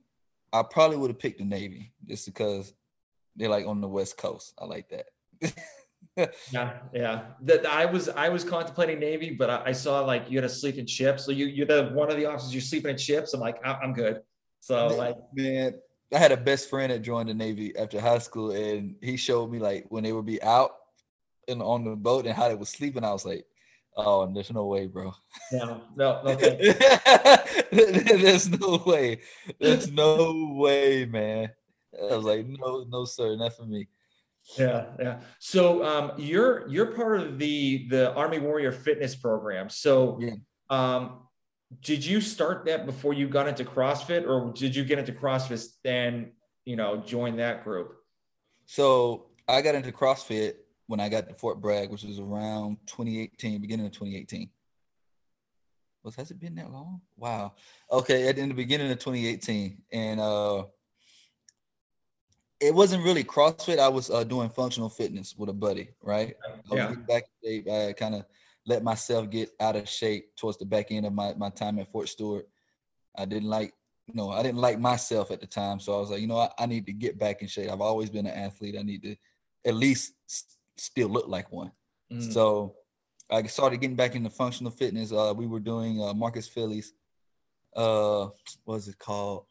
I 0.52 0.64
probably 0.64 0.98
would 0.98 1.10
have 1.10 1.20
picked 1.20 1.40
the 1.40 1.46
navy 1.46 1.94
just 2.06 2.26
because 2.26 2.74
they're 3.36 3.50
like 3.50 3.66
on 3.66 3.82
the 3.82 3.88
west 3.88 4.18
coast. 4.18 4.54
I 4.60 4.66
like 4.66 4.90
that. 4.90 5.06
yeah, 6.52 6.80
yeah. 6.94 7.22
That 7.42 7.66
I 7.66 7.86
was 7.86 8.10
I 8.10 8.30
was 8.30 8.44
contemplating 8.44 9.00
Navy, 9.00 9.32
but 9.32 9.50
I, 9.50 9.64
I, 9.68 9.72
saw 9.72 10.02
like 10.02 10.30
you 10.30 10.40
had 10.40 10.50
to 10.50 10.54
sleep 10.54 10.78
in 10.78 10.88
ships. 10.88 11.26
So 11.26 11.32
you 11.32 11.46
you're 11.46 11.68
the 11.68 11.92
one 11.94 12.10
of 12.10 12.18
the 12.18 12.26
officers. 12.26 12.54
You're 12.54 12.62
sleeping 12.62 12.92
in 12.92 12.98
ships. 12.98 13.34
I'm 13.34 13.40
like 13.40 13.64
I, 13.66 13.84
am 13.84 13.94
good. 13.94 14.22
So 14.60 14.90
man, 14.90 14.98
like 14.98 15.16
man, 15.34 15.74
I 16.14 16.18
had 16.18 16.32
a 16.32 16.38
best 16.38 16.70
friend 16.70 16.92
that 16.92 17.00
joined 17.04 17.30
the 17.30 17.34
Navy 17.34 17.76
after 17.78 18.02
high 18.02 18.18
school, 18.18 18.52
and 18.52 18.96
he 19.02 19.16
showed 19.16 19.52
me 19.52 19.60
like 19.60 19.86
when 19.90 20.04
they 20.04 20.12
would 20.12 20.26
be 20.26 20.42
out 20.42 20.72
and 21.48 21.62
on 21.62 21.84
the 21.84 21.96
boat 21.96 22.26
and 22.26 22.36
how 22.36 22.50
they 22.50 22.56
was 22.56 22.70
sleeping. 22.70 23.04
I 23.04 23.12
was 23.12 23.26
like, 23.26 23.46
oh, 23.96 24.32
there's 24.34 24.52
no 24.52 24.66
way, 24.66 24.88
bro. 24.88 25.14
No, 25.52 25.82
no, 25.96 26.22
okay. 26.26 26.76
there's 27.72 28.50
no 28.50 28.82
way. 28.86 29.20
There's 29.60 29.92
no 29.92 30.54
way, 30.56 31.06
man. 31.06 31.52
I 32.00 32.16
was 32.16 32.26
like, 32.26 32.46
no, 32.48 32.86
no, 32.90 33.06
sir, 33.06 33.36
not 33.36 33.56
for 33.56 33.66
me. 33.66 33.88
Yeah, 34.58 34.86
yeah. 35.00 35.20
So 35.40 35.84
um, 35.84 36.12
you're 36.18 36.68
you're 36.70 36.94
part 36.94 37.20
of 37.20 37.40
the 37.40 37.88
the 37.90 38.14
Army 38.14 38.40
Warrior 38.40 38.72
Fitness 38.72 39.16
program. 39.16 39.70
So 39.70 40.20
yeah. 40.22 40.36
um, 40.70 41.24
did 41.82 42.06
you 42.06 42.22
start 42.22 42.66
that 42.66 42.86
before 42.86 43.14
you 43.14 43.28
got 43.28 43.48
into 43.48 43.66
CrossFit, 43.66 44.28
or 44.28 44.54
did 44.54 44.76
you 44.76 44.86
get 44.86 45.00
into 45.00 45.12
CrossFit 45.12 45.68
and 45.84 46.32
you 46.66 46.76
know 46.76 46.98
join 46.98 47.38
that 47.38 47.64
group? 47.64 47.96
So 48.66 49.28
I 49.48 49.62
got 49.62 49.76
into 49.76 49.92
CrossFit 49.92 50.56
when 50.88 51.00
I 51.00 51.10
got 51.10 51.28
to 51.28 51.36
Fort 51.36 51.60
Bragg, 51.62 51.90
which 51.90 52.04
was 52.04 52.20
around 52.20 52.78
2018, 52.88 53.60
beginning 53.60 53.86
of 53.86 53.92
2018. 53.92 54.50
Was 56.04 56.16
has 56.16 56.32
it 56.32 56.40
been 56.40 56.56
that 56.56 56.72
long? 56.72 57.02
Wow. 57.18 57.54
Okay, 57.92 58.30
at 58.30 58.38
in 58.38 58.48
the 58.48 58.56
beginning 58.56 58.90
of 58.92 59.00
2018, 59.00 59.82
and 59.92 60.20
uh 60.22 60.64
it 62.60 62.74
wasn't 62.74 63.04
really 63.04 63.24
CrossFit. 63.24 63.80
I 63.80 63.88
was 63.88 64.10
uh, 64.10 64.24
doing 64.24 64.50
functional 64.50 64.90
fitness 64.90 65.36
with 65.38 65.50
a 65.50 65.54
buddy, 65.54 65.90
right? 66.02 66.36
I 66.72 66.76
yeah. 66.76 66.94
back 67.08 67.24
in 67.44 67.50
shape. 67.50 67.70
I 67.70 67.94
kind 67.94 68.16
of 68.16 68.26
let 68.66 68.84
myself 68.84 69.30
get 69.30 69.52
out 69.60 69.76
of 69.76 69.88
shape 69.88 70.36
towards 70.36 70.58
the 70.58 70.66
back 70.66 70.92
end 70.92 71.06
of 71.06 71.14
my, 71.14 71.34
my 71.36 71.50
time 71.50 71.80
at 71.80 71.92
Fort 71.92 72.10
Stewart. 72.10 72.48
I 73.18 73.26
didn't 73.26 73.50
like, 73.50 73.74
you 74.08 74.16
know, 74.16 74.32
I 74.32 74.42
didn't 74.44 74.60
like 74.60 74.80
myself 74.80 75.32
at 75.32 75.40
the 75.40 75.48
time. 75.48 75.80
So 75.80 75.96
I 75.96 76.00
was 76.00 76.10
like, 76.10 76.22
you 76.22 76.28
know, 76.28 76.38
I, 76.40 76.50
I 76.58 76.66
need 76.66 76.86
to 76.88 76.94
get 76.94 77.18
back 77.18 77.42
in 77.42 77.48
shape. 77.48 77.72
I've 77.72 77.82
always 77.82 78.10
been 78.10 78.26
an 78.26 78.34
athlete. 78.34 78.76
I 78.78 78.84
need 78.84 79.04
to 79.04 79.16
at 79.66 79.76
least 79.76 80.14
still 80.78 81.10
look 81.10 81.28
like 81.28 81.52
one. 81.52 81.72
Mm. 82.12 82.34
So 82.34 82.76
I 83.30 83.44
started 83.44 83.82
getting 83.82 83.96
back 83.96 84.16
into 84.16 84.30
functional 84.30 84.72
fitness. 84.72 85.12
Uh, 85.12 85.34
we 85.36 85.48
were 85.48 85.60
doing 85.60 86.02
uh, 86.02 86.14
Marcus 86.14 86.48
Filly's, 86.48 86.94
uh, 87.76 88.28
what 88.66 88.76
is 88.76 88.88
it 88.88 88.98
called? 88.98 89.46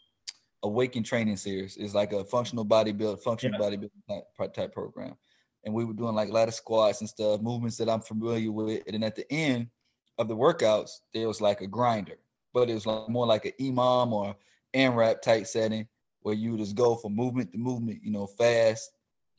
Awaken 0.67 1.03
Training 1.03 1.37
Series. 1.37 1.77
It's 1.77 1.95
like 1.95 2.13
a 2.13 2.25
functional 2.25 2.65
bodybuilding, 2.65 3.23
functional 3.23 3.61
yeah. 3.61 3.77
bodybuilding 3.77 4.25
type, 4.39 4.55
type 4.55 4.73
program. 4.73 5.17
And 5.65 5.75
we 5.75 5.85
were 5.85 5.95
doing 5.95 6.15
like 6.15 6.31
ladder 6.31 6.53
squats 6.53 7.01
and 7.01 7.09
stuff, 7.09 7.41
movements 7.41 7.77
that 7.79 7.89
I'm 7.89 8.01
familiar 8.01 8.53
with. 8.53 8.83
And 8.87 8.95
then 8.95 9.03
at 9.03 9.17
the 9.17 9.31
end 9.33 9.69
of 10.19 10.29
the 10.29 10.37
workouts, 10.37 10.91
there 11.13 11.27
was 11.27 11.41
like 11.41 11.61
a 11.61 11.67
grinder, 11.67 12.19
but 12.55 12.71
it 12.71 12.75
was 12.75 12.87
like 12.87 13.09
more 13.09 13.27
like 13.27 13.45
an 13.45 13.53
EMOM 13.61 14.13
or 14.13 14.37
AMRAP 14.75 15.23
type 15.23 15.47
setting 15.47 15.89
where 16.21 16.35
you 16.35 16.57
just 16.57 16.75
go 16.75 16.97
from 16.97 17.15
movement 17.15 17.53
to 17.53 17.59
movement, 17.59 18.01
you 18.03 18.11
know, 18.11 18.27
fast, 18.27 18.91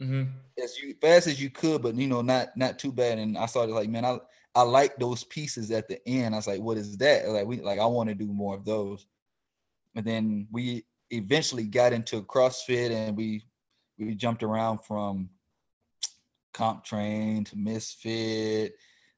mm-hmm. 0.02 0.24
as 0.62 0.78
you 0.80 0.96
fast 1.02 1.28
as 1.28 1.42
you 1.42 1.50
could, 1.50 1.82
but 1.82 1.96
you 1.96 2.08
know, 2.08 2.22
not 2.22 2.56
not 2.56 2.80
too 2.80 2.92
bad. 2.92 3.20
And 3.20 3.38
I 3.38 3.46
started 3.46 3.74
like, 3.74 3.90
man, 3.90 4.06
I 4.06 4.20
I 4.56 4.62
like 4.64 4.98
those 4.98 5.24
pieces 5.24 5.70
at 5.72 5.88
the 5.88 6.00
end. 6.08 6.34
I 6.34 6.38
was 6.38 6.48
like, 6.48 6.62
what 6.62 6.78
is 6.78 6.98
that? 6.98 7.28
Like 7.30 7.46
we 7.46 7.62
like 7.62 7.80
I 7.80 7.86
want 7.86 8.10
to 8.10 8.16
do 8.16 8.28
more 8.28 8.56
of 8.56 8.66
those. 8.66 9.06
And 9.96 10.06
then 10.06 10.48
we 10.52 10.86
eventually 11.12 11.64
got 11.64 11.94
into 11.94 12.22
CrossFit 12.24 12.92
and 12.92 13.16
we 13.16 13.44
we 13.98 14.14
jumped 14.14 14.44
around 14.44 14.80
from 14.80 15.30
CompTrain 16.54 17.46
to 17.50 17.58
misfit 17.58 18.76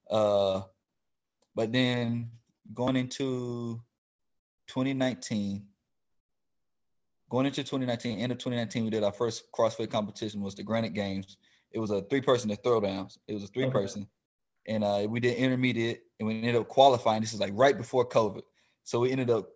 uh 0.10 0.62
but 1.56 1.72
then 1.72 2.30
going 2.74 2.96
into 2.96 3.82
2019 4.68 5.66
going 7.30 7.46
into 7.46 7.64
2019 7.64 8.20
end 8.20 8.32
of 8.32 8.38
2019 8.38 8.84
we 8.84 8.90
did 8.90 9.04
our 9.04 9.12
first 9.12 9.52
crossfit 9.52 9.90
competition 9.90 10.42
was 10.42 10.56
the 10.56 10.64
granite 10.64 10.94
games. 10.94 11.38
It 11.72 11.80
was 11.80 11.92
a 11.92 12.02
three 12.04 12.22
person 12.22 12.50
to 12.50 12.56
throwdowns 12.58 13.18
it 13.28 13.34
was 13.34 13.44
a 13.44 13.48
three 13.48 13.70
person 13.70 14.02
okay. 14.02 14.76
and 14.76 14.84
uh, 14.84 15.08
we 15.10 15.20
did 15.20 15.38
intermediate 15.38 16.02
and 16.20 16.28
we 16.28 16.36
ended 16.36 16.56
up 16.56 16.68
qualifying. 16.68 17.22
This 17.22 17.34
is 17.34 17.40
like 17.40 17.54
right 17.56 17.78
before 17.78 18.08
covid. 18.08 18.42
So 18.84 19.00
we 19.00 19.12
ended 19.12 19.30
up 19.30 19.50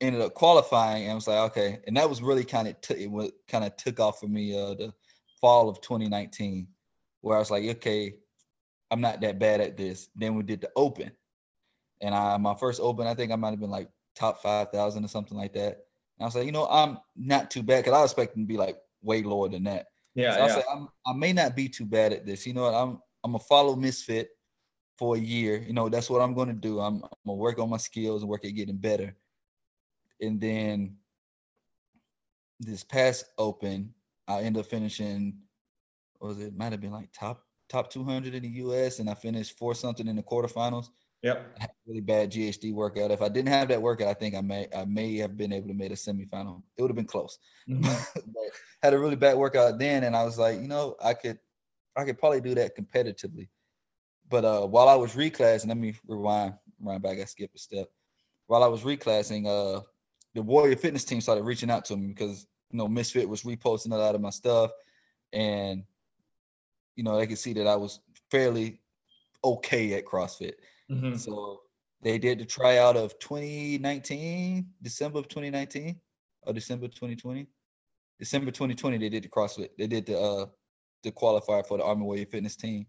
ended 0.00 0.20
up 0.20 0.34
qualifying 0.34 1.04
and 1.04 1.12
I 1.12 1.14
was 1.14 1.26
like, 1.26 1.50
okay. 1.50 1.80
And 1.86 1.96
that 1.96 2.08
was 2.08 2.22
really 2.22 2.44
kind 2.44 2.68
of 2.68 2.80
t- 2.80 3.04
it 3.04 3.10
was 3.10 3.30
kind 3.48 3.64
of 3.64 3.76
took 3.76 4.00
off 4.00 4.20
for 4.20 4.28
me 4.28 4.58
uh 4.58 4.74
the 4.74 4.92
fall 5.40 5.68
of 5.68 5.80
2019, 5.80 6.68
where 7.20 7.36
I 7.36 7.40
was 7.40 7.50
like, 7.50 7.64
okay, 7.64 8.14
I'm 8.90 9.00
not 9.00 9.20
that 9.20 9.38
bad 9.38 9.60
at 9.60 9.76
this. 9.76 10.08
Then 10.14 10.34
we 10.34 10.42
did 10.42 10.60
the 10.60 10.70
open. 10.76 11.10
And 12.00 12.14
I 12.14 12.36
my 12.36 12.54
first 12.54 12.80
open, 12.80 13.06
I 13.06 13.14
think 13.14 13.32
I 13.32 13.36
might 13.36 13.50
have 13.50 13.60
been 13.60 13.70
like 13.70 13.88
top 14.14 14.42
five 14.42 14.70
thousand 14.70 15.04
or 15.04 15.08
something 15.08 15.36
like 15.36 15.52
that. 15.54 15.84
And 16.18 16.22
I 16.22 16.24
was 16.24 16.34
like, 16.34 16.46
you 16.46 16.52
know, 16.52 16.66
I'm 16.68 16.98
not 17.16 17.50
too 17.50 17.62
bad 17.62 17.84
because 17.84 17.96
I 17.96 18.02
was 18.02 18.12
expecting 18.12 18.44
to 18.44 18.48
be 18.48 18.56
like 18.56 18.78
way 19.02 19.22
lower 19.22 19.48
than 19.48 19.64
that. 19.64 19.86
Yeah. 20.14 20.34
So. 20.34 20.40
I 20.40 20.44
was 20.44 20.56
like, 20.56 20.64
I'm, 20.72 20.88
I 21.06 21.12
may 21.12 21.32
not 21.32 21.56
be 21.56 21.68
too 21.68 21.86
bad 21.86 22.12
at 22.12 22.26
this. 22.26 22.46
You 22.46 22.54
know 22.54 22.62
what? 22.62 22.74
I'm 22.74 23.00
I'm 23.24 23.32
gonna 23.32 23.40
follow 23.40 23.74
Misfit 23.74 24.30
for 24.96 25.16
a 25.16 25.20
year. 25.20 25.58
You 25.58 25.72
know, 25.72 25.88
that's 25.88 26.08
what 26.08 26.20
I'm 26.20 26.34
gonna 26.34 26.52
do. 26.52 26.78
I'm, 26.78 27.02
I'm 27.02 27.10
gonna 27.26 27.36
work 27.36 27.58
on 27.58 27.68
my 27.70 27.76
skills 27.78 28.22
and 28.22 28.30
work 28.30 28.44
at 28.44 28.54
getting 28.54 28.76
better 28.76 29.16
and 30.20 30.40
then 30.40 30.96
this 32.60 32.84
past 32.84 33.26
open, 33.38 33.94
I 34.26 34.40
ended 34.40 34.60
up 34.60 34.70
finishing. 34.70 35.38
was 36.20 36.40
it? 36.40 36.56
Might 36.56 36.72
have 36.72 36.80
been 36.80 36.92
like 36.92 37.12
top 37.12 37.44
top 37.68 37.90
200 37.90 38.34
in 38.34 38.42
the 38.42 38.48
U.S. 38.48 38.98
and 38.98 39.10
I 39.10 39.14
finished 39.14 39.58
four 39.58 39.74
something 39.74 40.08
in 40.08 40.16
the 40.16 40.22
quarterfinals. 40.22 40.88
Yep. 41.22 41.56
I 41.58 41.60
had 41.62 41.70
a 41.70 41.88
really 41.88 42.00
bad 42.00 42.30
GHD 42.30 42.72
workout. 42.72 43.10
If 43.10 43.22
I 43.22 43.28
didn't 43.28 43.48
have 43.48 43.68
that 43.68 43.82
workout, 43.82 44.08
I 44.08 44.14
think 44.14 44.34
I 44.34 44.40
may 44.40 44.68
I 44.74 44.84
may 44.84 45.16
have 45.16 45.36
been 45.36 45.52
able 45.52 45.68
to 45.68 45.74
make 45.74 45.90
a 45.90 45.94
semifinal. 45.94 46.62
It 46.76 46.82
would 46.82 46.90
have 46.90 46.96
been 46.96 47.06
close. 47.06 47.38
Mm-hmm. 47.68 48.20
had 48.82 48.94
a 48.94 48.98
really 48.98 49.16
bad 49.16 49.36
workout 49.36 49.78
then, 49.78 50.04
and 50.04 50.14
I 50.14 50.24
was 50.24 50.38
like, 50.38 50.60
you 50.60 50.68
know, 50.68 50.94
I 51.02 51.14
could 51.14 51.38
I 51.96 52.04
could 52.04 52.18
probably 52.18 52.40
do 52.40 52.54
that 52.54 52.76
competitively. 52.76 53.48
But 54.28 54.44
uh, 54.44 54.66
while 54.66 54.88
I 54.88 54.94
was 54.94 55.14
reclassing, 55.14 55.68
let 55.68 55.76
me 55.76 55.94
rewind, 56.06 56.54
rewind 56.78 57.02
back. 57.02 57.18
I 57.18 57.24
skipped 57.24 57.56
a 57.56 57.58
step. 57.58 57.88
While 58.46 58.62
I 58.62 58.68
was 58.68 58.82
reclassing, 58.82 59.46
uh, 59.46 59.82
the 60.38 60.42
Warrior 60.44 60.76
Fitness 60.76 61.04
team 61.04 61.20
started 61.20 61.42
reaching 61.42 61.68
out 61.68 61.84
to 61.86 61.96
me 61.96 62.06
because 62.06 62.46
you 62.70 62.78
know 62.78 62.86
Misfit 62.86 63.28
was 63.28 63.42
reposting 63.42 63.92
a 63.92 63.96
lot 63.96 64.14
of 64.14 64.20
my 64.20 64.30
stuff, 64.30 64.70
and 65.32 65.82
you 66.94 67.02
know 67.02 67.18
they 67.18 67.26
could 67.26 67.38
see 67.38 67.52
that 67.54 67.66
I 67.66 67.74
was 67.74 67.98
fairly 68.30 68.80
okay 69.42 69.94
at 69.94 70.04
CrossFit. 70.04 70.52
Mm-hmm. 70.88 71.16
So 71.16 71.62
they 72.02 72.18
did 72.18 72.38
the 72.38 72.44
tryout 72.44 72.96
of 72.96 73.18
2019, 73.18 74.64
December 74.80 75.18
of 75.18 75.26
2019 75.26 75.98
or 76.42 76.52
December 76.52 76.86
2020. 76.86 77.48
December 78.20 78.52
2020, 78.52 78.98
they 78.98 79.08
did 79.08 79.24
the 79.24 79.28
CrossFit. 79.28 79.70
They 79.76 79.88
did 79.88 80.06
the 80.06 80.20
uh 80.20 80.46
the 81.02 81.10
qualifier 81.10 81.66
for 81.66 81.78
the 81.78 81.84
Army 81.84 82.04
Warrior 82.04 82.26
Fitness 82.26 82.54
team. 82.54 82.86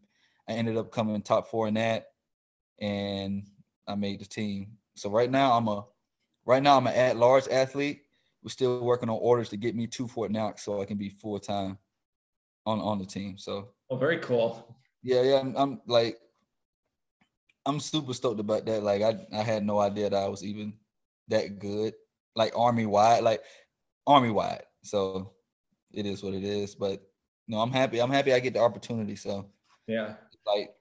I 0.48 0.52
ended 0.52 0.78
up 0.78 0.92
coming 0.92 1.20
top 1.24 1.50
four 1.50 1.68
in 1.68 1.74
that. 1.74 2.10
and 2.80 3.42
I 3.88 3.96
made 3.96 4.22
the 4.22 4.26
team. 4.26 4.78
So 4.96 5.10
right 5.10 5.32
now 5.32 5.54
I'm 5.54 5.68
a 5.68 5.84
right 6.50 6.64
now 6.64 6.78
I'm 6.78 6.88
an 6.88 6.96
at 6.96 7.16
large 7.16 7.48
athlete. 7.48 8.02
We're 8.44 8.50
still 8.50 8.84
working 8.84 9.08
on 9.08 9.20
orders 9.22 9.50
to 9.50 9.58
get 9.58 9.76
me 9.76 9.86
to 9.88 10.08
Fort 10.08 10.32
Knox 10.32 10.64
so 10.64 10.82
I 10.82 10.86
can 10.86 10.98
be 10.98 11.10
full 11.10 11.40
time 11.40 11.78
on 12.66 12.80
on 12.80 12.98
the 12.98 13.06
team. 13.06 13.38
So 13.38 13.70
oh, 13.92 13.98
very 13.98 14.18
cool. 14.18 14.76
Yeah, 15.04 15.22
yeah. 15.22 15.40
I'm, 15.40 15.56
I'm 15.56 15.82
like 15.86 16.18
I'm 17.68 17.80
super 17.80 18.14
stoked 18.16 18.40
about 18.40 18.66
that. 18.66 18.82
Like 18.82 19.04
I 19.04 19.20
I 19.32 19.44
had 19.44 19.64
no 19.64 19.80
idea 19.80 20.10
that 20.10 20.24
I 20.24 20.28
was 20.28 20.44
even 20.44 20.74
that 21.28 21.60
good. 21.60 21.94
Like 22.36 22.58
army 22.58 22.88
wide, 22.88 23.24
like 23.24 23.44
army 24.08 24.32
wide. 24.32 24.64
So 24.84 25.34
it 25.94 26.08
is 26.08 26.24
what 26.24 26.34
it 26.34 26.44
is. 26.44 26.74
But 26.74 27.04
no, 27.48 27.60
I'm 27.60 27.72
happy. 27.72 28.00
I'm 28.00 28.12
happy 28.12 28.34
I 28.34 28.40
get 28.40 28.56
the 28.56 28.62
opportunity. 28.62 29.16
So 29.16 29.52
yeah, 29.86 30.16
like 30.48 30.72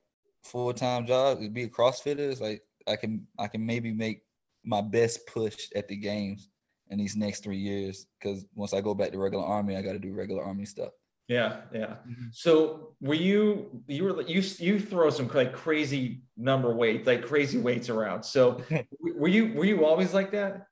full 0.44 0.72
time 0.72 1.07
job, 1.07 1.40
be 1.52 1.64
a 1.64 1.68
CrossFitter. 1.68 2.31
It's 2.31 2.40
like 2.40 2.62
I 2.87 2.96
can 2.96 3.26
I 3.38 3.48
can 3.48 3.66
maybe 3.66 3.92
make 3.92 4.22
my 4.64 4.80
best 4.80 5.26
push 5.26 5.56
at 5.74 5.88
the 5.88 5.96
games 5.96 6.48
in 6.90 6.98
these 6.98 7.16
next 7.16 7.44
three 7.44 7.58
years. 7.58 8.06
Because 8.18 8.44
once 8.54 8.72
I 8.72 8.80
go 8.80 8.94
back 8.94 9.12
to 9.12 9.18
regular 9.18 9.44
army, 9.44 9.76
I 9.76 9.82
got 9.82 9.92
to 9.92 9.98
do 9.98 10.14
regular 10.14 10.42
army 10.42 10.64
stuff. 10.64 10.90
Yeah, 11.28 11.60
yeah. 11.74 11.96
Mm-hmm. 12.08 12.28
So 12.32 12.94
were 13.02 13.12
you 13.12 13.82
you 13.86 14.04
were 14.04 14.22
you 14.22 14.42
you 14.58 14.80
throw 14.80 15.10
some 15.10 15.28
like 15.28 15.52
crazy 15.52 16.22
number 16.38 16.74
weights, 16.74 17.06
like 17.06 17.26
crazy 17.26 17.58
weights 17.58 17.90
around. 17.90 18.22
So 18.22 18.62
were 19.00 19.28
you 19.28 19.52
were 19.52 19.66
you 19.66 19.84
always 19.84 20.14
like 20.14 20.32
that? 20.32 20.66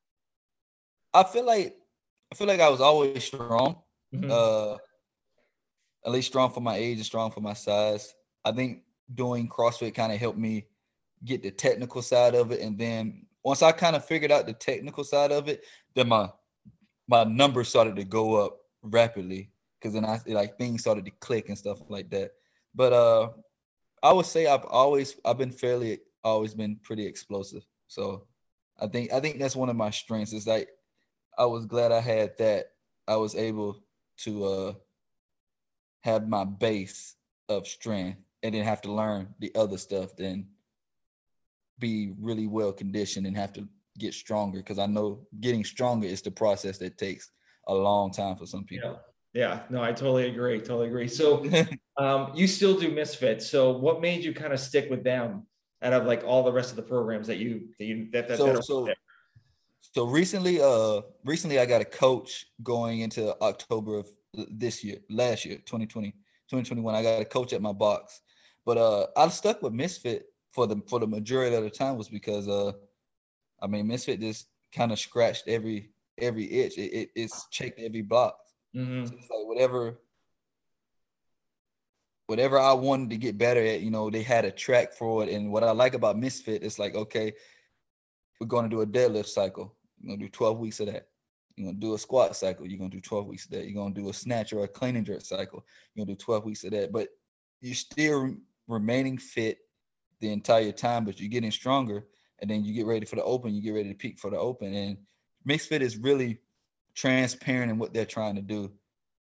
I 1.12 1.24
feel 1.24 1.44
like 1.44 1.76
I 2.32 2.36
feel 2.36 2.46
like 2.46 2.60
I 2.60 2.70
was 2.70 2.80
always 2.80 3.22
strong. 3.22 3.82
Mm-hmm. 4.14 4.30
Uh 4.32 4.78
at 6.06 6.12
least 6.12 6.28
strong 6.28 6.50
for 6.50 6.60
my 6.60 6.76
age 6.76 6.96
and 6.98 7.06
strong 7.06 7.30
for 7.30 7.40
my 7.40 7.52
size. 7.52 8.14
I 8.44 8.52
think 8.52 8.82
doing 9.12 9.48
CrossFit 9.48 9.94
kind 9.94 10.12
of 10.12 10.18
helped 10.18 10.38
me 10.38 10.68
get 11.24 11.42
the 11.42 11.50
technical 11.50 12.00
side 12.00 12.34
of 12.34 12.52
it. 12.52 12.60
And 12.60 12.78
then 12.78 13.25
once 13.46 13.62
I 13.62 13.70
kind 13.70 13.94
of 13.94 14.04
figured 14.04 14.32
out 14.32 14.44
the 14.44 14.52
technical 14.52 15.04
side 15.04 15.30
of 15.30 15.48
it, 15.48 15.62
then 15.94 16.08
my 16.08 16.28
my 17.06 17.22
numbers 17.22 17.68
started 17.68 17.94
to 17.94 18.02
go 18.02 18.44
up 18.44 18.58
rapidly 18.82 19.52
because 19.78 19.94
then 19.94 20.04
I 20.04 20.18
like 20.26 20.58
things 20.58 20.80
started 20.80 21.04
to 21.04 21.12
click 21.20 21.48
and 21.48 21.56
stuff 21.56 21.78
like 21.88 22.10
that. 22.10 22.32
But 22.74 22.92
uh 22.92 23.28
I 24.02 24.12
would 24.12 24.26
say 24.26 24.46
I've 24.48 24.64
always 24.64 25.14
I've 25.24 25.38
been 25.38 25.52
fairly 25.52 26.00
always 26.24 26.54
been 26.54 26.74
pretty 26.82 27.06
explosive. 27.06 27.64
So 27.86 28.26
I 28.80 28.88
think 28.88 29.12
I 29.12 29.20
think 29.20 29.38
that's 29.38 29.54
one 29.54 29.70
of 29.70 29.76
my 29.76 29.90
strengths. 29.90 30.32
Is 30.32 30.48
like 30.48 30.68
I 31.38 31.44
was 31.44 31.66
glad 31.66 31.92
I 31.92 32.00
had 32.00 32.36
that. 32.38 32.72
I 33.06 33.14
was 33.14 33.36
able 33.36 33.80
to 34.24 34.44
uh 34.44 34.72
have 36.02 36.28
my 36.28 36.42
base 36.42 37.14
of 37.48 37.68
strength 37.68 38.18
and 38.42 38.56
then 38.56 38.64
have 38.64 38.82
to 38.82 38.92
learn 38.92 39.36
the 39.38 39.54
other 39.54 39.78
stuff, 39.78 40.16
then 40.16 40.48
be 41.78 42.14
really 42.20 42.46
well 42.46 42.72
conditioned 42.72 43.26
and 43.26 43.36
have 43.36 43.52
to 43.54 43.68
get 43.98 44.14
stronger 44.14 44.58
because 44.58 44.78
I 44.78 44.86
know 44.86 45.26
getting 45.40 45.64
stronger 45.64 46.06
is 46.06 46.22
the 46.22 46.30
process 46.30 46.78
that 46.78 46.98
takes 46.98 47.30
a 47.68 47.74
long 47.74 48.12
time 48.12 48.36
for 48.36 48.46
some 48.46 48.64
people. 48.64 48.90
Yeah. 48.90 48.98
Yeah, 49.34 49.60
no, 49.68 49.82
I 49.82 49.92
totally 49.92 50.30
agree. 50.30 50.58
Totally 50.60 50.86
agree. 50.86 51.08
So, 51.08 51.44
um, 51.98 52.32
you 52.34 52.46
still 52.46 52.80
do 52.80 52.90
Misfit. 52.90 53.42
So, 53.42 53.76
what 53.76 54.00
made 54.00 54.24
you 54.24 54.32
kind 54.32 54.54
of 54.54 54.58
stick 54.58 54.88
with 54.88 55.04
them 55.04 55.46
out 55.82 55.92
of 55.92 56.06
like 56.06 56.24
all 56.24 56.42
the 56.42 56.52
rest 56.52 56.70
of 56.70 56.76
the 56.76 56.82
programs 56.82 57.26
that 57.26 57.36
you 57.36 57.68
that 57.78 57.84
you 57.84 58.08
that 58.12 58.28
that, 58.28 58.38
so, 58.38 58.54
that 58.54 58.64
so, 58.64 58.88
so 59.80 60.06
recently, 60.06 60.60
uh, 60.62 61.02
recently 61.22 61.58
I 61.58 61.66
got 61.66 61.82
a 61.82 61.84
coach 61.84 62.46
going 62.62 63.00
into 63.00 63.38
October 63.42 63.98
of 63.98 64.08
this 64.32 64.82
year, 64.82 64.98
last 65.10 65.44
year, 65.44 65.56
2020, 65.56 66.12
2021. 66.12 66.94
I 66.94 67.02
got 67.02 67.20
a 67.20 67.24
coach 67.26 67.52
at 67.52 67.60
my 67.60 67.72
box, 67.72 68.22
but 68.64 68.78
uh, 68.78 69.06
I 69.16 69.28
stuck 69.28 69.60
with 69.60 69.74
Misfit 69.74 70.24
for 70.56 70.66
the 70.66 70.82
for 70.88 70.98
the 70.98 71.06
majority 71.06 71.54
of 71.54 71.62
the 71.62 71.70
time 71.70 71.98
was 71.98 72.08
because 72.08 72.48
uh, 72.48 72.72
I 73.62 73.66
mean 73.66 73.86
Misfit 73.86 74.20
just 74.20 74.48
kind 74.74 74.90
of 74.90 74.98
scratched 74.98 75.46
every 75.46 75.90
every 76.18 76.50
itch. 76.50 76.78
It, 76.78 76.92
it, 76.92 77.10
it's 77.14 77.46
checked 77.50 77.78
every 77.78 78.00
block. 78.00 78.38
Mm-hmm. 78.74 79.04
So 79.04 79.14
it's 79.14 79.30
like 79.30 79.46
whatever 79.46 79.98
whatever 82.26 82.58
I 82.58 82.72
wanted 82.72 83.10
to 83.10 83.18
get 83.18 83.38
better 83.38 83.64
at, 83.64 83.82
you 83.82 83.90
know, 83.90 84.10
they 84.10 84.22
had 84.22 84.44
a 84.44 84.50
track 84.50 84.94
for 84.94 85.22
it. 85.22 85.28
And 85.28 85.52
what 85.52 85.62
I 85.62 85.70
like 85.70 85.94
about 85.94 86.18
Misfit 86.18 86.64
is 86.64 86.78
like, 86.78 86.96
okay, 86.96 87.34
we're 88.40 88.48
going 88.48 88.64
to 88.64 88.68
do 88.70 88.80
a 88.80 88.86
deadlift 88.86 89.26
cycle. 89.26 89.76
You're 90.00 90.08
going 90.08 90.18
to 90.18 90.24
do 90.24 90.30
12 90.30 90.58
weeks 90.58 90.80
of 90.80 90.86
that. 90.86 91.06
You're 91.54 91.66
going 91.66 91.76
to 91.76 91.86
do 91.86 91.94
a 91.94 91.98
squat 91.98 92.34
cycle. 92.34 92.66
You're 92.66 92.78
going 92.78 92.90
to 92.90 92.96
do 92.96 93.00
12 93.00 93.26
weeks 93.26 93.44
of 93.44 93.52
that. 93.52 93.64
You're 93.64 93.80
going 93.80 93.94
to 93.94 94.00
do 94.00 94.08
a 94.08 94.12
snatch 94.12 94.52
or 94.52 94.64
a 94.64 94.68
clean 94.68 94.96
and 94.96 95.06
jerk 95.06 95.20
cycle. 95.20 95.64
You're 95.94 96.04
going 96.04 96.16
to 96.16 96.20
do 96.20 96.24
12 96.24 96.44
weeks 96.44 96.64
of 96.64 96.72
that. 96.72 96.90
But 96.90 97.08
you're 97.60 97.74
still 97.74 98.34
remaining 98.66 99.18
fit 99.18 99.58
the 100.20 100.32
entire 100.32 100.72
time, 100.72 101.04
but 101.04 101.20
you're 101.20 101.28
getting 101.28 101.50
stronger. 101.50 102.06
And 102.40 102.50
then 102.50 102.64
you 102.64 102.74
get 102.74 102.86
ready 102.86 103.06
for 103.06 103.16
the 103.16 103.24
open. 103.24 103.54
You 103.54 103.62
get 103.62 103.74
ready 103.74 103.88
to 103.90 103.94
peak 103.94 104.18
for 104.18 104.30
the 104.30 104.38
open. 104.38 104.74
And 104.74 104.98
Misfit 105.44 105.82
is 105.82 105.96
really 105.96 106.40
transparent 106.94 107.70
in 107.70 107.78
what 107.78 107.94
they're 107.94 108.04
trying 108.04 108.36
to 108.36 108.42
do. 108.42 108.72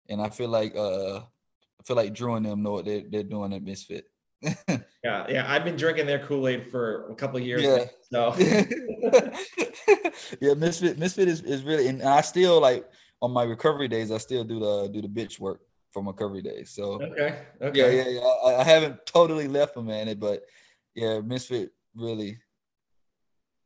And 0.09 0.21
I 0.21 0.31
feel 0.31 0.49
like 0.49 0.75
uh 0.77 1.19
I 1.19 1.83
feel 1.85 1.97
like 1.97 2.15
Drew 2.15 2.35
and 2.35 2.47
them 2.47 2.63
know 2.63 2.73
what 2.73 2.85
they're 2.85 3.03
they're 3.09 3.23
doing 3.23 3.53
at 3.53 3.63
Misfit. 3.63 4.07
yeah, 4.43 5.27
yeah. 5.29 5.45
I've 5.47 5.65
been 5.65 5.77
drinking 5.77 6.07
their 6.07 6.25
Kool-Aid 6.27 6.71
for 6.71 7.11
a 7.11 7.15
couple 7.15 7.41
years. 7.41 7.63
Yeah. 7.63 7.85
Now, 8.11 8.33
so 8.33 8.43
yeah, 10.41 10.55
Misfit 10.55 10.99
Misfit 10.99 11.29
is, 11.29 11.43
is 11.43 11.63
really 11.63 11.89
and 11.89 12.03
I 12.03 12.21
still 12.21 12.61
like 12.61 12.85
on 13.23 13.31
my 13.31 13.45
recovery 13.45 13.89
days, 13.89 14.11
I 14.11 14.19
still 14.19 14.45
do 14.45 14.59
the 14.59 14.89
do 14.93 15.01
the 15.01 15.09
bitch 15.09 15.39
work 15.39 15.61
for 15.93 16.03
my 16.03 16.11
recovery 16.11 16.43
days. 16.43 16.71
So 16.71 17.01
okay, 17.03 17.43
okay. 17.63 17.79
Yeah, 17.79 18.03
yeah, 18.05 18.21
yeah. 18.21 18.21
I, 18.21 18.61
I 18.61 18.65
haven't 18.65 19.07
totally 19.07 19.49
left 19.49 19.75
them, 19.75 19.87
man, 19.87 20.15
but 20.19 20.43
yeah, 20.95 21.21
Misfit 21.21 21.73
really 21.95 22.39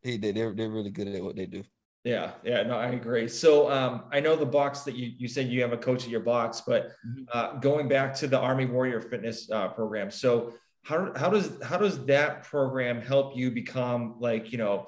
he 0.02 0.16
they 0.16 0.32
they're 0.32 0.52
they're 0.52 0.70
really 0.70 0.90
good 0.90 1.08
at 1.08 1.22
what 1.22 1.36
they 1.36 1.46
do. 1.46 1.64
Yeah, 2.04 2.32
yeah, 2.44 2.62
no, 2.62 2.76
I 2.76 2.90
agree. 2.90 3.28
So 3.28 3.70
um, 3.70 4.04
I 4.12 4.20
know 4.20 4.36
the 4.36 4.46
box 4.46 4.80
that 4.82 4.94
you 4.94 5.12
you 5.18 5.28
said 5.28 5.48
you 5.48 5.60
have 5.62 5.72
a 5.72 5.76
coach 5.76 6.04
at 6.04 6.10
your 6.10 6.20
box, 6.20 6.62
but 6.66 6.92
mm-hmm. 7.06 7.24
uh, 7.32 7.54
going 7.54 7.88
back 7.88 8.14
to 8.14 8.26
the 8.26 8.38
Army 8.38 8.66
Warrior 8.66 9.00
Fitness 9.00 9.50
uh, 9.50 9.68
program, 9.68 10.10
so 10.10 10.54
how 10.84 11.12
how 11.16 11.28
does 11.28 11.52
how 11.62 11.76
does 11.76 12.04
that 12.06 12.44
program 12.44 13.00
help 13.00 13.36
you 13.36 13.50
become 13.50 14.14
like 14.20 14.52
you 14.52 14.58
know 14.58 14.86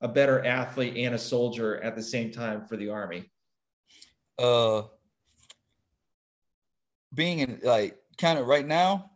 a 0.00 0.08
better 0.08 0.44
athlete 0.44 0.96
and 0.96 1.14
a 1.14 1.18
soldier 1.18 1.82
at 1.82 1.96
the 1.96 2.02
same 2.02 2.30
time 2.30 2.66
for 2.66 2.76
the 2.76 2.88
Army? 2.88 3.30
Uh, 4.38 4.82
being 7.12 7.40
in 7.40 7.60
like 7.62 7.98
kind 8.18 8.38
of 8.38 8.46
right 8.46 8.66
now, 8.66 9.10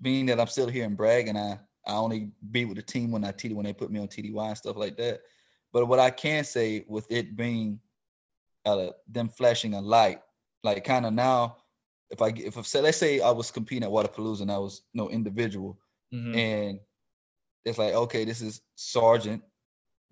being 0.00 0.26
that 0.26 0.40
I'm 0.40 0.48
still 0.48 0.68
here 0.68 0.84
in 0.84 0.96
Bragg 0.96 1.28
and 1.28 1.38
I 1.38 1.60
I 1.86 1.94
only 1.94 2.30
be 2.50 2.64
with 2.64 2.76
the 2.76 2.82
team 2.82 3.10
when 3.12 3.24
I 3.24 3.32
TD 3.32 3.54
when 3.54 3.64
they 3.64 3.72
put 3.72 3.90
me 3.90 4.00
on 4.00 4.08
TDY 4.08 4.48
and 4.48 4.58
stuff 4.58 4.76
like 4.76 4.96
that. 4.96 5.20
But 5.72 5.86
what 5.86 5.98
I 5.98 6.10
can 6.10 6.44
say 6.44 6.84
with 6.88 7.10
it 7.10 7.36
being 7.36 7.80
uh, 8.64 8.88
them 9.08 9.28
flashing 9.28 9.74
a 9.74 9.80
light, 9.80 10.20
like 10.64 10.84
kind 10.84 11.06
of 11.06 11.12
now, 11.12 11.58
if 12.10 12.20
I 12.20 12.28
if, 12.28 12.56
if 12.56 12.74
let's 12.74 12.98
say 12.98 13.20
I 13.20 13.30
was 13.30 13.50
competing 13.50 13.84
at 13.84 13.90
Wodapalooza 13.90 14.42
and 14.42 14.52
I 14.52 14.58
was 14.58 14.82
you 14.92 14.98
no 14.98 15.04
know, 15.04 15.10
individual, 15.10 15.78
mm-hmm. 16.12 16.34
and 16.34 16.80
it's 17.64 17.78
like 17.78 17.94
okay, 17.94 18.24
this 18.24 18.42
is 18.42 18.62
Sergeant 18.74 19.42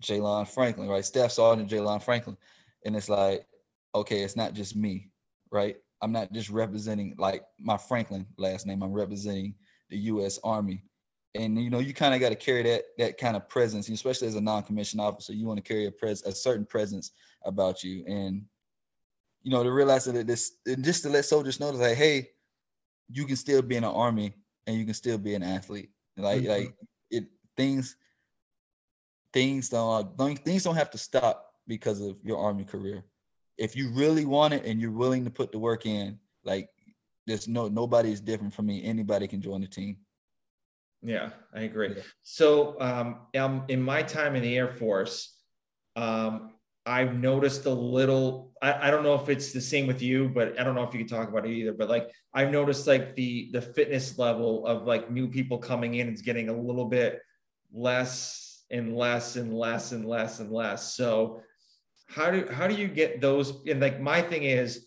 Jaylond 0.03 0.47
Franklin, 0.47 0.87
right? 0.87 1.03
Staff 1.03 1.31
Sergeant 1.31 1.69
Jaylond 1.69 2.03
Franklin, 2.03 2.37
and 2.85 2.95
it's 2.95 3.09
like 3.09 3.45
okay, 3.93 4.21
it's 4.21 4.35
not 4.35 4.53
just 4.53 4.75
me, 4.75 5.09
right? 5.51 5.77
I'm 6.01 6.11
not 6.11 6.31
just 6.31 6.49
representing 6.49 7.15
like 7.17 7.43
my 7.59 7.77
Franklin 7.77 8.25
last 8.37 8.65
name. 8.65 8.83
I'm 8.83 8.93
representing 8.93 9.55
the 9.89 9.97
U.S. 9.97 10.39
Army 10.43 10.83
and 11.35 11.61
you 11.61 11.69
know 11.69 11.79
you 11.79 11.93
kind 11.93 12.13
of 12.13 12.19
got 12.19 12.29
to 12.29 12.35
carry 12.35 12.63
that 12.63 12.83
that 12.97 13.17
kind 13.17 13.35
of 13.35 13.47
presence 13.49 13.89
especially 13.89 14.27
as 14.27 14.35
a 14.35 14.41
non-commissioned 14.41 15.01
officer 15.01 15.33
you 15.33 15.45
want 15.45 15.57
to 15.57 15.63
carry 15.63 15.85
a 15.85 15.91
pres 15.91 16.23
a 16.23 16.31
certain 16.31 16.65
presence 16.65 17.11
about 17.45 17.83
you. 17.83 18.03
And 18.07 18.43
you 19.43 19.51
know 19.51 19.63
to 19.63 19.71
realize 19.71 20.05
that 20.05 20.27
this 20.27 20.53
and 20.65 20.83
just 20.83 21.03
to 21.03 21.09
let 21.09 21.25
soldiers 21.25 21.59
know 21.59 21.71
that 21.71 21.77
like 21.77 21.97
hey 21.97 22.29
you 23.09 23.25
can 23.25 23.35
still 23.35 23.61
be 23.61 23.75
in 23.75 23.83
the 23.83 23.91
army 23.91 24.33
and 24.67 24.77
you 24.77 24.85
can 24.85 24.95
still 24.95 25.19
be 25.19 25.35
an 25.35 25.43
athlete. 25.43 25.91
Like 26.17 26.41
mm-hmm. 26.41 26.49
like 26.49 26.73
it 27.11 27.25
things 27.55 27.95
things 29.31 29.69
don't, 29.69 30.17
don't 30.17 30.39
things 30.39 30.63
don't 30.63 30.75
have 30.75 30.89
to 30.91 30.97
stop 30.97 31.53
because 31.67 32.01
of 32.01 32.17
your 32.23 32.39
army 32.39 32.63
career. 32.63 33.03
If 33.57 33.75
you 33.75 33.91
really 33.91 34.25
want 34.25 34.53
it 34.53 34.65
and 34.65 34.81
you're 34.81 34.91
willing 34.91 35.23
to 35.25 35.31
put 35.31 35.51
the 35.51 35.59
work 35.59 35.85
in 35.85 36.19
like 36.43 36.69
there's 37.27 37.47
no 37.47 37.67
nobody 37.67 38.11
is 38.11 38.21
different 38.21 38.53
from 38.53 38.65
me. 38.65 38.83
Anybody 38.83 39.27
can 39.27 39.41
join 39.41 39.61
the 39.61 39.67
team 39.67 39.97
yeah, 41.05 41.29
I 41.53 41.61
agree. 41.61 41.93
Yeah. 41.95 42.03
So, 42.23 42.79
um, 42.81 43.19
um, 43.37 43.63
in 43.67 43.81
my 43.81 44.01
time 44.01 44.35
in 44.35 44.41
the 44.41 44.57
Air 44.57 44.67
Force, 44.67 45.37
um, 45.95 46.51
I've 46.85 47.15
noticed 47.15 47.65
a 47.65 47.71
little. 47.71 48.51
I, 48.61 48.87
I 48.87 48.91
don't 48.91 49.03
know 49.03 49.15
if 49.15 49.29
it's 49.29 49.53
the 49.53 49.61
same 49.61 49.87
with 49.87 50.01
you, 50.01 50.29
but 50.29 50.59
I 50.59 50.63
don't 50.63 50.75
know 50.75 50.83
if 50.83 50.93
you 50.93 50.99
can 50.99 51.07
talk 51.07 51.29
about 51.29 51.45
it 51.45 51.51
either. 51.51 51.73
But 51.73 51.89
like, 51.89 52.09
I've 52.33 52.51
noticed 52.51 52.87
like 52.87 53.15
the 53.15 53.49
the 53.53 53.61
fitness 53.61 54.17
level 54.17 54.65
of 54.65 54.85
like 54.85 55.11
new 55.11 55.27
people 55.27 55.57
coming 55.57 55.95
in 55.95 56.11
is 56.11 56.21
getting 56.21 56.49
a 56.49 56.59
little 56.59 56.85
bit 56.85 57.21
less 57.73 58.63
and 58.71 58.95
less 58.95 59.35
and 59.35 59.53
less 59.53 59.91
and 59.91 60.05
less 60.05 60.39
and 60.39 60.51
less. 60.51 60.95
So, 60.95 61.41
how 62.07 62.31
do 62.31 62.47
how 62.51 62.67
do 62.67 62.75
you 62.75 62.87
get 62.87 63.21
those? 63.21 63.65
And 63.67 63.79
like, 63.79 63.99
my 63.99 64.21
thing 64.21 64.43
is 64.43 64.85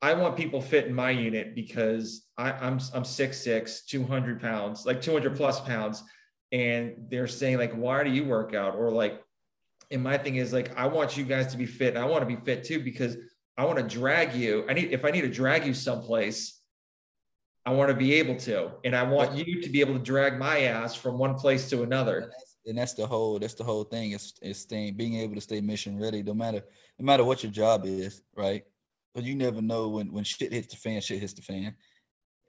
I 0.00 0.14
want 0.14 0.36
people 0.36 0.60
fit 0.60 0.86
in 0.86 0.94
my 0.94 1.10
unit 1.10 1.54
because 1.54 2.26
I, 2.36 2.52
I'm 2.52 2.78
I'm 2.94 3.04
six 3.04 3.38
six, 3.42 3.84
200 3.86 4.40
pounds, 4.40 4.86
like 4.86 5.00
200 5.02 5.36
plus 5.36 5.60
pounds. 5.60 6.02
and 6.52 6.94
they're 7.10 7.26
saying 7.26 7.58
like, 7.58 7.72
why 7.74 8.04
do 8.04 8.10
you 8.10 8.24
work 8.24 8.54
out? 8.54 8.74
Or 8.74 8.90
like, 8.90 9.22
and 9.90 10.02
my 10.02 10.16
thing 10.18 10.36
is 10.36 10.52
like, 10.52 10.76
I 10.78 10.86
want 10.86 11.16
you 11.16 11.24
guys 11.24 11.48
to 11.52 11.58
be 11.58 11.66
fit 11.66 11.94
and 11.94 11.98
I 11.98 12.06
want 12.06 12.22
to 12.28 12.36
be 12.36 12.42
fit 12.44 12.64
too, 12.64 12.80
because 12.82 13.16
I 13.56 13.64
want 13.64 13.78
to 13.78 13.84
drag 13.84 14.34
you. 14.34 14.64
I 14.68 14.72
need, 14.74 14.92
if 14.92 15.04
I 15.04 15.10
need 15.10 15.22
to 15.22 15.28
drag 15.28 15.66
you 15.66 15.74
someplace, 15.74 16.60
I 17.66 17.72
want 17.72 17.90
to 17.90 17.94
be 17.94 18.14
able 18.14 18.36
to, 18.36 18.70
and 18.84 18.94
I 18.96 19.02
want 19.02 19.34
you 19.34 19.60
to 19.60 19.68
be 19.68 19.80
able 19.80 19.94
to 19.94 19.98
drag 20.00 20.38
my 20.38 20.60
ass 20.62 20.94
from 20.94 21.18
one 21.18 21.34
place 21.34 21.68
to 21.70 21.82
another. 21.82 22.18
And 22.20 22.32
that's, 22.32 22.56
and 22.66 22.78
that's 22.78 22.94
the 22.94 23.06
whole, 23.06 23.38
that's 23.38 23.54
the 23.54 23.64
whole 23.64 23.84
thing 23.84 24.12
It's 24.12 24.34
is 24.40 24.58
staying, 24.58 24.96
being 24.96 25.16
able 25.16 25.34
to 25.34 25.40
stay 25.40 25.60
mission 25.60 25.98
ready, 25.98 26.22
no 26.22 26.34
matter, 26.34 26.62
no 26.98 27.04
matter 27.04 27.24
what 27.24 27.42
your 27.42 27.52
job 27.52 27.84
is, 27.84 28.22
right? 28.34 28.64
But 29.18 29.24
you 29.24 29.34
never 29.34 29.60
know 29.60 29.88
when, 29.88 30.12
when 30.12 30.22
shit 30.22 30.52
hits 30.52 30.68
the 30.68 30.76
fan, 30.76 31.00
shit 31.00 31.18
hits 31.18 31.32
the 31.32 31.42
fan 31.42 31.74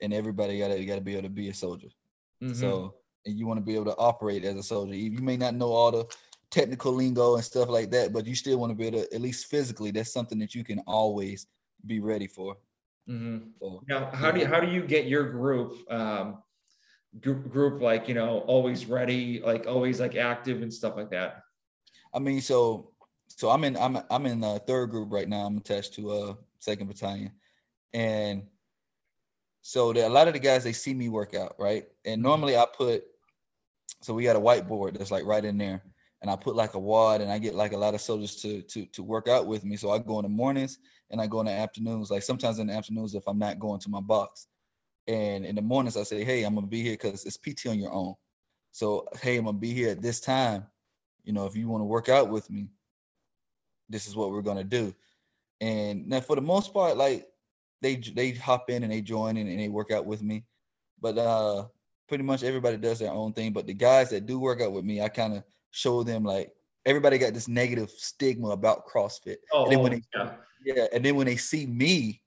and 0.00 0.14
everybody 0.14 0.60
gotta, 0.60 0.84
gotta 0.84 1.00
be 1.00 1.14
able 1.14 1.24
to 1.24 1.28
be 1.28 1.48
a 1.48 1.54
soldier. 1.54 1.88
Mhm. 2.40 2.54
So 2.54 2.94
and 3.26 3.36
you 3.36 3.48
want 3.48 3.58
to 3.58 3.64
be 3.64 3.74
able 3.74 3.86
to 3.86 3.96
operate 3.96 4.44
as 4.44 4.54
a 4.54 4.62
soldier. 4.62 4.94
You 4.94 5.20
may 5.20 5.36
not 5.36 5.56
know 5.56 5.72
all 5.72 5.90
the 5.90 6.04
technical 6.48 6.92
lingo 6.92 7.34
and 7.34 7.44
stuff 7.44 7.68
like 7.68 7.90
that, 7.90 8.12
but 8.12 8.24
you 8.24 8.36
still 8.36 8.60
want 8.60 8.70
to 8.70 8.76
be 8.76 8.86
able 8.86 9.02
to 9.02 9.12
at 9.12 9.20
least 9.20 9.46
physically. 9.46 9.90
That's 9.90 10.12
something 10.12 10.38
that 10.38 10.54
you 10.54 10.62
can 10.62 10.78
always 10.86 11.48
be 11.86 11.98
ready 11.98 12.28
for. 12.28 12.56
Mhm. 13.08 13.50
So 13.58 13.82
Now, 13.88 14.12
how 14.12 14.30
do 14.30 14.38
you, 14.38 14.46
how 14.46 14.60
do 14.60 14.70
you 14.70 14.86
get 14.86 15.06
your 15.06 15.28
group, 15.28 15.90
um, 15.90 16.40
group, 17.18 17.50
group 17.50 17.82
like, 17.82 18.06
you 18.06 18.14
know, 18.14 18.42
always 18.42 18.86
ready, 18.86 19.40
like 19.40 19.66
always 19.66 19.98
like 19.98 20.14
active 20.14 20.62
and 20.62 20.72
stuff 20.72 20.94
like 20.94 21.10
that? 21.10 21.42
I 22.14 22.20
mean, 22.20 22.40
so 22.40 22.92
so 23.26 23.48
I'm 23.50 23.64
in 23.64 23.76
I'm 23.76 23.98
I'm 24.10 24.26
in 24.26 24.40
the 24.40 24.58
third 24.66 24.90
group 24.90 25.10
right 25.10 25.28
now. 25.28 25.46
I'm 25.46 25.56
attached 25.56 25.94
to 25.94 26.10
uh 26.10 26.34
second 26.60 26.86
battalion, 26.86 27.32
and 27.92 28.44
so 29.62 29.92
there, 29.92 30.06
a 30.06 30.08
lot 30.08 30.28
of 30.28 30.34
the 30.34 30.40
guys 30.40 30.64
they 30.64 30.72
see 30.72 30.94
me 30.94 31.08
work 31.08 31.34
out 31.34 31.56
right, 31.58 31.86
and 32.04 32.18
mm-hmm. 32.18 32.28
normally 32.28 32.56
I 32.56 32.66
put 32.72 33.04
so 34.02 34.14
we 34.14 34.24
got 34.24 34.36
a 34.36 34.40
whiteboard 34.40 34.96
that's 34.96 35.10
like 35.10 35.24
right 35.24 35.44
in 35.44 35.58
there, 35.58 35.82
and 36.22 36.30
I 36.30 36.36
put 36.36 36.56
like 36.56 36.74
a 36.74 36.78
WOD, 36.78 37.20
and 37.20 37.30
I 37.30 37.38
get 37.38 37.54
like 37.54 37.72
a 37.72 37.78
lot 37.78 37.94
of 37.94 38.00
soldiers 38.00 38.36
to 38.36 38.62
to 38.62 38.86
to 38.86 39.02
work 39.02 39.28
out 39.28 39.46
with 39.46 39.64
me. 39.64 39.76
So 39.76 39.90
I 39.90 39.98
go 39.98 40.18
in 40.18 40.24
the 40.24 40.28
mornings 40.28 40.78
and 41.10 41.20
I 41.20 41.26
go 41.26 41.40
in 41.40 41.46
the 41.46 41.52
afternoons. 41.52 42.10
Like 42.10 42.22
sometimes 42.22 42.58
in 42.58 42.68
the 42.68 42.72
afternoons 42.74 43.14
if 43.14 43.26
I'm 43.26 43.38
not 43.38 43.58
going 43.58 43.80
to 43.80 43.90
my 43.90 44.00
box, 44.00 44.46
and 45.06 45.44
in 45.44 45.54
the 45.54 45.62
mornings 45.62 45.96
I 45.96 46.02
say, 46.04 46.24
hey, 46.24 46.44
I'm 46.44 46.54
gonna 46.54 46.66
be 46.66 46.82
here 46.82 46.94
because 46.94 47.24
it's 47.26 47.36
PT 47.36 47.66
on 47.66 47.78
your 47.78 47.92
own. 47.92 48.14
So 48.72 49.06
hey, 49.20 49.36
I'm 49.36 49.44
gonna 49.44 49.58
be 49.58 49.72
here 49.72 49.90
at 49.90 50.02
this 50.02 50.20
time. 50.20 50.66
You 51.24 51.32
know, 51.32 51.46
if 51.46 51.56
you 51.56 51.68
want 51.68 51.82
to 51.82 51.86
work 51.86 52.08
out 52.08 52.30
with 52.30 52.50
me, 52.50 52.68
this 53.88 54.06
is 54.06 54.16
what 54.16 54.30
we're 54.30 54.42
gonna 54.42 54.64
do. 54.64 54.94
And 55.60 56.08
now 56.08 56.20
for 56.20 56.36
the 56.36 56.42
most 56.42 56.72
part, 56.72 56.96
like 56.96 57.26
they 57.82 57.96
they 57.96 58.32
hop 58.32 58.70
in 58.70 58.82
and 58.82 58.92
they 58.92 59.00
join 59.00 59.36
in 59.36 59.48
and 59.48 59.60
they 59.60 59.68
work 59.68 59.90
out 59.90 60.06
with 60.06 60.22
me. 60.22 60.44
But 61.00 61.18
uh 61.18 61.66
pretty 62.08 62.24
much 62.24 62.42
everybody 62.42 62.76
does 62.76 62.98
their 62.98 63.12
own 63.12 63.32
thing. 63.32 63.52
But 63.52 63.66
the 63.66 63.74
guys 63.74 64.10
that 64.10 64.26
do 64.26 64.38
work 64.38 64.60
out 64.60 64.72
with 64.72 64.84
me, 64.84 65.00
I 65.00 65.08
kind 65.08 65.34
of 65.34 65.44
show 65.70 66.02
them 66.02 66.24
like 66.24 66.52
everybody 66.86 67.18
got 67.18 67.34
this 67.34 67.48
negative 67.48 67.90
stigma 67.90 68.50
about 68.50 68.86
CrossFit. 68.86 69.36
Oh, 69.52 69.64
And 69.64 69.72
then 69.72 69.80
when 69.80 69.92
they 69.92 70.02
yeah. 70.14 70.32
yeah, 70.64 70.86
and 70.92 71.04
then 71.04 71.14
when 71.16 71.26
they 71.26 71.36
see 71.36 71.66
me, 71.66 72.22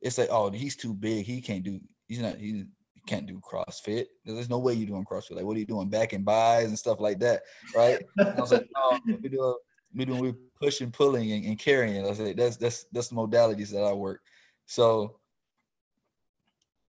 it's 0.00 0.18
like, 0.18 0.28
oh, 0.30 0.50
he's 0.50 0.76
too 0.76 0.94
big. 0.94 1.24
He 1.26 1.40
can't 1.40 1.64
do. 1.64 1.80
He's 2.06 2.20
not. 2.20 2.36
He, 2.36 2.66
can't 3.06 3.26
do 3.26 3.40
CrossFit. 3.40 4.06
There's 4.24 4.50
no 4.50 4.58
way 4.58 4.74
you're 4.74 4.88
doing 4.88 5.04
CrossFit. 5.04 5.36
Like, 5.36 5.44
what 5.44 5.56
are 5.56 5.60
you 5.60 5.66
doing? 5.66 5.88
Back 5.88 6.12
and 6.12 6.24
buys 6.24 6.66
and 6.66 6.78
stuff 6.78 7.00
like 7.00 7.20
that, 7.20 7.42
right? 7.74 8.02
And 8.18 8.28
I 8.28 8.40
was 8.40 8.52
like, 8.52 8.68
no, 8.74 8.98
we 9.06 9.28
do. 9.28 9.58
We 9.94 10.04
do. 10.04 10.14
We 10.16 10.34
pushing, 10.60 10.90
pulling, 10.90 11.32
and, 11.32 11.44
and 11.44 11.58
carrying. 11.58 12.04
I 12.04 12.08
was 12.08 12.18
that's 12.18 12.56
that's 12.56 12.84
that's 12.92 13.08
the 13.08 13.16
modalities 13.16 13.70
that 13.70 13.82
I 13.82 13.92
work. 13.92 14.22
So 14.66 15.18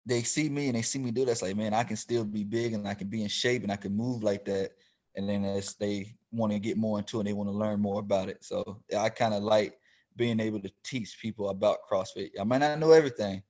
they 0.05 0.23
see 0.23 0.49
me 0.49 0.67
and 0.67 0.75
they 0.75 0.81
see 0.81 0.99
me 0.99 1.11
do 1.11 1.25
that. 1.25 1.31
It's 1.31 1.41
like, 1.41 1.55
man, 1.55 1.73
I 1.73 1.83
can 1.83 1.95
still 1.95 2.25
be 2.25 2.43
big 2.43 2.73
and 2.73 2.87
I 2.87 2.93
can 2.93 3.07
be 3.07 3.21
in 3.21 3.27
shape 3.27 3.63
and 3.63 3.71
I 3.71 3.75
can 3.75 3.95
move 3.95 4.23
like 4.23 4.45
that. 4.45 4.71
And 5.15 5.29
then 5.29 5.45
as 5.45 5.75
they 5.75 6.15
want 6.31 6.53
to 6.53 6.59
get 6.59 6.77
more 6.77 6.97
into 6.97 7.19
it, 7.19 7.25
they 7.25 7.33
want 7.33 7.49
to 7.49 7.55
learn 7.55 7.79
more 7.79 7.99
about 7.99 8.29
it. 8.29 8.43
So 8.43 8.81
I 8.97 9.09
kind 9.09 9.33
of 9.33 9.43
like 9.43 9.77
being 10.15 10.39
able 10.39 10.59
to 10.61 10.71
teach 10.83 11.19
people 11.21 11.49
about 11.49 11.79
CrossFit. 11.89 12.31
I 12.39 12.43
might 12.43 12.59
not 12.59 12.79
know 12.79 12.91
everything, 12.91 13.43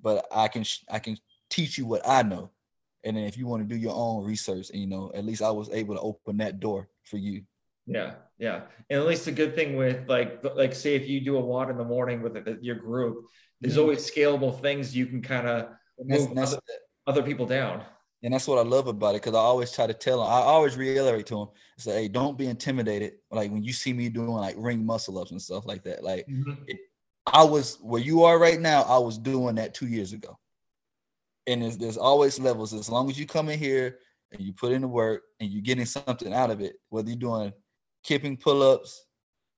but 0.00 0.26
I 0.32 0.48
can 0.48 0.64
I 0.90 0.98
can 0.98 1.16
teach 1.48 1.78
you 1.78 1.86
what 1.86 2.06
I 2.06 2.22
know. 2.22 2.50
And 3.04 3.16
then 3.16 3.24
if 3.24 3.36
you 3.36 3.46
want 3.46 3.62
to 3.62 3.74
do 3.74 3.80
your 3.80 3.94
own 3.94 4.24
research, 4.24 4.70
you 4.72 4.86
know, 4.86 5.12
at 5.14 5.24
least 5.24 5.42
I 5.42 5.50
was 5.50 5.68
able 5.70 5.94
to 5.94 6.00
open 6.00 6.38
that 6.38 6.58
door 6.58 6.88
for 7.04 7.18
you. 7.18 7.42
Yeah, 7.86 8.14
yeah. 8.38 8.62
And 8.90 9.00
at 9.00 9.06
least 9.06 9.24
the 9.24 9.32
good 9.32 9.54
thing 9.54 9.76
with 9.76 10.08
like 10.08 10.44
like 10.54 10.74
say 10.74 10.94
if 10.94 11.08
you 11.08 11.20
do 11.20 11.36
a 11.36 11.40
WOD 11.40 11.70
in 11.70 11.76
the 11.76 11.84
morning 11.84 12.22
with 12.22 12.36
it, 12.36 12.62
your 12.62 12.76
group, 12.76 13.26
there's 13.60 13.78
always 13.78 14.10
scalable 14.10 14.60
things 14.60 14.96
you 14.96 15.06
can 15.06 15.22
kind 15.22 15.46
of 15.46 15.68
move 15.98 16.36
other, 16.36 16.58
other 17.06 17.22
people 17.22 17.46
down. 17.46 17.82
And 18.22 18.32
that's 18.32 18.48
what 18.48 18.58
I 18.58 18.62
love 18.62 18.86
about 18.86 19.10
it 19.10 19.22
because 19.22 19.34
I 19.34 19.40
always 19.40 19.70
try 19.70 19.86
to 19.86 19.92
tell 19.92 20.18
them, 20.18 20.28
I 20.28 20.36
always 20.36 20.78
reiterate 20.78 21.26
to 21.26 21.34
them, 21.34 21.48
say, 21.76 22.02
hey, 22.02 22.08
don't 22.08 22.38
be 22.38 22.46
intimidated. 22.46 23.12
Like 23.30 23.50
when 23.50 23.62
you 23.62 23.74
see 23.74 23.92
me 23.92 24.08
doing 24.08 24.28
like 24.28 24.54
ring 24.56 24.84
muscle 24.84 25.18
ups 25.18 25.30
and 25.30 25.40
stuff 25.40 25.66
like 25.66 25.84
that. 25.84 26.02
Like 26.02 26.26
mm-hmm. 26.26 26.54
I 27.26 27.44
was 27.44 27.76
where 27.82 28.00
you 28.00 28.24
are 28.24 28.38
right 28.38 28.58
now, 28.58 28.82
I 28.82 28.96
was 28.96 29.18
doing 29.18 29.56
that 29.56 29.74
two 29.74 29.88
years 29.88 30.14
ago. 30.14 30.38
And 31.46 31.60
there's, 31.60 31.76
there's 31.76 31.98
always 31.98 32.38
levels. 32.38 32.72
As 32.72 32.88
long 32.88 33.10
as 33.10 33.18
you 33.18 33.26
come 33.26 33.50
in 33.50 33.58
here 33.58 33.98
and 34.32 34.40
you 34.40 34.54
put 34.54 34.72
in 34.72 34.80
the 34.80 34.88
work 34.88 35.24
and 35.38 35.50
you're 35.50 35.60
getting 35.60 35.84
something 35.84 36.32
out 36.32 36.50
of 36.50 36.62
it, 36.62 36.76
whether 36.88 37.10
you're 37.10 37.18
doing 37.18 37.52
kipping 38.04 38.36
pull-ups 38.36 39.06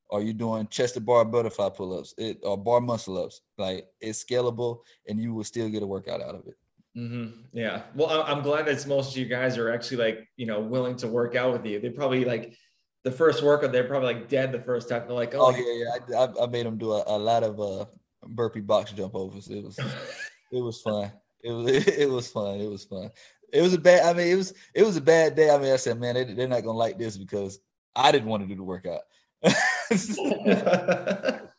or 0.09 0.23
you're 0.23 0.33
doing 0.33 0.67
chest 0.69 0.95
to 0.95 1.01
bar 1.01 1.25
butterfly 1.25 1.69
pull-ups 1.69 2.15
it, 2.17 2.39
or 2.43 2.57
bar 2.57 2.81
muscle 2.81 3.23
ups, 3.23 3.43
like 3.59 3.87
it's 4.01 4.25
scalable 4.25 4.79
and 5.09 5.21
you 5.21 5.35
will 5.35 5.45
still 5.45 5.69
get 5.69 5.83
a 5.83 5.87
workout 5.87 6.23
out 6.23 6.37
of 6.37 6.47
it. 6.47 6.55
hmm 6.95 7.27
Yeah. 7.53 7.83
Well, 7.95 8.23
I'm 8.27 8.43
glad 8.43 8.67
that 8.67 8.87
most 8.87 9.13
of 9.13 9.19
you 9.19 9.27
guys 9.27 9.59
are 9.59 9.71
actually 9.71 9.99
like, 9.99 10.29
you 10.37 10.47
know, 10.47 10.61
willing 10.61 10.97
to 10.97 11.09
work 11.09 11.35
out 11.35 11.53
with 11.53 11.67
you. 11.67 11.81
They 11.81 11.91
probably 11.91 12.25
like 12.25 12.57
the 13.05 13.11
first 13.11 13.43
workout, 13.43 13.73
they're 13.73 13.85
probably 13.85 14.15
like 14.15 14.29
dead 14.29 14.53
the 14.53 14.61
first 14.61 14.89
time. 14.89 15.03
They're 15.07 15.17
like, 15.17 15.35
Oh 15.35 15.47
oh, 15.47 15.51
yeah, 15.51 15.85
yeah. 16.09 16.19
I, 16.19 16.25
I, 16.25 16.45
I 16.45 16.47
made 16.47 16.67
them 16.67 16.79
do 16.79 16.93
a, 16.93 17.05
a 17.07 17.19
lot 17.19 17.43
of 17.43 17.61
uh 17.61 17.87
burpee 18.29 18.61
box 18.61 18.93
jump 18.93 19.15
overs. 19.15 19.49
It 19.49 19.63
was 19.63 19.79
it 20.53 20.61
was 20.61 20.81
fun. 20.81 21.13
It 21.43 21.53
was 21.53 21.67
it 21.89 22.09
was 22.09 22.29
fun. 22.29 22.61
It 22.61 22.69
was 22.69 22.85
fun. 22.85 23.11
It 23.53 23.63
was 23.63 23.75
a 23.75 23.79
bad. 23.79 24.05
I 24.05 24.17
mean, 24.17 24.29
it 24.29 24.37
was 24.37 24.55
it 24.75 24.83
was 24.85 24.97
a 24.97 25.01
bad 25.01 25.35
day. 25.37 25.51
I 25.51 25.59
mean, 25.59 25.73
I 25.73 25.77
said, 25.77 26.01
man, 26.01 26.15
they, 26.15 26.25
they're 26.25 26.49
not 26.49 26.63
gonna 26.65 26.79
like 26.79 26.99
this 26.99 27.17
because 27.17 27.59
I 27.97 28.13
didn't 28.13 28.29
want 28.29 28.43
to 28.43 28.49
do 28.49 28.55
the 28.55 28.63
workout. 28.63 29.01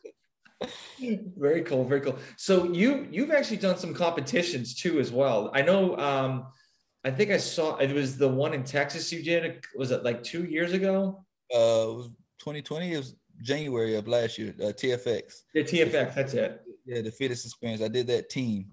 very 1.36 1.62
cool, 1.62 1.84
very 1.84 2.00
cool. 2.00 2.16
So 2.36 2.72
you 2.72 3.06
you've 3.10 3.30
actually 3.30 3.58
done 3.58 3.76
some 3.76 3.92
competitions 3.92 4.74
too 4.74 5.00
as 5.00 5.12
well. 5.12 5.50
I 5.52 5.62
know. 5.62 5.96
Um, 5.98 6.46
I 7.04 7.10
think 7.10 7.30
I 7.30 7.36
saw 7.36 7.76
it 7.76 7.92
was 7.92 8.16
the 8.16 8.28
one 8.28 8.54
in 8.54 8.64
Texas 8.64 9.12
you 9.12 9.22
did. 9.22 9.62
Was 9.76 9.90
it 9.90 10.04
like 10.04 10.22
two 10.22 10.44
years 10.44 10.72
ago? 10.72 11.24
uh, 11.54 11.90
it 11.90 11.96
was 11.96 12.06
2020. 12.40 12.92
It 12.92 12.96
was 12.98 13.16
January 13.40 13.96
of 13.96 14.08
last 14.08 14.38
year. 14.38 14.54
Uh, 14.60 14.66
TFX. 14.66 15.42
The 15.54 15.64
TFX. 15.64 16.14
That's 16.14 16.34
it. 16.34 16.60
Yeah, 16.84 17.02
the 17.02 17.10
fittest 17.10 17.46
experience. 17.46 17.82
I 17.82 17.88
did 17.88 18.06
that 18.08 18.30
team. 18.30 18.66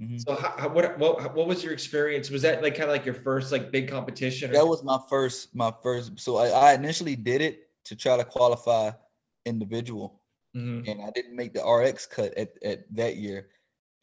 Mhm. 0.00 0.20
So 0.22 0.34
how, 0.34 0.54
how- 0.58 0.68
what, 0.68 0.98
what 0.98 1.34
what 1.34 1.46
was 1.46 1.64
your 1.64 1.72
experience? 1.72 2.28
Was 2.30 2.42
that 2.42 2.62
like 2.62 2.74
kind 2.74 2.84
of 2.84 2.90
like 2.90 3.06
your 3.06 3.14
first 3.14 3.50
like 3.52 3.70
big 3.72 3.88
competition? 3.88 4.50
or- 4.50 4.54
That 4.54 4.66
was 4.66 4.82
my 4.84 4.98
first. 5.08 5.54
My 5.54 5.72
first. 5.82 6.18
So 6.20 6.36
I, 6.36 6.48
I 6.48 6.74
initially 6.74 7.16
did 7.16 7.40
it 7.40 7.70
to 7.84 7.96
try 7.96 8.16
to 8.16 8.24
qualify 8.24 8.90
individual. 9.46 10.20
Mhm. 10.56 10.88
and 10.88 11.02
I 11.02 11.10
didn't 11.10 11.36
make 11.36 11.52
the 11.52 11.62
RX 11.62 12.06
cut 12.06 12.32
at, 12.38 12.54
at 12.64 12.84
that 12.96 13.16
year. 13.16 13.50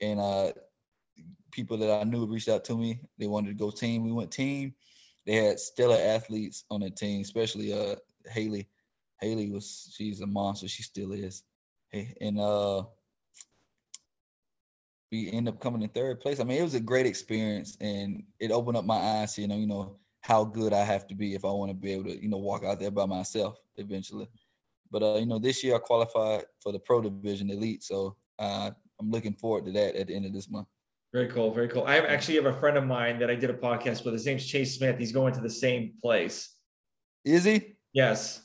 And 0.02 0.20
uh 0.20 0.52
people 1.52 1.78
that 1.78 1.90
I 2.00 2.04
knew 2.04 2.26
reached 2.28 2.50
out 2.50 2.64
to 2.66 2.78
me. 2.78 3.00
They 3.18 3.26
wanted 3.28 3.50
to 3.50 3.54
go 3.56 3.72
team. 3.72 4.04
We 4.04 4.12
went 4.12 4.32
team. 4.32 4.74
They 5.26 5.34
had 5.36 5.60
stellar 5.60 5.98
athletes 6.00 6.66
on 6.70 6.82
the 6.82 6.90
team, 6.92 7.22
especially 7.22 7.74
uh 7.74 7.96
Haley. 8.28 8.68
Haley 9.20 9.50
was 9.52 9.92
she's 9.96 10.22
a 10.22 10.28
monster. 10.28 10.68
She 10.68 10.84
still 10.84 11.12
is. 11.14 11.44
Hey, 11.90 12.16
and 12.22 12.40
uh 12.40 12.84
we 15.14 15.32
end 15.32 15.48
up 15.48 15.60
coming 15.60 15.84
in 15.84 15.90
third 15.90 16.20
place. 16.20 16.40
I 16.40 16.44
mean, 16.44 16.58
it 16.60 16.64
was 16.64 16.74
a 16.74 16.80
great 16.80 17.06
experience 17.06 17.78
and 17.80 18.24
it 18.40 18.50
opened 18.50 18.78
up 18.78 18.86
my 18.86 18.96
eyes 18.96 19.38
you 19.38 19.48
know, 19.48 19.56
you 19.56 19.68
know, 19.68 19.98
how 20.22 20.44
good 20.44 20.74
I 20.74 20.84
have 20.84 21.06
to 21.08 21.16
be 21.16 21.36
if 21.36 21.46
I 21.46 21.52
want 21.52 21.70
to 21.70 21.76
be 21.76 21.94
able 21.94 22.06
to, 22.06 22.20
you 22.20 22.30
know, 22.30 22.38
walk 22.38 22.64
out 22.64 22.80
there 22.80 22.90
by 22.90 23.06
myself 23.06 23.60
eventually. 23.78 24.28
But 24.90 25.04
uh, 25.04 25.16
you 25.18 25.28
know, 25.28 25.38
this 25.38 25.64
year 25.64 25.76
I 25.76 25.80
qualified 25.80 26.46
for 26.62 26.72
the 26.72 26.80
pro 26.80 27.02
division 27.02 27.52
elite, 27.52 27.84
so 27.84 28.16
uh, 28.40 28.72
I'm 29.00 29.12
looking 29.12 29.34
forward 29.34 29.66
to 29.66 29.72
that 29.74 29.96
at 29.96 30.08
the 30.08 30.16
end 30.16 30.26
of 30.26 30.34
this 30.34 30.50
month. 30.50 30.68
Very 31.14 31.28
cool, 31.28 31.52
very 31.54 31.68
cool. 31.68 31.84
I 31.86 31.98
actually 31.98 32.36
have 32.36 32.46
a 32.46 32.60
friend 32.60 32.76
of 32.78 32.86
mine 32.86 33.20
that 33.20 33.30
I 33.30 33.36
did 33.36 33.52
a 33.52 33.54
podcast 33.54 34.04
with. 34.04 34.14
His 34.14 34.26
name's 34.26 34.46
Chase 34.46 34.78
Smith. 34.78 34.98
He's 34.98 35.12
going 35.12 35.34
to 35.34 35.42
the 35.42 35.50
same 35.50 35.94
place. 36.02 36.56
Is 37.24 37.44
he? 37.44 37.76
Yes. 37.94 38.42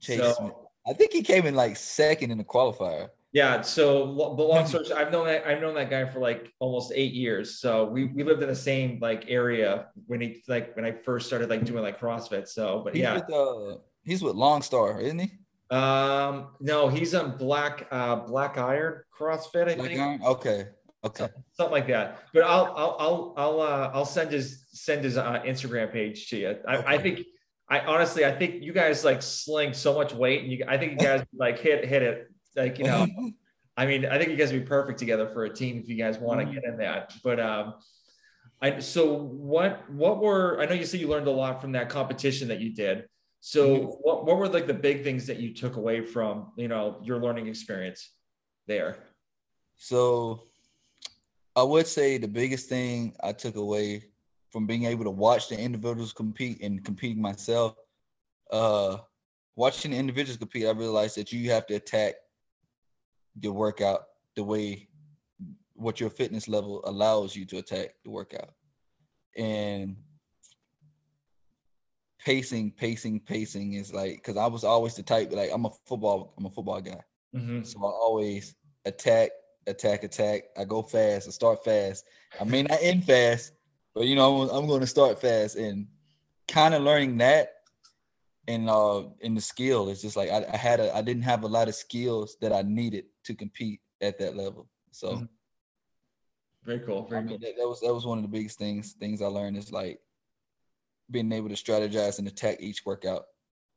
Chase 0.00 0.20
So- 0.20 0.32
Smith. 0.32 0.52
I 0.86 0.94
think 0.94 1.12
he 1.12 1.22
came 1.22 1.44
in 1.44 1.54
like 1.54 1.76
second 1.76 2.30
in 2.30 2.38
the 2.38 2.44
qualifier. 2.44 3.10
Yeah. 3.32 3.60
So, 3.60 4.06
but 4.36 4.42
long 4.44 4.66
story, 4.66 4.86
short, 4.86 4.98
I've 4.98 5.12
known 5.12 5.26
that 5.26 5.46
I've 5.46 5.60
known 5.60 5.74
that 5.74 5.90
guy 5.90 6.06
for 6.06 6.18
like 6.18 6.52
almost 6.60 6.92
eight 6.94 7.12
years. 7.12 7.60
So 7.60 7.84
we 7.84 8.04
we 8.06 8.22
lived 8.24 8.42
in 8.42 8.48
the 8.48 8.56
same 8.56 8.98
like 9.00 9.24
area 9.28 9.88
when 10.06 10.20
he 10.20 10.42
like 10.48 10.74
when 10.76 10.84
I 10.84 10.92
first 10.92 11.26
started 11.26 11.50
like 11.50 11.64
doing 11.64 11.82
like 11.82 12.00
CrossFit. 12.00 12.48
So, 12.48 12.80
but 12.82 12.94
He's 12.94 13.02
yeah. 13.02 13.14
with 13.14 13.30
uh 13.32 13.78
he's 14.04 14.22
with 14.22 14.34
Long 14.34 14.62
Star, 14.62 15.00
isn't 15.00 15.18
he? 15.18 15.30
Um, 15.70 16.48
no, 16.60 16.88
he's 16.88 17.14
on 17.14 17.36
Black 17.36 17.86
uh 17.90 18.16
Black 18.16 18.56
Iron 18.56 19.02
CrossFit. 19.16 19.68
I 19.68 19.74
Black 19.74 19.88
think. 19.88 20.00
Iron? 20.00 20.22
Okay. 20.24 20.66
Okay. 21.04 21.24
Something, 21.24 21.42
something 21.52 21.72
like 21.72 21.86
that. 21.88 22.22
But 22.32 22.44
I'll 22.44 22.72
I'll 22.76 22.96
I'll 22.98 23.34
I'll 23.36 23.60
uh, 23.60 23.90
I'll 23.92 24.04
send 24.06 24.32
his 24.32 24.66
send 24.72 25.04
his 25.04 25.16
uh, 25.18 25.40
Instagram 25.42 25.92
page 25.92 26.28
to 26.30 26.36
you. 26.38 26.56
I, 26.66 26.76
Okay. 26.76 26.86
I 26.86 26.98
think 26.98 27.20
I 27.68 27.80
honestly 27.80 28.24
I 28.24 28.32
think 28.32 28.62
you 28.64 28.72
guys 28.72 29.04
like 29.04 29.20
sling 29.22 29.74
so 29.74 29.94
much 29.94 30.12
weight, 30.14 30.42
and 30.42 30.50
you 30.50 30.64
I 30.66 30.78
think 30.78 30.92
you 30.92 30.98
guys 30.98 31.24
like 31.36 31.58
hit 31.58 31.84
hit 31.84 32.02
it 32.02 32.28
like 32.56 32.78
you 32.78 32.84
know. 32.86 33.06
I 33.76 33.86
mean, 33.86 34.06
I 34.06 34.18
think 34.18 34.30
you 34.30 34.36
guys 34.36 34.52
would 34.52 34.62
be 34.62 34.66
perfect 34.66 34.98
together 34.98 35.28
for 35.28 35.44
a 35.44 35.50
team 35.54 35.78
if 35.78 35.88
you 35.88 35.94
guys 35.94 36.18
want 36.18 36.40
to 36.40 36.46
Mhm. 36.46 36.54
get 36.54 36.64
in 36.64 36.78
that. 36.78 37.14
But 37.22 37.38
um, 37.38 37.74
I 38.60 38.80
so 38.80 39.14
what 39.14 39.88
what 39.90 40.20
were 40.20 40.60
I 40.60 40.66
know 40.66 40.74
you 40.74 40.84
said 40.84 41.00
you 41.00 41.06
learned 41.08 41.28
a 41.28 41.30
lot 41.30 41.60
from 41.60 41.72
that 41.72 41.88
competition 41.88 42.48
that 42.48 42.60
you 42.60 42.74
did. 42.74 43.06
So 43.40 43.66
Mhm. 43.66 43.98
what 44.02 44.26
what 44.26 44.36
were 44.36 44.48
like 44.48 44.66
the 44.66 44.74
big 44.74 45.04
things 45.04 45.26
that 45.28 45.38
you 45.38 45.54
took 45.54 45.76
away 45.76 46.04
from 46.04 46.52
you 46.56 46.66
know 46.66 47.00
your 47.04 47.20
learning 47.20 47.46
experience 47.46 48.14
there? 48.66 48.98
So 49.76 50.48
I 51.54 51.62
would 51.62 51.86
say 51.86 52.18
the 52.18 52.28
biggest 52.28 52.68
thing 52.68 53.14
I 53.22 53.32
took 53.32 53.54
away 53.54 54.10
from 54.50 54.66
being 54.66 54.84
able 54.84 55.04
to 55.04 55.10
watch 55.10 55.48
the 55.48 55.58
individuals 55.58 56.12
compete 56.12 56.62
and 56.62 56.84
competing 56.84 57.22
myself, 57.22 57.76
uh, 58.50 58.98
watching 59.54 59.92
the 59.92 59.98
individuals 59.98 60.38
compete, 60.38 60.66
I 60.66 60.70
realized 60.70 61.16
that 61.16 61.32
you 61.32 61.50
have 61.50 61.66
to 61.66 61.74
attack 61.74 62.14
your 63.40 63.52
workout 63.52 64.04
the 64.36 64.44
way 64.44 64.88
what 65.74 66.00
your 66.00 66.10
fitness 66.10 66.48
level 66.48 66.82
allows 66.84 67.36
you 67.36 67.44
to 67.46 67.58
attack 67.58 67.94
the 68.04 68.10
workout. 68.10 68.50
And 69.36 69.96
pacing, 72.18 72.72
pacing, 72.72 73.20
pacing 73.20 73.74
is 73.74 73.92
like 73.94 74.16
because 74.16 74.36
I 74.36 74.46
was 74.46 74.64
always 74.64 74.94
the 74.94 75.02
type 75.02 75.32
like 75.32 75.50
I'm 75.52 75.66
a 75.66 75.70
football, 75.86 76.34
I'm 76.36 76.46
a 76.46 76.50
football 76.50 76.80
guy. 76.80 77.00
Mhm. 77.34 77.64
So 77.66 77.78
I 77.78 77.90
always 77.90 78.54
attack, 78.84 79.30
attack, 79.66 80.02
attack. 80.02 80.44
I 80.56 80.64
go 80.64 80.82
fast. 80.82 81.28
I 81.28 81.30
start 81.30 81.64
fast. 81.64 82.04
I 82.40 82.44
may 82.44 82.62
not 82.62 82.78
end 82.80 83.04
fast, 83.04 83.52
but 83.94 84.06
you 84.06 84.16
know 84.16 84.42
I'm, 84.42 84.48
I'm 84.50 84.66
going 84.66 84.80
to 84.80 84.86
start 84.86 85.20
fast. 85.20 85.56
And 85.56 85.86
kind 86.48 86.74
of 86.74 86.82
learning 86.82 87.18
that, 87.18 87.57
and 88.48 88.68
uh, 88.68 89.04
in 89.20 89.34
the 89.34 89.40
skill, 89.40 89.90
it's 89.90 90.02
just 90.02 90.16
like 90.16 90.30
I, 90.30 90.44
I 90.52 90.56
had 90.56 90.80
a, 90.80 90.96
I 90.96 91.02
didn't 91.02 91.22
have 91.22 91.44
a 91.44 91.46
lot 91.46 91.68
of 91.68 91.74
skills 91.74 92.36
that 92.40 92.52
I 92.52 92.62
needed 92.62 93.04
to 93.24 93.34
compete 93.34 93.80
at 94.00 94.18
that 94.18 94.34
level. 94.36 94.68
So 94.90 95.08
Mhm. 95.12 95.28
Very 96.64 96.80
cool. 96.80 97.06
I 97.06 97.10
Very 97.10 97.20
mean, 97.22 97.28
cool. 97.28 97.38
that, 97.38 97.56
that 97.56 97.68
was 97.68 97.80
that 97.80 97.94
was 97.94 98.04
one 98.04 98.18
of 98.18 98.22
the 98.22 98.28
biggest 98.28 98.58
things 98.58 98.94
things 98.94 99.22
I 99.22 99.26
learned 99.26 99.56
is 99.56 99.70
like 99.70 100.00
being 101.10 101.30
able 101.32 101.48
to 101.48 101.54
strategize 101.54 102.18
and 102.18 102.26
attack 102.28 102.56
each 102.60 102.84
workout 102.84 103.24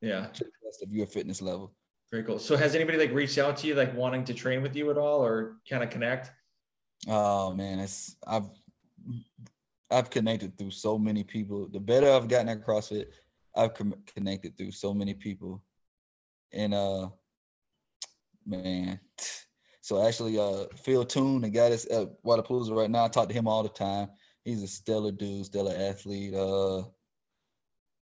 Yeah. 0.02 0.26
to 0.28 0.44
the 0.44 0.52
best 0.66 0.84
of 0.84 0.92
your 0.92 1.06
fitness 1.06 1.42
level. 1.42 1.74
Very 2.12 2.24
cool. 2.24 2.40
So 2.40 2.58
has 2.58 2.76
anybody 2.76 2.98
like 2.98 3.12
reached 3.14 3.38
out 3.38 3.56
to 3.58 3.68
you, 3.68 3.76
like 3.76 3.96
wanting 3.96 4.26
to 4.26 4.34
train 4.34 4.62
with 4.62 4.76
you 4.76 4.90
at 4.92 4.98
all 4.98 5.24
or 5.24 5.58
kind 5.70 5.84
of 5.84 5.90
connect? 5.90 6.32
Oh 7.08 7.54
man, 7.54 7.80
it's 7.80 8.16
I've 8.28 8.50
I've 9.90 10.10
connected 10.10 10.58
through 10.58 10.72
so 10.72 10.98
many 10.98 11.24
people. 11.24 11.68
The 11.68 11.80
better 11.80 12.10
I've 12.12 12.28
gotten 12.28 12.50
at 12.50 12.66
CrossFit, 12.66 13.08
I've 13.56 13.74
com- 13.74 14.04
connected 14.14 14.58
through 14.58 14.72
so 14.72 14.94
many 14.94 15.14
people, 15.14 15.62
and 16.54 16.74
uh, 16.74 17.10
man. 18.46 19.00
So 19.84 20.08
actually, 20.08 20.38
uh, 20.38 20.66
Phil 20.78 21.04
Toon, 21.04 21.42
the 21.42 21.50
guy 21.50 21.70
that's 21.70 21.86
at 21.90 22.08
Wodapalooza 22.24 22.74
right 22.78 22.90
now, 22.90 23.06
I 23.06 23.08
talk 23.08 23.28
to 23.30 23.34
him 23.34 23.48
all 23.48 23.64
the 23.64 23.70
time. 23.70 24.10
He's 24.46 24.62
a 24.62 24.68
stellar 24.68 25.12
dude, 25.12 25.48
stellar 25.48 25.74
athlete. 25.76 26.36
Uh, 26.36 26.84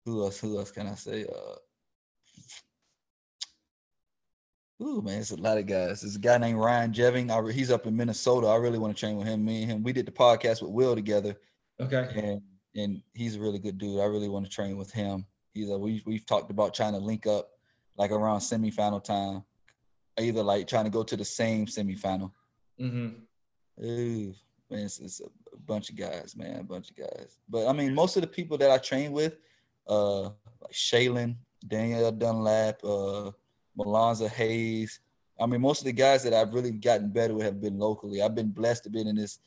who 0.04 0.22
else? 0.22 0.38
Who 0.38 0.56
else 0.56 0.70
can 0.70 0.86
I 0.86 0.94
say? 0.94 1.26
Uh, 1.26 1.56
Ooh, 4.82 5.02
man, 5.02 5.20
it's 5.20 5.30
a 5.30 5.36
lot 5.36 5.58
of 5.58 5.66
guys. 5.66 6.00
There's 6.02 6.16
a 6.16 6.20
guy 6.20 6.38
named 6.38 6.58
Ryan 6.58 6.92
Jeving. 6.92 7.30
I, 7.30 7.38
re- 7.38 7.52
he's 7.52 7.70
up 7.70 7.86
in 7.86 7.96
Minnesota. 7.96 8.46
I 8.46 8.56
really 8.56 8.78
want 8.78 8.94
to 8.94 8.98
train 9.00 9.16
with 9.16 9.26
him. 9.26 9.44
Me 9.44 9.62
and 9.62 9.70
him, 9.72 9.82
we 9.82 9.92
did 9.92 10.06
the 10.06 10.12
podcast 10.12 10.62
with 10.62 10.70
Will 10.72 10.94
together, 10.94 11.36
Okay. 11.80 12.08
and 12.14 12.42
and 12.76 13.02
he's 13.14 13.36
a 13.36 13.40
really 13.40 13.58
good 13.58 13.78
dude. 13.78 14.00
I 14.00 14.04
really 14.04 14.28
want 14.28 14.44
to 14.46 14.50
train 14.50 14.76
with 14.76 14.90
him. 14.92 15.26
He's 15.54 15.70
a, 15.70 15.78
we 15.78 16.02
we've 16.04 16.26
talked 16.26 16.50
about 16.50 16.74
trying 16.74 16.92
to 16.92 16.98
link 16.98 17.26
up, 17.26 17.50
like 17.96 18.10
around 18.10 18.40
semifinal 18.40 19.02
time, 19.02 19.44
either 20.18 20.42
like 20.42 20.66
trying 20.66 20.84
to 20.84 20.90
go 20.90 21.04
to 21.04 21.16
the 21.16 21.24
same 21.24 21.66
semifinal. 21.66 22.32
hmm 22.78 23.08
Ooh, 23.82 24.34
man, 24.70 24.84
it's, 24.84 25.00
it's 25.00 25.20
a 25.20 25.56
bunch 25.66 25.90
of 25.90 25.96
guys, 25.96 26.36
man, 26.36 26.60
a 26.60 26.64
bunch 26.64 26.90
of 26.90 26.96
guys. 26.96 27.38
But 27.48 27.66
I 27.68 27.72
mean, 27.72 27.94
most 27.94 28.16
of 28.16 28.22
the 28.22 28.28
people 28.28 28.58
that 28.58 28.70
I 28.70 28.78
train 28.78 29.12
with, 29.12 29.36
uh, 29.88 30.22
like 30.22 30.72
Shaylin, 30.72 31.36
Danielle 31.66 32.12
Dunlap, 32.12 32.84
uh, 32.84 33.30
Malonza 33.78 34.28
Hayes. 34.28 35.00
I 35.40 35.46
mean, 35.46 35.60
most 35.60 35.80
of 35.80 35.86
the 35.86 35.92
guys 35.92 36.22
that 36.22 36.34
I've 36.34 36.54
really 36.54 36.70
gotten 36.70 37.10
better 37.10 37.34
with 37.34 37.44
have 37.46 37.60
been 37.60 37.78
locally. 37.78 38.22
I've 38.22 38.34
been 38.34 38.50
blessed 38.50 38.84
to 38.84 38.90
be 38.90 39.00
in 39.00 39.16
this 39.16 39.38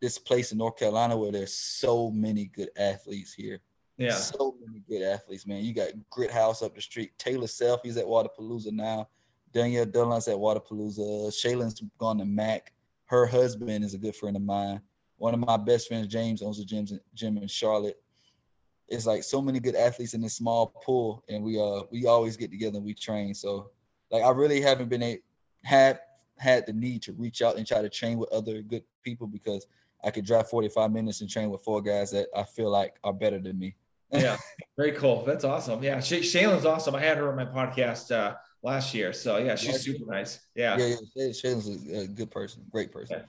this 0.00 0.18
place 0.18 0.50
in 0.50 0.58
North 0.58 0.76
Carolina 0.76 1.16
where 1.16 1.30
there's 1.30 1.54
so 1.54 2.10
many 2.10 2.46
good 2.46 2.70
athletes 2.76 3.32
here. 3.32 3.60
Yeah. 4.02 4.16
So 4.16 4.56
many 4.64 4.82
good 4.88 5.02
athletes, 5.02 5.46
man. 5.46 5.62
You 5.64 5.72
got 5.72 5.90
Grit 6.10 6.30
House 6.30 6.60
up 6.60 6.74
the 6.74 6.80
street. 6.80 7.12
Taylor 7.18 7.46
Self, 7.46 7.82
he's 7.84 7.96
at 7.96 8.04
Wodapalooza 8.04 8.72
now. 8.72 9.08
Danielle 9.52 9.86
Dunlap's 9.86 10.26
at 10.26 10.36
Wodapalooza. 10.36 11.28
Shaylin's 11.28 11.80
gone 11.98 12.18
to 12.18 12.24
Mac. 12.24 12.72
Her 13.04 13.26
husband 13.26 13.84
is 13.84 13.94
a 13.94 13.98
good 13.98 14.16
friend 14.16 14.34
of 14.34 14.42
mine. 14.42 14.80
One 15.18 15.34
of 15.34 15.40
my 15.40 15.56
best 15.56 15.86
friends, 15.86 16.08
James, 16.08 16.42
owns 16.42 16.58
a 16.58 16.64
gym, 16.64 16.86
gym 17.14 17.36
in 17.36 17.46
Charlotte. 17.46 18.02
It's 18.88 19.06
like 19.06 19.22
so 19.22 19.40
many 19.40 19.60
good 19.60 19.76
athletes 19.76 20.14
in 20.14 20.20
this 20.20 20.34
small 20.34 20.66
pool, 20.84 21.22
and 21.28 21.44
we 21.44 21.60
uh 21.60 21.82
we 21.92 22.06
always 22.06 22.36
get 22.36 22.50
together 22.50 22.78
and 22.78 22.84
we 22.84 22.94
train. 22.94 23.34
So 23.34 23.70
like 24.10 24.24
I 24.24 24.30
really 24.30 24.60
haven't 24.60 24.88
been 24.88 25.02
a 25.02 25.20
had 25.62 26.00
had 26.38 26.66
the 26.66 26.72
need 26.72 27.02
to 27.02 27.12
reach 27.12 27.40
out 27.40 27.56
and 27.56 27.64
try 27.64 27.82
to 27.82 27.88
train 27.88 28.18
with 28.18 28.32
other 28.32 28.62
good 28.62 28.82
people 29.04 29.28
because 29.28 29.66
I 30.02 30.10
could 30.10 30.24
drive 30.24 30.50
45 30.50 30.90
minutes 30.90 31.20
and 31.20 31.30
train 31.30 31.50
with 31.50 31.62
four 31.62 31.80
guys 31.80 32.10
that 32.10 32.26
I 32.34 32.42
feel 32.42 32.70
like 32.70 32.96
are 33.04 33.12
better 33.12 33.38
than 33.38 33.58
me. 33.58 33.76
Yeah. 34.12 34.36
Very 34.76 34.92
cool. 34.92 35.24
That's 35.24 35.44
awesome. 35.44 35.82
Yeah. 35.82 36.00
Sh- 36.00 36.34
Shaylin's 36.34 36.66
awesome. 36.66 36.94
I 36.94 37.00
had 37.00 37.18
her 37.18 37.28
on 37.30 37.36
my 37.36 37.44
podcast 37.44 38.10
uh, 38.10 38.34
last 38.62 38.94
year. 38.94 39.12
So 39.12 39.38
yeah, 39.38 39.54
she's 39.56 39.72
Last 39.72 39.86
year? 39.86 39.96
super 39.96 40.10
nice. 40.10 40.40
Yeah. 40.54 40.76
Yeah, 40.76 40.96
yeah. 41.14 41.26
Shaylin's 41.28 41.68
a, 41.90 42.00
a 42.00 42.06
good 42.06 42.30
person, 42.30 42.64
great 42.70 42.92
person. 42.92 43.18
Yeah. 43.18 43.24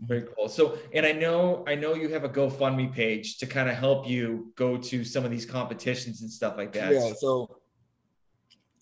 Very 0.00 0.26
cool. 0.36 0.48
So, 0.48 0.78
and 0.92 1.06
I 1.06 1.12
know, 1.12 1.64
I 1.66 1.74
know 1.74 1.94
you 1.94 2.08
have 2.10 2.24
a 2.24 2.28
GoFundMe 2.28 2.92
page 2.92 3.38
to 3.38 3.46
kind 3.46 3.68
of 3.68 3.76
help 3.76 4.06
you 4.06 4.52
go 4.54 4.76
to 4.76 5.04
some 5.04 5.24
of 5.24 5.30
these 5.30 5.46
competitions 5.46 6.20
and 6.20 6.30
stuff 6.30 6.56
like 6.58 6.72
that. 6.74 6.92
Yeah, 6.92 7.12
so 7.18 7.60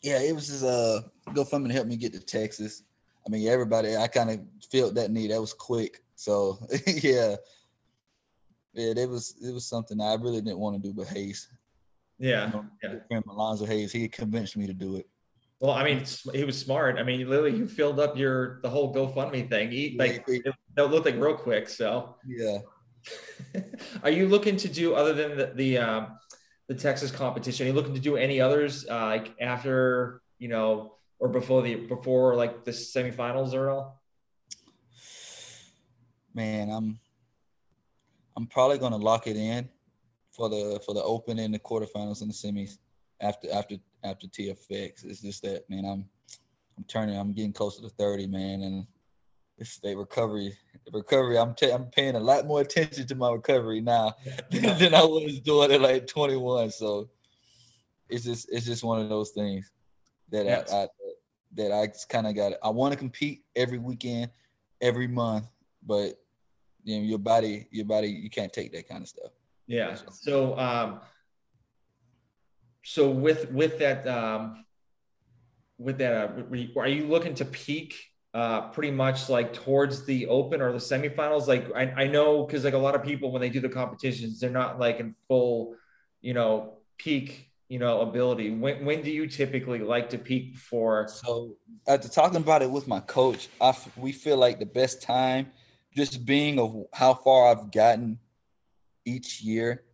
yeah, 0.02 0.20
it 0.20 0.34
was 0.34 0.48
just 0.48 0.64
uh 0.64 1.02
GoFundMe 1.28 1.68
to 1.68 1.72
help 1.72 1.86
me 1.86 1.96
get 1.96 2.12
to 2.14 2.20
Texas. 2.20 2.82
I 3.26 3.30
mean, 3.30 3.48
everybody, 3.48 3.96
I 3.96 4.08
kind 4.08 4.30
of 4.30 4.40
felt 4.70 4.94
that 4.96 5.10
need. 5.10 5.30
That 5.30 5.40
was 5.40 5.54
quick. 5.54 6.02
So 6.16 6.58
yeah, 6.86 7.36
yeah, 8.74 8.92
it 8.96 9.08
was 9.08 9.34
it 9.42 9.52
was 9.52 9.66
something 9.66 10.00
I 10.00 10.14
really 10.14 10.40
didn't 10.40 10.58
want 10.58 10.80
to 10.82 10.88
do, 10.88 10.92
but 10.94 11.06
Hayes, 11.08 11.48
Yeah. 12.18 12.46
you 12.46 12.52
know, 12.52 12.64
yeah. 12.82 12.94
friend 13.08 13.24
Alonzo 13.28 13.66
Hayes, 13.66 13.92
he 13.92 14.08
convinced 14.08 14.56
me 14.56 14.66
to 14.66 14.74
do 14.74 14.96
it. 14.96 15.06
Well, 15.60 15.72
I 15.72 15.84
mean, 15.84 16.04
he 16.32 16.44
was 16.44 16.58
smart. 16.58 16.98
I 16.98 17.02
mean, 17.04 17.26
literally, 17.28 17.56
you 17.56 17.66
filled 17.66 18.00
up 18.00 18.16
your 18.18 18.60
the 18.62 18.68
whole 18.68 18.92
GoFundMe 18.94 19.48
thing. 19.48 19.70
He, 19.70 19.96
like 19.98 20.24
Yeah. 20.28 20.38
it, 20.46 20.54
that 20.74 20.90
looked 20.90 21.06
like 21.06 21.16
real 21.16 21.36
quick. 21.36 21.68
So, 21.68 22.16
Yeah. 22.26 22.58
are 24.02 24.10
you 24.10 24.26
looking 24.28 24.56
to 24.58 24.68
do 24.68 24.94
other 24.94 25.12
than 25.12 25.36
the 25.36 25.52
the, 25.54 25.78
um, 25.78 26.18
the 26.68 26.74
Texas 26.74 27.10
competition? 27.10 27.66
Are 27.66 27.68
you 27.70 27.74
looking 27.74 27.94
to 27.94 28.00
do 28.00 28.16
any 28.16 28.40
others 28.40 28.86
uh, 28.88 29.06
like 29.06 29.34
after 29.40 30.20
you 30.38 30.48
know 30.48 30.96
or 31.20 31.28
before 31.28 31.62
the 31.62 31.76
before 31.76 32.34
like 32.34 32.64
the 32.64 32.70
semifinals 32.72 33.54
or 33.54 33.70
all? 33.70 34.02
Man, 36.34 36.68
I'm 36.70 36.98
I'm 38.36 38.46
probably 38.46 38.78
gonna 38.78 38.96
lock 38.96 39.26
it 39.26 39.36
in 39.36 39.68
for 40.32 40.48
the 40.48 40.80
for 40.84 40.94
the 40.94 41.02
open 41.02 41.38
and 41.38 41.54
the 41.54 41.58
quarterfinals 41.58 42.22
and 42.22 42.30
the 42.30 42.34
semis 42.34 42.78
after 43.20 43.48
after 43.52 43.76
after 44.02 44.26
TFX. 44.26 45.04
It's 45.04 45.22
just 45.22 45.42
that 45.42 45.68
man, 45.68 45.84
I'm 45.84 46.04
I'm 46.76 46.84
turning, 46.84 47.16
I'm 47.16 47.32
getting 47.32 47.52
closer 47.52 47.82
to 47.82 47.88
30, 47.88 48.26
man, 48.26 48.62
and 48.62 48.86
it's 49.58 49.78
the 49.78 49.94
recovery. 49.96 50.56
The 50.84 50.90
recovery, 50.98 51.38
I'm 51.38 51.54
ta- 51.54 51.72
I'm 51.72 51.86
paying 51.86 52.16
a 52.16 52.20
lot 52.20 52.46
more 52.46 52.60
attention 52.60 53.06
to 53.06 53.14
my 53.14 53.30
recovery 53.30 53.80
now 53.80 54.14
Yeah. 54.50 54.74
than 54.78 54.94
I 54.94 55.04
was 55.04 55.40
doing 55.40 55.70
at 55.70 55.80
like 55.80 56.06
21. 56.08 56.70
So 56.70 57.08
it's 58.08 58.24
just 58.24 58.48
it's 58.50 58.66
just 58.66 58.82
one 58.82 59.00
of 59.00 59.08
those 59.08 59.30
things 59.30 59.70
that 60.30 60.46
Yes. 60.46 60.72
I, 60.72 60.82
I 60.82 60.88
that 61.54 61.70
I 61.72 61.88
kind 62.08 62.26
of 62.26 62.34
got. 62.34 62.52
It. 62.52 62.58
I 62.64 62.70
want 62.70 62.92
to 62.92 62.98
compete 62.98 63.44
every 63.54 63.78
weekend, 63.78 64.30
every 64.80 65.06
month, 65.06 65.46
but 65.86 66.18
you 66.84 66.98
know 66.98 67.02
your 67.02 67.18
body, 67.18 67.66
your 67.70 67.86
body, 67.86 68.08
you 68.08 68.30
can't 68.30 68.52
take 68.52 68.72
that 68.72 68.88
kind 68.88 69.02
of 69.02 69.08
stuff. 69.08 69.30
Yeah. 69.66 69.96
So, 70.12 70.58
um, 70.58 71.00
so 72.82 73.10
with 73.10 73.50
with 73.50 73.78
that, 73.78 74.06
um, 74.06 74.64
with 75.78 75.98
that, 75.98 76.12
uh, 76.38 76.80
are 76.80 76.88
you 76.88 77.06
looking 77.06 77.34
to 77.36 77.44
peak 77.44 77.94
uh, 78.34 78.68
pretty 78.68 78.90
much 78.90 79.28
like 79.28 79.52
towards 79.52 80.04
the 80.04 80.26
open 80.26 80.60
or 80.60 80.72
the 80.72 80.78
semifinals? 80.78 81.46
Like 81.46 81.70
I, 81.74 82.04
I 82.04 82.06
know 82.06 82.44
because 82.44 82.64
like 82.64 82.74
a 82.74 82.78
lot 82.78 82.94
of 82.94 83.02
people 83.02 83.32
when 83.32 83.40
they 83.40 83.48
do 83.48 83.60
the 83.60 83.68
competitions, 83.68 84.38
they're 84.38 84.50
not 84.50 84.78
like 84.78 85.00
in 85.00 85.14
full, 85.26 85.76
you 86.20 86.34
know, 86.34 86.74
peak, 86.98 87.50
you 87.68 87.78
know, 87.78 88.02
ability. 88.02 88.50
When 88.50 88.84
when 88.84 89.00
do 89.02 89.10
you 89.10 89.26
typically 89.26 89.78
like 89.78 90.10
to 90.10 90.18
peak 90.18 90.58
for? 90.58 91.08
So 91.08 91.56
after 91.88 92.08
talking 92.08 92.36
about 92.36 92.60
it 92.60 92.70
with 92.70 92.86
my 92.86 93.00
coach, 93.00 93.48
I 93.62 93.74
we 93.96 94.12
feel 94.12 94.36
like 94.36 94.58
the 94.58 94.66
best 94.66 95.00
time 95.00 95.50
just 95.94 96.24
being 96.24 96.58
of 96.58 96.86
how 96.92 97.14
far 97.14 97.48
I've 97.48 97.70
gotten 97.70 98.18
each 99.04 99.42
year, 99.42 99.84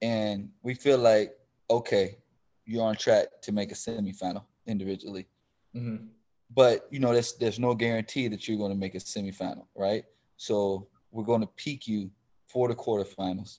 and 0.00 0.50
we 0.62 0.74
feel 0.74 0.98
like 0.98 1.34
okay, 1.70 2.18
you're 2.64 2.84
on 2.84 2.96
track 2.96 3.26
to 3.42 3.52
make 3.52 3.72
a 3.72 3.74
semifinal 3.74 4.44
individually. 4.66 5.26
Mm-hmm. 5.74 6.06
But 6.54 6.86
you 6.90 7.00
know, 7.00 7.12
there's 7.12 7.34
there's 7.34 7.58
no 7.58 7.74
guarantee 7.74 8.28
that 8.28 8.48
you're 8.48 8.58
going 8.58 8.72
to 8.72 8.78
make 8.78 8.94
a 8.94 8.98
semifinal, 8.98 9.66
right? 9.74 10.04
So 10.36 10.88
we're 11.10 11.24
going 11.24 11.40
to 11.40 11.48
peak 11.56 11.86
you 11.86 12.10
for 12.46 12.68
the 12.68 12.74
quarterfinals. 12.74 13.58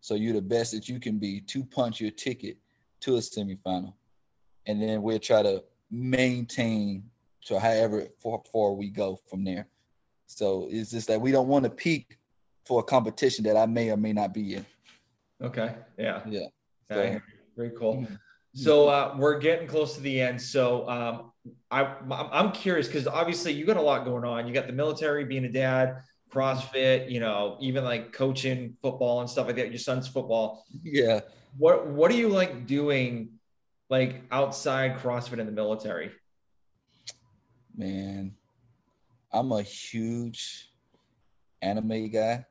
So 0.00 0.14
you're 0.14 0.34
the 0.34 0.42
best 0.42 0.72
that 0.72 0.88
you 0.88 0.98
can 0.98 1.18
be 1.18 1.40
to 1.42 1.64
punch 1.64 2.00
your 2.00 2.10
ticket 2.10 2.56
to 3.00 3.16
a 3.16 3.18
semifinal, 3.18 3.94
and 4.66 4.80
then 4.80 5.02
we'll 5.02 5.18
try 5.18 5.42
to 5.42 5.62
maintain 5.90 7.04
to 7.46 7.58
however 7.58 8.06
far, 8.22 8.40
far 8.52 8.72
we 8.72 8.90
go 8.90 9.18
from 9.28 9.44
there. 9.44 9.66
So 10.30 10.68
it's 10.70 10.90
just 10.90 11.08
that 11.08 11.20
we 11.20 11.32
don't 11.32 11.48
want 11.48 11.64
to 11.64 11.70
peak 11.70 12.18
for 12.64 12.80
a 12.80 12.82
competition 12.82 13.44
that 13.44 13.56
I 13.56 13.66
may 13.66 13.90
or 13.90 13.96
may 13.96 14.12
not 14.12 14.32
be 14.32 14.54
in. 14.54 14.66
Okay. 15.42 15.74
Yeah. 15.98 16.22
Yeah. 16.26 16.46
So, 16.88 17.20
Very 17.56 17.70
cool. 17.70 17.96
Mm-hmm. 17.96 18.14
So 18.54 18.88
uh, 18.88 19.16
we're 19.18 19.38
getting 19.38 19.66
close 19.66 19.94
to 19.96 20.00
the 20.00 20.20
end. 20.20 20.40
So 20.40 20.88
um, 20.88 21.32
I, 21.70 21.82
I'm 22.32 22.52
curious 22.52 22.86
because 22.86 23.06
obviously 23.06 23.52
you 23.52 23.64
got 23.64 23.76
a 23.76 23.82
lot 23.82 24.04
going 24.04 24.24
on. 24.24 24.46
You 24.46 24.54
got 24.54 24.66
the 24.66 24.72
military, 24.72 25.24
being 25.24 25.44
a 25.44 25.52
dad, 25.52 26.02
CrossFit, 26.32 27.10
you 27.10 27.20
know, 27.20 27.56
even 27.60 27.84
like 27.84 28.12
coaching 28.12 28.76
football 28.82 29.20
and 29.20 29.28
stuff 29.28 29.46
like 29.46 29.56
that. 29.56 29.70
Your 29.70 29.78
son's 29.78 30.06
football. 30.06 30.64
Yeah. 30.82 31.20
What 31.58 31.88
What 31.88 32.10
do 32.10 32.16
you 32.16 32.28
like 32.28 32.66
doing, 32.66 33.30
like 33.88 34.22
outside 34.30 34.98
CrossFit 34.98 35.38
in 35.38 35.46
the 35.46 35.52
military? 35.52 36.12
Man, 37.76 38.34
I'm 39.32 39.52
a 39.52 39.62
huge 39.62 40.70
anime 41.62 42.08
guy. 42.10 42.44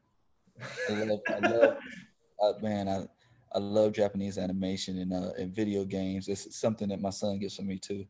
I 0.90 0.94
love, 0.94 1.20
I 1.28 1.40
love, 1.40 1.78
uh, 2.44 2.54
man, 2.62 2.88
I 2.88 3.06
I 3.54 3.60
love 3.60 3.94
Japanese 3.94 4.38
animation 4.38 5.00
and 5.00 5.14
uh, 5.14 5.32
and 5.38 5.54
video 5.54 5.84
games. 5.84 6.28
It's 6.28 6.56
something 6.56 6.90
that 6.90 7.02
my 7.02 7.10
son 7.10 7.40
gets 7.40 7.56
from 7.56 7.68
me 7.68 7.80
too. 7.80 8.06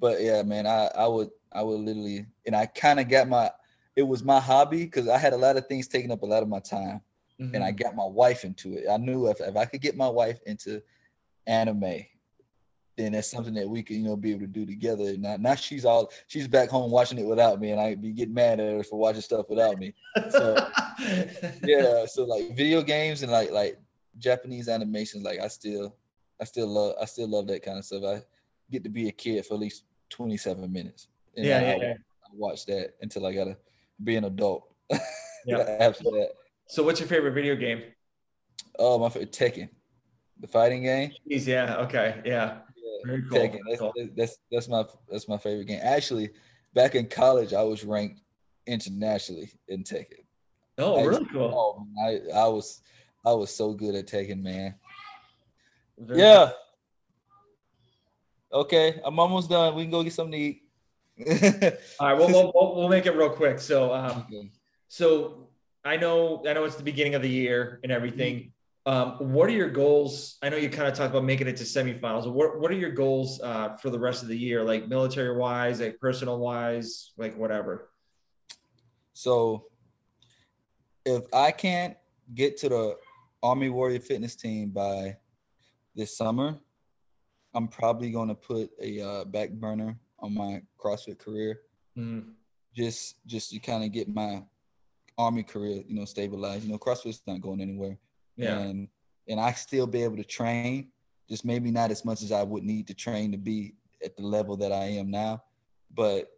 but 0.00 0.20
yeah, 0.20 0.42
man, 0.42 0.66
I 0.66 0.90
I 0.96 1.06
would 1.06 1.30
I 1.52 1.62
would 1.62 1.80
literally 1.80 2.26
and 2.46 2.54
I 2.54 2.66
kind 2.66 3.00
of 3.00 3.08
got 3.08 3.28
my 3.28 3.50
it 3.96 4.02
was 4.02 4.22
my 4.22 4.38
hobby 4.38 4.84
because 4.84 5.08
I 5.08 5.18
had 5.18 5.32
a 5.32 5.36
lot 5.36 5.56
of 5.56 5.66
things 5.66 5.88
taking 5.88 6.12
up 6.12 6.22
a 6.22 6.26
lot 6.26 6.42
of 6.42 6.48
my 6.48 6.60
time, 6.60 7.00
mm-hmm. 7.40 7.54
and 7.54 7.64
I 7.64 7.72
mm-hmm. 7.72 7.82
got 7.82 7.96
my 7.96 8.06
wife 8.06 8.44
into 8.44 8.74
it. 8.74 8.86
I 8.88 8.96
knew 8.96 9.26
if 9.28 9.40
if 9.40 9.56
I 9.56 9.64
could 9.64 9.80
get 9.80 9.96
my 9.96 10.08
wife 10.08 10.38
into 10.46 10.80
anime, 11.46 12.04
then 12.98 13.12
that's 13.12 13.30
something 13.30 13.54
that 13.54 13.68
we 13.68 13.82
can 13.82 13.96
you 13.96 14.02
know 14.02 14.16
be 14.16 14.32
able 14.32 14.40
to 14.40 14.46
do 14.46 14.66
together. 14.66 15.16
Now 15.16 15.36
now 15.38 15.54
she's 15.54 15.84
all 15.84 16.10
she's 16.26 16.48
back 16.48 16.68
home 16.68 16.90
watching 16.90 17.18
it 17.18 17.26
without 17.26 17.60
me, 17.60 17.70
and 17.70 17.80
I'd 17.80 18.02
be 18.02 18.10
getting 18.10 18.34
mad 18.34 18.60
at 18.60 18.72
her 18.76 18.82
for 18.82 18.98
watching 18.98 19.22
stuff 19.22 19.48
without 19.48 19.78
me. 19.78 19.94
So 20.30 20.54
yeah, 21.62 22.04
so 22.06 22.24
like 22.24 22.56
video 22.56 22.82
games 22.82 23.22
and 23.22 23.30
like 23.30 23.52
like 23.52 23.78
Japanese 24.18 24.68
animations, 24.68 25.22
like 25.22 25.38
I 25.38 25.48
still 25.48 25.94
I 26.40 26.44
still 26.44 26.66
love 26.66 26.96
I 27.00 27.04
still 27.04 27.28
love 27.28 27.46
that 27.46 27.62
kind 27.62 27.78
of 27.78 27.84
stuff. 27.84 28.02
I 28.04 28.22
get 28.70 28.82
to 28.84 28.90
be 28.90 29.08
a 29.08 29.12
kid 29.12 29.46
for 29.46 29.54
at 29.54 29.60
least 29.60 29.84
27 30.10 30.70
minutes. 30.70 31.08
And 31.36 31.46
yeah, 31.46 31.60
yeah, 31.60 31.72
I, 31.72 31.76
yeah. 31.76 31.94
I 32.24 32.28
watch 32.34 32.66
that 32.66 32.94
until 33.00 33.26
I 33.26 33.32
gotta 33.32 33.56
be 34.02 34.16
an 34.16 34.24
adult. 34.24 34.64
yeah. 35.46 35.76
After 35.80 36.04
that. 36.04 36.30
So 36.66 36.82
what's 36.82 37.00
your 37.00 37.08
favorite 37.08 37.32
video 37.32 37.56
game? 37.56 37.82
Oh, 38.78 38.98
my 38.98 39.08
favorite 39.08 39.32
Tekken, 39.32 39.68
the 40.38 40.46
fighting 40.46 40.82
game. 40.82 41.12
Jeez, 41.30 41.46
yeah. 41.46 41.76
Okay. 41.76 42.20
Yeah. 42.24 42.58
Very 43.04 43.22
cool. 43.22 43.38
Tekken. 43.38 43.60
That's, 43.66 43.80
cool. 43.80 43.92
that's 44.16 44.38
that's 44.50 44.68
my 44.68 44.84
that's 45.08 45.28
my 45.28 45.38
favorite 45.38 45.66
game. 45.66 45.80
Actually, 45.82 46.30
back 46.74 46.94
in 46.94 47.06
college, 47.06 47.52
I 47.52 47.62
was 47.62 47.84
ranked 47.84 48.20
internationally 48.66 49.50
in 49.68 49.84
Tekken. 49.84 50.24
Oh, 50.78 51.04
really 51.04 51.26
cool. 51.26 51.52
Oh, 51.54 51.86
I 52.04 52.38
I 52.38 52.46
was 52.48 52.82
I 53.24 53.32
was 53.32 53.54
so 53.54 53.72
good 53.72 53.94
at 53.94 54.06
Tekken, 54.06 54.42
man. 54.42 54.74
Very 55.98 56.20
yeah. 56.20 56.50
Okay, 58.52 59.00
I'm 59.04 59.18
almost 59.18 59.50
done. 59.50 59.74
We 59.74 59.82
can 59.82 59.90
go 59.90 60.02
get 60.02 60.12
something 60.12 60.32
to 60.32 60.38
eat. 60.38 60.62
All 61.98 62.08
right, 62.08 62.16
well, 62.16 62.52
we'll, 62.54 62.76
we'll 62.76 62.88
make 62.88 63.06
it 63.06 63.16
real 63.16 63.30
quick. 63.30 63.58
So, 63.58 63.92
um, 63.92 64.26
so 64.86 65.48
I 65.84 65.96
know 65.96 66.42
I 66.48 66.52
know 66.52 66.64
it's 66.64 66.76
the 66.76 66.82
beginning 66.82 67.14
of 67.14 67.22
the 67.22 67.28
year 67.28 67.80
and 67.82 67.90
everything. 67.90 68.52
Um, 68.88 69.16
what 69.18 69.50
are 69.50 69.52
your 69.52 69.68
goals? 69.68 70.38
I 70.42 70.48
know 70.48 70.56
you 70.56 70.70
kind 70.70 70.88
of 70.88 70.94
talked 70.94 71.10
about 71.10 71.24
making 71.24 71.46
it 71.46 71.58
to 71.58 71.64
semifinals. 71.64 72.26
What 72.32 72.58
What 72.58 72.70
are 72.70 72.74
your 72.74 72.90
goals 72.90 73.38
uh, 73.42 73.76
for 73.76 73.90
the 73.90 73.98
rest 73.98 74.22
of 74.22 74.30
the 74.30 74.36
year, 74.36 74.64
like 74.64 74.88
military 74.88 75.36
wise, 75.36 75.78
like 75.78 76.00
personal 76.00 76.38
wise, 76.38 77.12
like 77.18 77.36
whatever? 77.36 77.90
So 79.12 79.66
if 81.04 81.22
I 81.34 81.50
can't 81.50 81.98
get 82.34 82.56
to 82.58 82.70
the 82.70 82.96
Army 83.42 83.68
Warrior 83.68 84.00
Fitness 84.00 84.34
team 84.34 84.70
by 84.70 85.18
this 85.94 86.16
summer, 86.16 86.58
I'm 87.52 87.68
probably 87.68 88.10
going 88.10 88.28
to 88.28 88.34
put 88.34 88.70
a 88.80 89.02
uh, 89.02 89.24
back 89.26 89.50
burner 89.50 89.98
on 90.20 90.32
my 90.32 90.62
CrossFit 90.82 91.18
career, 91.18 91.60
mm-hmm. 91.94 92.30
just 92.74 93.16
just 93.26 93.50
to 93.50 93.58
kind 93.58 93.84
of 93.84 93.92
get 93.92 94.08
my 94.08 94.42
Army 95.18 95.42
career, 95.42 95.82
you 95.86 95.94
know, 95.94 96.06
stabilized. 96.06 96.64
You 96.64 96.72
know, 96.72 96.78
CrossFit's 96.78 97.20
not 97.26 97.42
going 97.42 97.60
anywhere, 97.60 97.98
yeah. 98.38 98.58
and 98.58 98.88
and 99.28 99.38
I 99.38 99.52
still 99.52 99.86
be 99.86 100.02
able 100.02 100.16
to 100.16 100.24
train, 100.24 100.88
just 101.28 101.44
maybe 101.44 101.70
not 101.70 101.90
as 101.90 102.04
much 102.04 102.22
as 102.22 102.32
I 102.32 102.42
would 102.42 102.64
need 102.64 102.86
to 102.86 102.94
train 102.94 103.32
to 103.32 103.38
be 103.38 103.74
at 104.02 104.16
the 104.16 104.22
level 104.22 104.56
that 104.56 104.72
I 104.72 104.84
am 104.84 105.10
now, 105.10 105.42
but 105.94 106.30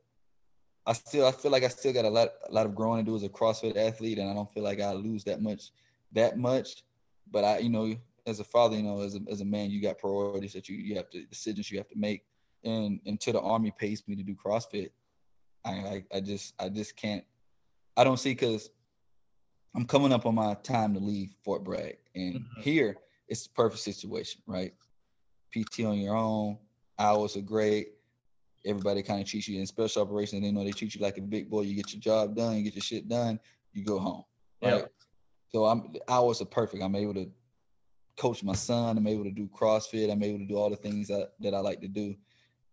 I 0.86 0.92
still 0.94 1.26
I 1.26 1.32
feel 1.32 1.50
like 1.50 1.62
I 1.62 1.68
still 1.68 1.92
got 1.92 2.04
a 2.04 2.10
lot 2.10 2.30
a 2.48 2.52
lot 2.52 2.66
of 2.66 2.74
growing 2.74 3.04
to 3.04 3.10
do 3.10 3.16
as 3.16 3.22
a 3.22 3.28
CrossFit 3.28 3.76
athlete, 3.76 4.18
and 4.18 4.30
I 4.30 4.34
don't 4.34 4.52
feel 4.52 4.64
like 4.64 4.80
I 4.80 4.92
lose 4.92 5.24
that 5.24 5.42
much 5.42 5.70
that 6.12 6.38
much. 6.38 6.82
But 7.30 7.44
I, 7.44 7.58
you 7.58 7.68
know, 7.68 7.94
as 8.26 8.40
a 8.40 8.44
father, 8.44 8.76
you 8.76 8.82
know, 8.82 9.00
as 9.00 9.14
a, 9.14 9.20
as 9.30 9.40
a 9.40 9.44
man, 9.44 9.70
you 9.70 9.80
got 9.80 9.98
priorities 9.98 10.52
that 10.54 10.68
you 10.68 10.76
you 10.76 10.96
have 10.96 11.10
to 11.10 11.24
decisions 11.26 11.70
you 11.70 11.78
have 11.78 11.88
to 11.88 11.98
make. 11.98 12.24
And 12.64 13.00
until 13.06 13.34
the 13.34 13.40
army 13.40 13.72
pays 13.78 14.02
me 14.06 14.16
to 14.16 14.22
do 14.22 14.34
CrossFit, 14.34 14.90
I 15.64 15.70
I, 15.70 16.04
I 16.14 16.20
just 16.20 16.54
I 16.58 16.68
just 16.68 16.96
can't. 16.96 17.24
I 17.96 18.04
don't 18.04 18.18
see 18.18 18.30
because 18.30 18.70
I'm 19.74 19.86
coming 19.86 20.12
up 20.12 20.26
on 20.26 20.34
my 20.34 20.54
time 20.54 20.94
to 20.94 21.00
leave 21.00 21.34
Fort 21.44 21.64
Bragg, 21.64 21.96
and 22.14 22.36
mm-hmm. 22.36 22.60
here 22.60 22.96
it's 23.28 23.46
the 23.46 23.52
perfect 23.54 23.82
situation, 23.82 24.42
right? 24.46 24.72
PT 25.52 25.84
on 25.84 25.98
your 25.98 26.16
own, 26.16 26.58
hours 26.98 27.36
are 27.36 27.42
great 27.42 27.88
everybody 28.64 29.02
kind 29.02 29.20
of 29.20 29.26
treats 29.26 29.48
you 29.48 29.58
in 29.58 29.66
special 29.66 30.02
operations. 30.02 30.42
They 30.42 30.50
know 30.50 30.64
they 30.64 30.70
treat 30.70 30.94
you 30.94 31.00
like 31.00 31.18
a 31.18 31.22
big 31.22 31.50
boy. 31.50 31.62
You 31.62 31.74
get 31.74 31.92
your 31.92 32.00
job 32.00 32.34
done, 32.34 32.56
you 32.56 32.62
get 32.62 32.74
your 32.74 32.82
shit 32.82 33.08
done, 33.08 33.40
you 33.72 33.84
go 33.84 33.98
home. 33.98 34.24
Right. 34.62 34.74
Yeah. 34.74 34.86
So 35.52 35.64
I'm 35.64 35.94
hours 36.08 36.40
are 36.42 36.46
perfect. 36.46 36.82
I'm 36.82 36.94
able 36.94 37.14
to 37.14 37.30
coach 38.16 38.44
my 38.44 38.54
son. 38.54 38.98
I'm 38.98 39.06
able 39.06 39.24
to 39.24 39.30
do 39.30 39.48
CrossFit. 39.48 40.12
I'm 40.12 40.22
able 40.22 40.38
to 40.38 40.44
do 40.44 40.56
all 40.56 40.70
the 40.70 40.76
things 40.76 41.08
that, 41.08 41.32
that 41.40 41.54
I 41.54 41.60
like 41.60 41.80
to 41.80 41.88
do. 41.88 42.14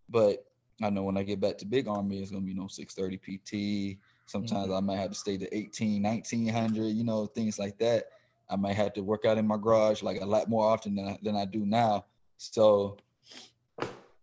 But 0.09 0.45
I 0.81 0.89
know 0.89 1.03
when 1.03 1.17
I 1.17 1.23
get 1.23 1.39
back 1.39 1.57
to 1.59 1.65
big 1.65 1.87
army, 1.87 2.21
it's 2.21 2.31
gonna 2.31 2.43
be 2.43 2.51
you 2.51 2.57
no 2.57 2.63
know, 2.63 2.67
630 2.67 3.95
PT. 3.95 3.99
Sometimes 4.27 4.67
mm-hmm. 4.67 4.75
I 4.75 4.79
might 4.81 4.97
have 4.97 5.09
to 5.09 5.15
stay 5.15 5.37
to 5.37 5.55
18, 5.55 6.03
1900, 6.03 6.83
you 6.83 7.03
know, 7.03 7.25
things 7.25 7.57
like 7.57 7.77
that. 7.79 8.05
I 8.49 8.55
might 8.55 8.75
have 8.75 8.93
to 8.93 9.01
work 9.01 9.25
out 9.25 9.37
in 9.37 9.47
my 9.47 9.57
garage 9.57 10.03
like 10.03 10.21
a 10.21 10.25
lot 10.25 10.49
more 10.49 10.69
often 10.69 10.95
than 10.95 11.07
I, 11.07 11.17
than 11.21 11.35
I 11.35 11.45
do 11.45 11.65
now. 11.65 12.05
So 12.37 12.97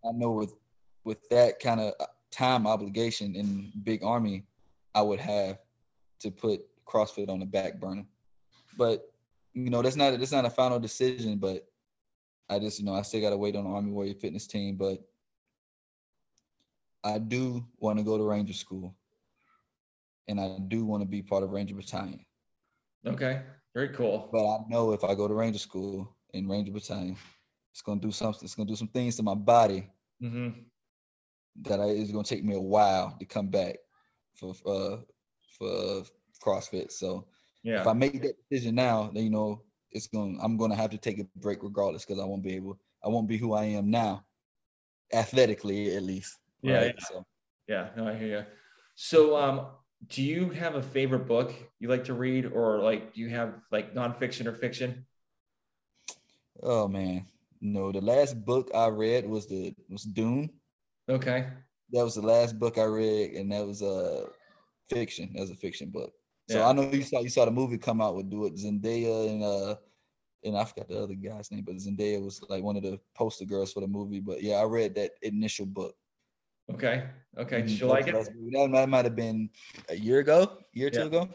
I 0.05 0.13
know 0.13 0.31
with 0.33 0.55
with 1.05 1.29
that 1.31 1.59
kind 1.61 1.81
of 1.81 1.95
uh, 2.01 2.07
time 2.31 2.67
obligation 2.67 3.35
in 3.35 3.73
big 3.83 4.03
army, 4.03 4.45
I 4.95 5.03
would 5.03 5.21
have 5.21 5.59
to 6.21 6.31
put 6.31 6.61
CrossFit 6.87 7.29
on 7.29 7.41
the 7.41 7.47
back 7.47 7.81
burner. 7.81 8.07
But 8.77 9.11
you 9.53 9.71
know, 9.71 9.83
that's 9.83 9.97
not 9.97 10.19
that's 10.19 10.33
not 10.33 10.45
a 10.45 10.51
final 10.51 10.79
decision. 10.79 11.39
But 11.39 11.67
I 12.49 12.59
just 12.59 12.79
you 12.79 12.85
know 12.85 12.95
I 12.95 13.03
still 13.03 13.21
got 13.21 13.31
to 13.31 13.39
wait 13.39 13.57
on 13.57 13.65
the 13.65 13.71
Army 13.71 13.91
Warrior 13.91 14.15
Fitness 14.15 14.47
team. 14.47 14.77
But 14.77 15.03
I 17.03 17.19
do 17.19 17.65
want 17.79 17.99
to 17.99 18.05
go 18.05 18.17
to 18.17 18.25
Ranger 18.25 18.55
School, 18.55 18.95
and 20.29 20.41
I 20.41 20.59
do 20.69 20.85
want 20.85 21.03
to 21.03 21.09
be 21.09 21.23
part 21.23 21.43
of 21.43 21.51
Ranger 21.51 21.75
Battalion. 21.75 22.25
Okay, 23.07 23.43
very 23.75 23.91
cool. 23.91 24.29
But 24.33 24.47
I 24.47 24.59
know 24.69 24.93
if 24.93 25.05
I 25.05 25.15
go 25.15 25.29
to 25.29 25.35
Ranger 25.35 25.59
School 25.59 26.17
in 26.33 26.49
Ranger 26.49 26.73
Battalion, 26.73 27.17
it's 27.73 27.83
gonna 27.83 28.01
do 28.01 28.11
something. 28.11 28.45
It's 28.45 28.55
gonna 28.55 28.69
do 28.69 28.77
some 28.77 28.89
things 28.89 29.17
to 29.17 29.23
my 29.23 29.35
body 29.35 29.91
mm-hmm 30.23 30.61
that 31.63 31.81
I, 31.81 31.87
it's 31.87 32.11
gonna 32.11 32.25
take 32.25 32.45
me 32.45 32.57
a 32.57 32.61
while 32.61 33.17
to 33.19 33.25
come 33.25 33.49
back 33.49 33.77
for 34.35 34.55
uh, 34.67 34.97
for 35.59 36.05
CrossFit. 36.45 36.93
So 36.93 37.27
yeah, 37.63 37.81
if 37.81 37.87
I 37.87 37.93
make 37.93 38.23
that 38.23 38.35
decision 38.51 38.75
now, 38.75 39.11
then 39.13 39.25
you 39.25 39.31
know 39.31 39.63
it's 39.91 40.07
going. 40.07 40.39
I'm 40.43 40.57
gonna 40.57 40.77
have 40.77 40.91
to 40.91 40.99
take 40.99 41.19
a 41.21 41.27
break 41.37 41.63
regardless 41.63 42.05
because 42.05 42.21
I 42.21 42.27
won't 42.27 42.43
be 42.43 42.55
able. 42.55 42.79
I 43.05 43.09
won't 43.09 43.29
be 43.29 43.37
who 43.37 43.53
I 43.53 43.65
am 43.65 43.91
now, 43.91 44.25
athletically 45.13 45.95
at 45.97 46.03
least. 46.03 46.39
Yeah. 46.63 46.77
Right? 46.77 46.95
Yeah. 46.99 47.05
So. 47.07 47.27
yeah. 47.69 47.89
No, 47.97 48.09
I 48.09 48.15
hear 48.15 48.39
you. 48.39 48.45
So, 48.97 49.37
um, 49.37 49.67
do 50.09 50.23
you 50.23 50.51
have 50.51 50.75
a 50.75 50.83
favorite 50.83 51.27
book 51.27 51.55
you 51.81 51.89
like 51.89 52.05
to 52.05 52.15
read, 52.15 52.47
or 52.47 52.81
like 52.81 53.15
do 53.15 53.21
you 53.21 53.31
have 53.31 53.55
like 53.71 53.95
nonfiction 53.95 54.47
or 54.47 54.53
fiction? 54.53 55.07
Oh 56.63 56.89
man, 56.89 57.27
no. 57.61 57.93
The 57.93 58.01
last 58.01 58.45
book 58.45 58.71
I 58.75 58.89
read 58.89 59.27
was 59.27 59.47
the 59.47 59.75
was 59.89 60.05
Dune. 60.05 60.51
Okay. 61.09 61.49
That 61.93 62.05
was 62.05 62.15
the 62.15 62.23
last 62.23 62.59
book 62.59 62.79
I 62.79 62.85
read, 62.85 63.33
and 63.33 63.53
that 63.53 63.67
was 63.67 63.83
uh 63.83 64.27
fiction. 64.91 65.31
That 65.35 65.41
was 65.41 65.51
a 65.51 65.57
fiction 65.57 65.91
book. 65.91 66.13
So 66.49 66.59
Yeah. 66.59 66.69
I 66.69 66.73
know 66.73 66.91
you 66.91 67.03
saw 67.03 67.21
you 67.21 67.31
saw 67.31 67.45
the 67.45 67.51
movie 67.51 67.79
come 67.79 68.01
out 68.01 68.17
with 68.17 68.31
do 68.31 68.45
it 68.47 68.55
Zendaya 68.55 69.31
and 69.31 69.43
uh 69.43 69.77
and 70.45 70.59
I 70.59 70.65
forgot 70.65 70.89
the 70.89 71.03
other 71.03 71.15
guy's 71.15 71.51
name, 71.51 71.65
but 71.65 71.77
Zendaya 71.77 72.23
was 72.23 72.45
like 72.51 72.63
one 72.63 72.77
of 72.77 72.83
the 72.83 73.01
poster 73.15 73.47
girls 73.47 73.73
for 73.73 73.81
the 73.81 73.87
movie. 73.87 74.21
But 74.21 74.43
yeah, 74.43 74.57
I 74.57 74.65
read 74.65 74.95
that 74.97 75.13
initial 75.23 75.65
book. 75.65 75.95
Okay. 76.73 77.05
Okay. 77.37 77.63
Did 77.63 77.71
you 77.71 77.87
like 77.87 78.09
it? 78.09 78.15
That, 78.15 78.89
might 78.89 79.05
have 79.05 79.17
been 79.17 79.51
a 79.89 79.97
year 79.97 80.21
ago, 80.21 80.59
year 80.73 80.89
or 80.89 80.91
two 80.91 81.07
ago. 81.07 81.29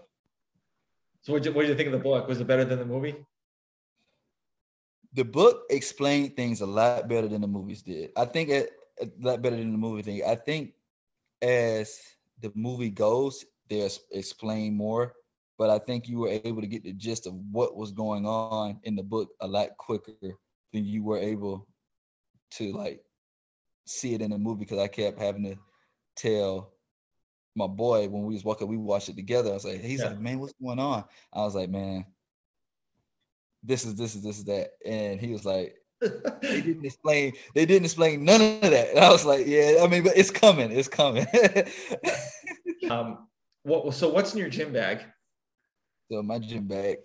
So 1.21 1.33
what 1.33 1.43
did 1.43 1.53
you, 1.53 1.61
you 1.61 1.75
think 1.75 1.87
of 1.87 1.93
the 1.93 1.99
book? 1.99 2.27
Was 2.27 2.39
it 2.39 2.47
better 2.47 2.65
than 2.65 2.79
the 2.79 2.85
movie? 2.85 3.15
The 5.13 5.25
book 5.25 5.63
explained 5.69 6.35
things 6.35 6.61
a 6.61 6.65
lot 6.65 7.07
better 7.07 7.27
than 7.27 7.41
the 7.41 7.47
movies 7.47 7.81
did. 7.81 8.11
I 8.15 8.25
think 8.25 8.49
it 8.49 8.71
a 9.01 9.09
lot 9.19 9.41
better 9.41 9.55
than 9.55 9.71
the 9.71 9.77
movie 9.77 10.01
thing. 10.01 10.21
I 10.25 10.35
think 10.35 10.73
as 11.41 11.99
the 12.41 12.51
movie 12.55 12.89
goes, 12.89 13.45
there's 13.69 13.99
explain 14.11 14.75
more, 14.75 15.13
but 15.57 15.69
I 15.69 15.79
think 15.79 16.07
you 16.07 16.19
were 16.19 16.39
able 16.43 16.61
to 16.61 16.67
get 16.67 16.83
the 16.83 16.93
gist 16.93 17.27
of 17.27 17.33
what 17.51 17.75
was 17.75 17.91
going 17.91 18.25
on 18.25 18.79
in 18.83 18.95
the 18.95 19.03
book 19.03 19.29
a 19.41 19.47
lot 19.47 19.69
quicker 19.77 20.37
than 20.73 20.85
you 20.85 21.03
were 21.03 21.17
able 21.17 21.67
to 22.51 22.71
like 22.73 23.01
see 23.89 24.13
it 24.13 24.21
in 24.21 24.31
a 24.31 24.37
movie 24.37 24.59
because 24.65 24.79
I 24.79 24.87
kept 24.87 25.19
having 25.19 25.43
to 25.45 25.55
tell 26.15 26.73
my 27.55 27.67
boy 27.67 28.07
when 28.07 28.23
we 28.25 28.33
was 28.33 28.43
walking, 28.45 28.67
we 28.67 28.77
watched 28.77 29.09
it 29.09 29.15
together. 29.15 29.51
I 29.51 29.53
was 29.53 29.65
like, 29.65 29.81
he's 29.81 30.03
Yeah. 30.03 30.09
like, 30.09 30.19
man, 30.19 30.39
what's 30.39 30.53
going 30.61 30.79
on? 30.79 31.03
I 31.33 31.39
was 31.39 31.55
like, 31.55 31.69
man, 31.69 32.05
this 33.63 33.85
is 33.85 33.95
this 33.95 34.15
is 34.15 34.23
this 34.23 34.37
is 34.39 34.45
that. 34.45 34.71
And 34.85 35.19
he 35.19 35.31
was 35.31 35.45
like, 35.45 35.75
they 36.49 36.61
didn't 36.61 36.85
explain, 36.85 37.33
they 37.55 37.65
didn't 37.65 37.85
explain 37.85 38.23
none 38.23 38.41
of 38.41 38.61
that. 38.71 38.89
And 38.91 38.99
I 38.99 39.11
was 39.11 39.25
like, 39.25 39.31
yeah, 39.47 39.65
I 39.81 39.87
mean, 39.87 40.03
but 40.03 40.17
it's 40.17 40.31
coming, 40.31 40.71
it's 40.71 40.87
coming. 40.87 41.25
um, 42.89 43.27
what? 43.63 43.93
So 43.93 44.09
what's 44.09 44.33
in 44.33 44.39
your 44.39 44.49
gym 44.49 44.71
bag? 44.73 45.03
so 46.11 46.21
my 46.21 46.39
gym 46.39 46.67
bag. 46.67 46.97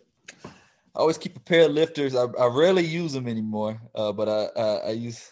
I 0.94 1.00
always 1.00 1.18
keep 1.18 1.36
a 1.36 1.40
pair 1.40 1.66
of 1.66 1.72
lifters. 1.72 2.14
I, 2.14 2.24
I 2.38 2.46
rarely 2.46 2.84
use 2.84 3.12
them 3.12 3.26
anymore, 3.28 3.80
uh, 3.94 4.12
but 4.12 4.28
I, 4.28 4.60
I 4.60 4.76
I 4.76 4.90
use 4.90 5.30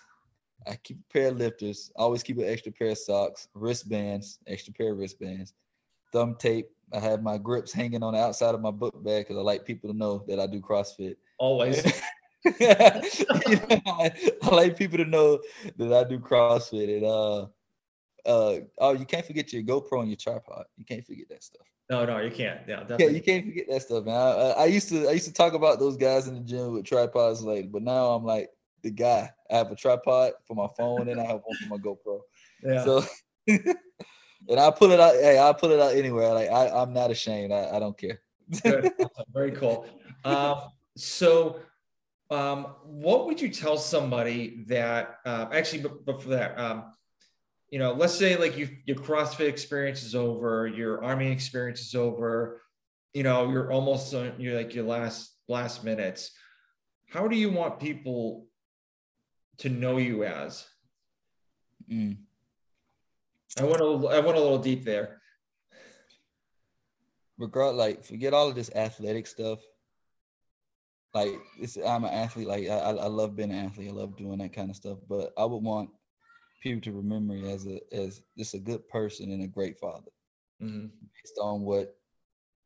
I 0.66 0.76
keep 0.76 0.98
a 0.98 1.12
pair 1.12 1.28
of 1.28 1.38
lifters. 1.38 1.90
I 1.96 2.02
always 2.02 2.22
keep 2.22 2.38
an 2.38 2.44
extra 2.44 2.72
pair 2.72 2.90
of 2.90 2.98
socks, 2.98 3.48
wristbands, 3.54 4.38
extra 4.46 4.72
pair 4.72 4.92
of 4.92 4.98
wristbands, 4.98 5.54
thumb 6.12 6.36
tape. 6.38 6.68
I 6.92 7.00
have 7.00 7.22
my 7.22 7.38
grips 7.38 7.72
hanging 7.72 8.02
on 8.02 8.12
the 8.14 8.20
outside 8.20 8.54
of 8.54 8.60
my 8.60 8.70
book 8.70 9.02
bag 9.02 9.26
because 9.26 9.38
I 9.38 9.42
like 9.42 9.64
people 9.64 9.90
to 9.90 9.96
know 9.96 10.24
that 10.28 10.38
I 10.38 10.46
do 10.46 10.60
CrossFit. 10.60 11.16
Always. 11.38 11.84
You 12.44 12.52
know, 12.68 13.80
I, 13.86 14.12
I 14.42 14.48
like 14.50 14.76
people 14.76 14.98
to 14.98 15.04
know 15.04 15.40
that 15.76 15.92
I 15.92 16.08
do 16.08 16.18
CrossFit 16.18 16.96
and 16.96 17.06
uh 17.06 17.46
uh 18.26 18.60
oh 18.78 18.92
you 18.92 19.04
can't 19.04 19.24
forget 19.24 19.52
your 19.52 19.62
GoPro 19.62 20.00
and 20.00 20.08
your 20.08 20.16
tripod. 20.16 20.64
You 20.76 20.84
can't 20.84 21.06
forget 21.06 21.28
that 21.30 21.42
stuff. 21.44 21.66
No, 21.88 22.04
no, 22.04 22.18
you 22.18 22.30
can't. 22.30 22.60
Yeah, 22.66 22.80
Yeah, 22.80 22.80
definitely. 22.80 23.14
you 23.14 23.22
can't 23.22 23.46
forget 23.46 23.66
that 23.68 23.82
stuff, 23.82 24.04
man. 24.04 24.14
I, 24.16 24.20
I, 24.20 24.50
I 24.50 24.64
used 24.66 24.88
to 24.88 25.08
I 25.08 25.12
used 25.12 25.26
to 25.26 25.32
talk 25.32 25.52
about 25.54 25.78
those 25.78 25.96
guys 25.96 26.26
in 26.26 26.34
the 26.34 26.40
gym 26.40 26.72
with 26.72 26.84
tripods, 26.84 27.42
like, 27.42 27.70
but 27.70 27.82
now 27.82 28.12
I'm 28.12 28.24
like 28.24 28.50
the 28.82 28.90
guy. 28.90 29.30
I 29.50 29.56
have 29.56 29.70
a 29.70 29.76
tripod 29.76 30.32
for 30.46 30.54
my 30.54 30.68
phone 30.76 31.08
and 31.08 31.20
I 31.20 31.24
have 31.24 31.40
one 31.44 31.56
for 31.60 31.68
my 31.68 31.76
GoPro. 31.76 32.20
yeah. 32.62 32.84
So, 32.84 33.04
and 33.46 34.60
I 34.60 34.70
put 34.70 34.90
it 34.90 35.00
out. 35.00 35.14
Hey, 35.14 35.38
I 35.38 35.52
put 35.52 35.70
it 35.70 35.80
out 35.80 35.94
anywhere. 35.94 36.32
Like 36.32 36.50
I, 36.50 36.68
I'm 36.68 36.92
not 36.92 37.10
ashamed. 37.10 37.52
I, 37.52 37.76
I 37.76 37.78
don't 37.78 37.96
care. 37.96 38.20
Good. 38.62 38.92
Very 39.32 39.52
cool. 39.52 39.86
Um, 40.24 40.70
so, 40.96 41.60
um, 42.30 42.74
what 42.84 43.26
would 43.26 43.40
you 43.40 43.48
tell 43.48 43.76
somebody 43.76 44.64
that 44.68 45.18
uh, 45.26 45.46
actually, 45.52 45.82
for 45.82 46.28
that, 46.28 46.58
um, 46.58 46.92
you 47.68 47.78
know, 47.78 47.92
let's 47.92 48.14
say 48.14 48.36
like 48.36 48.56
you, 48.56 48.68
your 48.86 48.96
CrossFit 48.96 49.48
experience 49.48 50.02
is 50.02 50.14
over, 50.14 50.66
your 50.66 51.04
Army 51.04 51.30
experience 51.30 51.80
is 51.80 51.94
over, 51.94 52.62
you 53.12 53.22
know, 53.22 53.50
you're 53.50 53.70
almost 53.70 54.14
on 54.14 54.34
you're 54.38 54.56
like 54.56 54.74
your 54.74 54.84
last 54.84 55.34
last 55.48 55.84
minutes. 55.84 56.32
How 57.08 57.28
do 57.28 57.36
you 57.36 57.50
want 57.50 57.80
people 57.80 58.46
to 59.58 59.68
know 59.68 59.98
you 59.98 60.24
as? 60.24 60.66
Mm. 61.90 62.16
I 63.58 63.64
went 63.64 63.80
a 63.80 63.84
little, 63.84 64.08
I 64.08 64.20
went 64.20 64.38
a 64.38 64.40
little 64.40 64.58
deep 64.58 64.84
there. 64.84 65.22
regard 67.38 67.74
like 67.74 68.04
forget 68.04 68.32
all 68.32 68.48
of 68.48 68.54
this 68.54 68.70
athletic 68.74 69.26
stuff. 69.26 69.58
Like 71.14 71.32
it's 71.58 71.76
I'm 71.76 72.04
an 72.04 72.12
athlete. 72.12 72.48
Like 72.48 72.68
I, 72.68 72.78
I 72.78 73.06
love 73.06 73.36
being 73.36 73.50
an 73.50 73.66
athlete. 73.66 73.90
I 73.90 73.92
love 73.92 74.16
doing 74.16 74.38
that 74.38 74.54
kind 74.54 74.70
of 74.70 74.76
stuff. 74.76 74.98
But 75.08 75.32
I 75.36 75.44
would 75.44 75.62
want 75.62 75.90
people 76.62 76.80
to 76.82 76.92
remember 76.92 77.34
me 77.34 77.52
as 77.52 77.66
a 77.66 77.80
as 77.94 78.22
just 78.38 78.54
a 78.54 78.58
good 78.58 78.88
person 78.88 79.30
and 79.30 79.42
a 79.42 79.48
great 79.48 79.78
father 79.78 80.10
Mhm. 80.62 80.90
based 81.14 81.38
on 81.40 81.62
what 81.62 81.96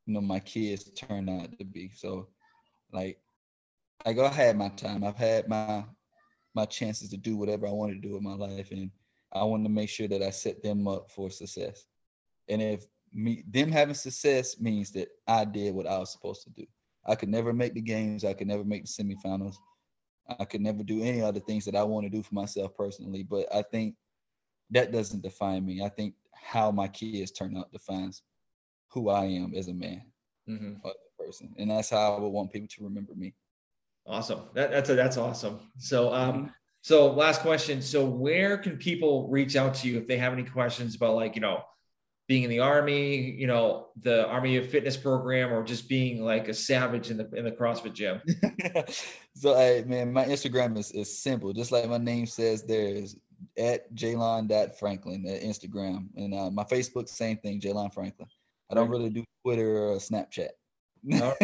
you 0.04 0.14
know 0.14 0.20
my 0.20 0.38
kids 0.40 0.90
turned 0.90 1.30
out 1.30 1.58
to 1.58 1.64
be. 1.64 1.90
So 1.94 2.28
like 2.92 3.18
like 4.04 4.18
I 4.18 4.28
had 4.28 4.56
my 4.56 4.68
time. 4.68 5.02
I've 5.02 5.16
had 5.16 5.48
my 5.48 5.84
my 6.56 6.64
chances 6.64 7.10
to 7.10 7.16
do 7.18 7.36
whatever 7.36 7.68
I 7.68 7.70
wanted 7.70 8.02
to 8.02 8.08
do 8.08 8.14
with 8.14 8.22
my 8.22 8.34
life 8.34 8.70
and 8.72 8.90
I 9.32 9.44
wanted 9.44 9.64
to 9.64 9.70
make 9.70 9.90
sure 9.90 10.08
that 10.08 10.22
I 10.22 10.30
set 10.30 10.62
them 10.62 10.88
up 10.88 11.10
for 11.10 11.30
success. 11.30 11.86
And 12.48 12.62
if 12.62 12.86
me 13.12 13.44
them 13.48 13.70
having 13.70 13.94
success 13.94 14.58
means 14.60 14.90
that 14.92 15.08
I 15.28 15.44
did 15.44 15.74
what 15.74 15.86
I 15.86 15.98
was 15.98 16.12
supposed 16.12 16.42
to 16.44 16.50
do. 16.50 16.64
I 17.04 17.14
could 17.14 17.28
never 17.28 17.52
make 17.52 17.74
the 17.74 17.80
games, 17.80 18.24
I 18.24 18.32
could 18.32 18.48
never 18.48 18.64
make 18.64 18.84
the 18.84 18.88
semifinals. 18.88 19.54
I 20.40 20.44
could 20.44 20.60
never 20.60 20.82
do 20.82 21.02
any 21.02 21.22
other 21.22 21.38
things 21.38 21.64
that 21.66 21.76
I 21.76 21.84
want 21.84 22.04
to 22.04 22.10
do 22.10 22.22
for 22.22 22.34
myself 22.34 22.74
personally. 22.76 23.22
But 23.22 23.46
I 23.54 23.62
think 23.62 23.94
that 24.70 24.90
doesn't 24.90 25.22
define 25.22 25.64
me. 25.64 25.82
I 25.82 25.88
think 25.88 26.14
how 26.32 26.72
my 26.72 26.88
kids 26.88 27.30
turn 27.30 27.56
out 27.56 27.72
defines 27.72 28.22
who 28.88 29.08
I 29.08 29.26
am 29.26 29.54
as 29.54 29.68
a 29.68 29.74
man 29.74 30.02
Mhm. 30.48 30.80
or 30.82 30.90
as 30.90 30.96
a 30.96 31.22
person. 31.22 31.54
And 31.58 31.70
that's 31.70 31.90
how 31.90 32.16
I 32.16 32.20
would 32.20 32.28
want 32.32 32.52
people 32.52 32.68
to 32.68 32.84
remember 32.84 33.14
me. 33.14 33.34
Awesome. 34.06 34.40
That, 34.54 34.70
that's 34.70 34.90
a, 34.90 34.94
that's 34.94 35.16
awesome. 35.16 35.58
So, 35.78 36.14
um, 36.14 36.52
so 36.82 37.12
last 37.12 37.40
question. 37.40 37.82
So, 37.82 38.04
where 38.04 38.56
can 38.58 38.76
people 38.76 39.28
reach 39.28 39.56
out 39.56 39.74
to 39.76 39.88
you 39.88 39.98
if 39.98 40.06
they 40.06 40.18
have 40.18 40.32
any 40.32 40.44
questions 40.44 40.94
about, 40.94 41.16
like, 41.16 41.34
you 41.34 41.40
know, 41.40 41.62
being 42.28 42.42
in 42.42 42.50
the 42.50 42.60
army, 42.60 43.30
you 43.32 43.46
know, 43.46 43.88
the 44.00 44.26
Army 44.28 44.56
of 44.56 44.68
Fitness 44.68 44.96
program, 44.96 45.52
or 45.52 45.62
just 45.62 45.88
being 45.88 46.24
like 46.24 46.48
a 46.48 46.54
savage 46.54 47.10
in 47.10 47.16
the 47.16 47.28
in 47.34 47.44
the 47.44 47.52
CrossFit 47.52 47.94
gym? 47.94 48.20
so 49.34 49.54
hey 49.54 49.84
man, 49.86 50.12
my 50.12 50.24
Instagram 50.24 50.76
is, 50.76 50.90
is 50.90 51.20
simple, 51.20 51.52
just 51.52 51.70
like 51.70 51.88
my 51.88 51.98
name 51.98 52.26
says 52.26 52.64
there 52.64 52.88
is 52.88 53.16
at 53.56 53.92
Jaylond.franklin 53.94 55.26
at 55.26 55.42
Instagram. 55.42 56.08
And 56.16 56.34
uh, 56.34 56.50
my 56.50 56.64
Facebook, 56.64 57.08
same 57.08 57.36
thing, 57.38 57.60
Jaylond 57.60 57.94
Franklin. 57.94 58.28
I 58.70 58.74
don't 58.74 58.90
really 58.90 59.10
do 59.10 59.24
Twitter 59.44 59.78
or 59.78 59.96
Snapchat. 59.96 60.50
All 61.22 61.34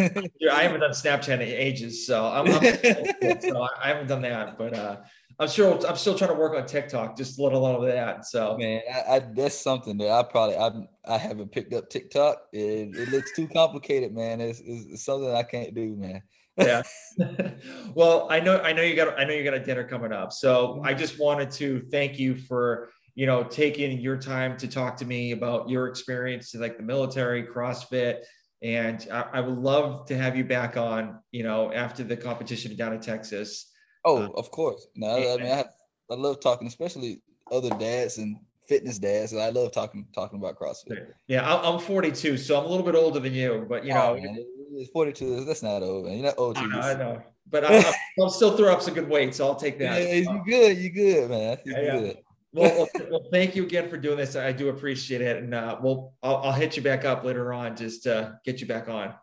Yeah, 0.41 0.55
I 0.55 0.63
haven't 0.63 0.81
done 0.81 0.91
Snapchat 0.91 1.35
in 1.35 1.43
ages, 1.43 2.07
so 2.07 2.27
I'm, 2.27 2.49
I'm 2.49 3.41
so 3.41 3.63
I 3.63 3.89
haven't 3.89 4.09
done 4.09 4.23
that. 4.23 4.59
But 4.59 4.77
uh, 4.77 4.97
I'm 5.39 5.49
sure 5.49 5.79
I'm 5.87 5.97
still 5.97 6.17
trying 6.17 6.31
to 6.31 6.37
work 6.37 6.55
on 6.55 6.67
TikTok, 6.67 7.17
just 7.17 7.39
a 7.39 7.43
little 7.43 7.65
of 7.65 7.87
that. 7.87 8.27
So 8.27 8.57
Man, 8.59 8.81
I, 8.93 9.17
I 9.17 9.19
that's 9.21 9.55
something 9.59 9.97
that 9.99 10.11
I 10.11 10.23
probably 10.25 10.57
I 10.57 10.71
I 11.07 11.19
haven't 11.19 11.53
picked 11.53 11.73
up 11.75 11.91
TikTok. 11.91 12.39
It, 12.53 12.97
it 12.97 13.09
looks 13.11 13.33
too 13.35 13.49
complicated, 13.49 14.15
man. 14.15 14.41
It's, 14.41 14.61
it's, 14.61 14.87
it's 14.93 15.05
something 15.05 15.31
I 15.31 15.43
can't 15.43 15.75
do, 15.75 15.97
man. 15.97 16.23
yeah. 16.59 16.83
well, 17.95 18.27
I 18.31 18.41
know 18.41 18.59
I 18.59 18.73
know 18.73 18.83
you 18.83 18.97
got 18.97 19.19
I 19.19 19.25
know 19.25 19.33
you 19.33 19.45
got 19.45 19.55
a 19.55 19.61
dinner 19.61 19.85
coming 19.85 20.13
up. 20.13 20.33
So 20.33 20.81
I 20.85 20.95
just 20.95 21.19
wanted 21.19 21.51
to 21.53 21.87
thank 21.91 22.19
you 22.19 22.37
for 22.37 22.91
you 23.15 23.27
know 23.27 23.45
taking 23.45 24.01
your 24.01 24.17
time 24.17 24.57
to 24.59 24.69
talk 24.69 24.97
to 24.99 25.05
me 25.05 25.33
about 25.33 25.69
your 25.69 25.87
experience 25.89 26.55
like 26.55 26.77
the 26.77 26.83
military, 26.83 27.45
CrossFit, 27.45 28.23
and 28.63 29.07
I, 29.13 29.27
I 29.35 29.41
would 29.41 29.59
love 29.59 30.07
to 30.07 30.17
have 30.17 30.37
you 30.37 30.45
back 30.45 30.77
on. 30.77 31.21
You 31.31 31.43
know, 31.43 31.73
after 31.73 32.05
the 32.05 32.17
competition 32.17 32.77
down 32.77 32.93
in 32.93 33.01
Texas. 33.01 33.71
Oh, 34.05 34.25
um, 34.25 34.33
of 34.37 34.51
course. 34.51 34.87
No, 34.97 35.09
I, 35.09 35.35
I 35.35 35.37
mean 35.37 35.53
I, 35.53 35.65
I 36.11 36.15
love 36.15 36.41
talking, 36.41 36.67
especially 36.67 37.23
other 37.51 37.71
dads 37.71 38.19
and 38.19 38.37
fitness 38.67 38.99
dads. 38.99 39.33
And 39.33 39.41
I 39.41 39.51
love 39.51 39.73
talking 39.73 40.07
talking 40.15 40.39
about 40.39 40.59
CrossFit. 40.59 41.07
Yeah, 41.27 41.47
I'm 41.47 41.79
42, 41.79 42.37
so 42.39 42.59
I'm 42.59 42.65
a 42.65 42.69
little 42.69 42.87
bit 42.87 42.95
older 42.95 43.21
than 43.21 43.35
you, 43.35 43.67
but 43.69 43.85
you 43.85 43.93
know, 43.93 44.19
Oh, 44.19 44.79
it's 44.79 44.91
42. 44.91 45.45
That's 45.45 45.63
not 45.63 45.83
old, 45.83 46.07
man. 46.07 46.15
You're 46.15 46.27
not 46.27 46.39
old. 46.39 46.57
I 46.57 46.67
know, 46.67 46.81
I 46.81 46.95
know. 46.95 47.23
but 47.51 47.65
I, 47.65 47.79
I, 47.79 47.93
I'll 48.19 48.31
still 48.31 48.57
throw 48.57 48.73
up 48.73 48.81
some 48.83 48.95
good 48.95 49.09
weight, 49.09 49.35
so 49.35 49.47
I'll 49.47 49.55
take 49.57 49.79
that. 49.79 50.01
Yeah, 50.01 50.15
you 50.15 50.43
good. 50.45 50.79
You 50.79 50.91
good, 50.91 51.31
man. 51.31 51.59
You 51.65 51.73
Yeah, 51.75 51.81
yeah. 51.83 52.01
good. 52.01 52.19
Well, 52.53 52.89
well, 53.11 53.27
thank 53.31 53.57
you 53.57 53.65
again 53.65 53.89
for 53.89 53.97
doing 53.97 54.19
this. 54.19 54.37
I 54.37 54.53
do 54.53 54.69
appreciate 54.69 55.21
it, 55.21 55.43
and 55.43 55.55
uh, 55.55 55.79
we'll 55.81 56.15
I'll, 56.23 56.37
I'll 56.37 56.53
hit 56.53 56.77
you 56.77 56.83
back 56.83 57.05
up 57.05 57.25
later 57.25 57.53
on 57.53 57.77
just 57.77 58.03
to 58.05 58.39
get 58.45 58.61
you 58.61 58.67
back 58.67 58.89
on. 58.89 59.15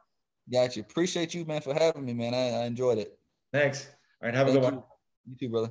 Got 0.51 0.75
you. 0.75 0.81
Appreciate 0.81 1.33
you, 1.33 1.45
man, 1.45 1.61
for 1.61 1.73
having 1.73 2.05
me, 2.05 2.13
man. 2.13 2.33
I, 2.33 2.61
I 2.61 2.65
enjoyed 2.65 2.97
it. 2.97 3.17
Thanks. 3.53 3.87
All 4.21 4.27
right, 4.27 4.35
have 4.35 4.47
a 4.47 4.51
good 4.51 4.63
you. 4.63 4.69
one. 4.69 4.83
You 5.27 5.35
too, 5.39 5.49
brother. 5.49 5.69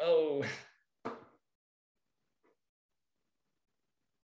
Oh. 0.00 0.42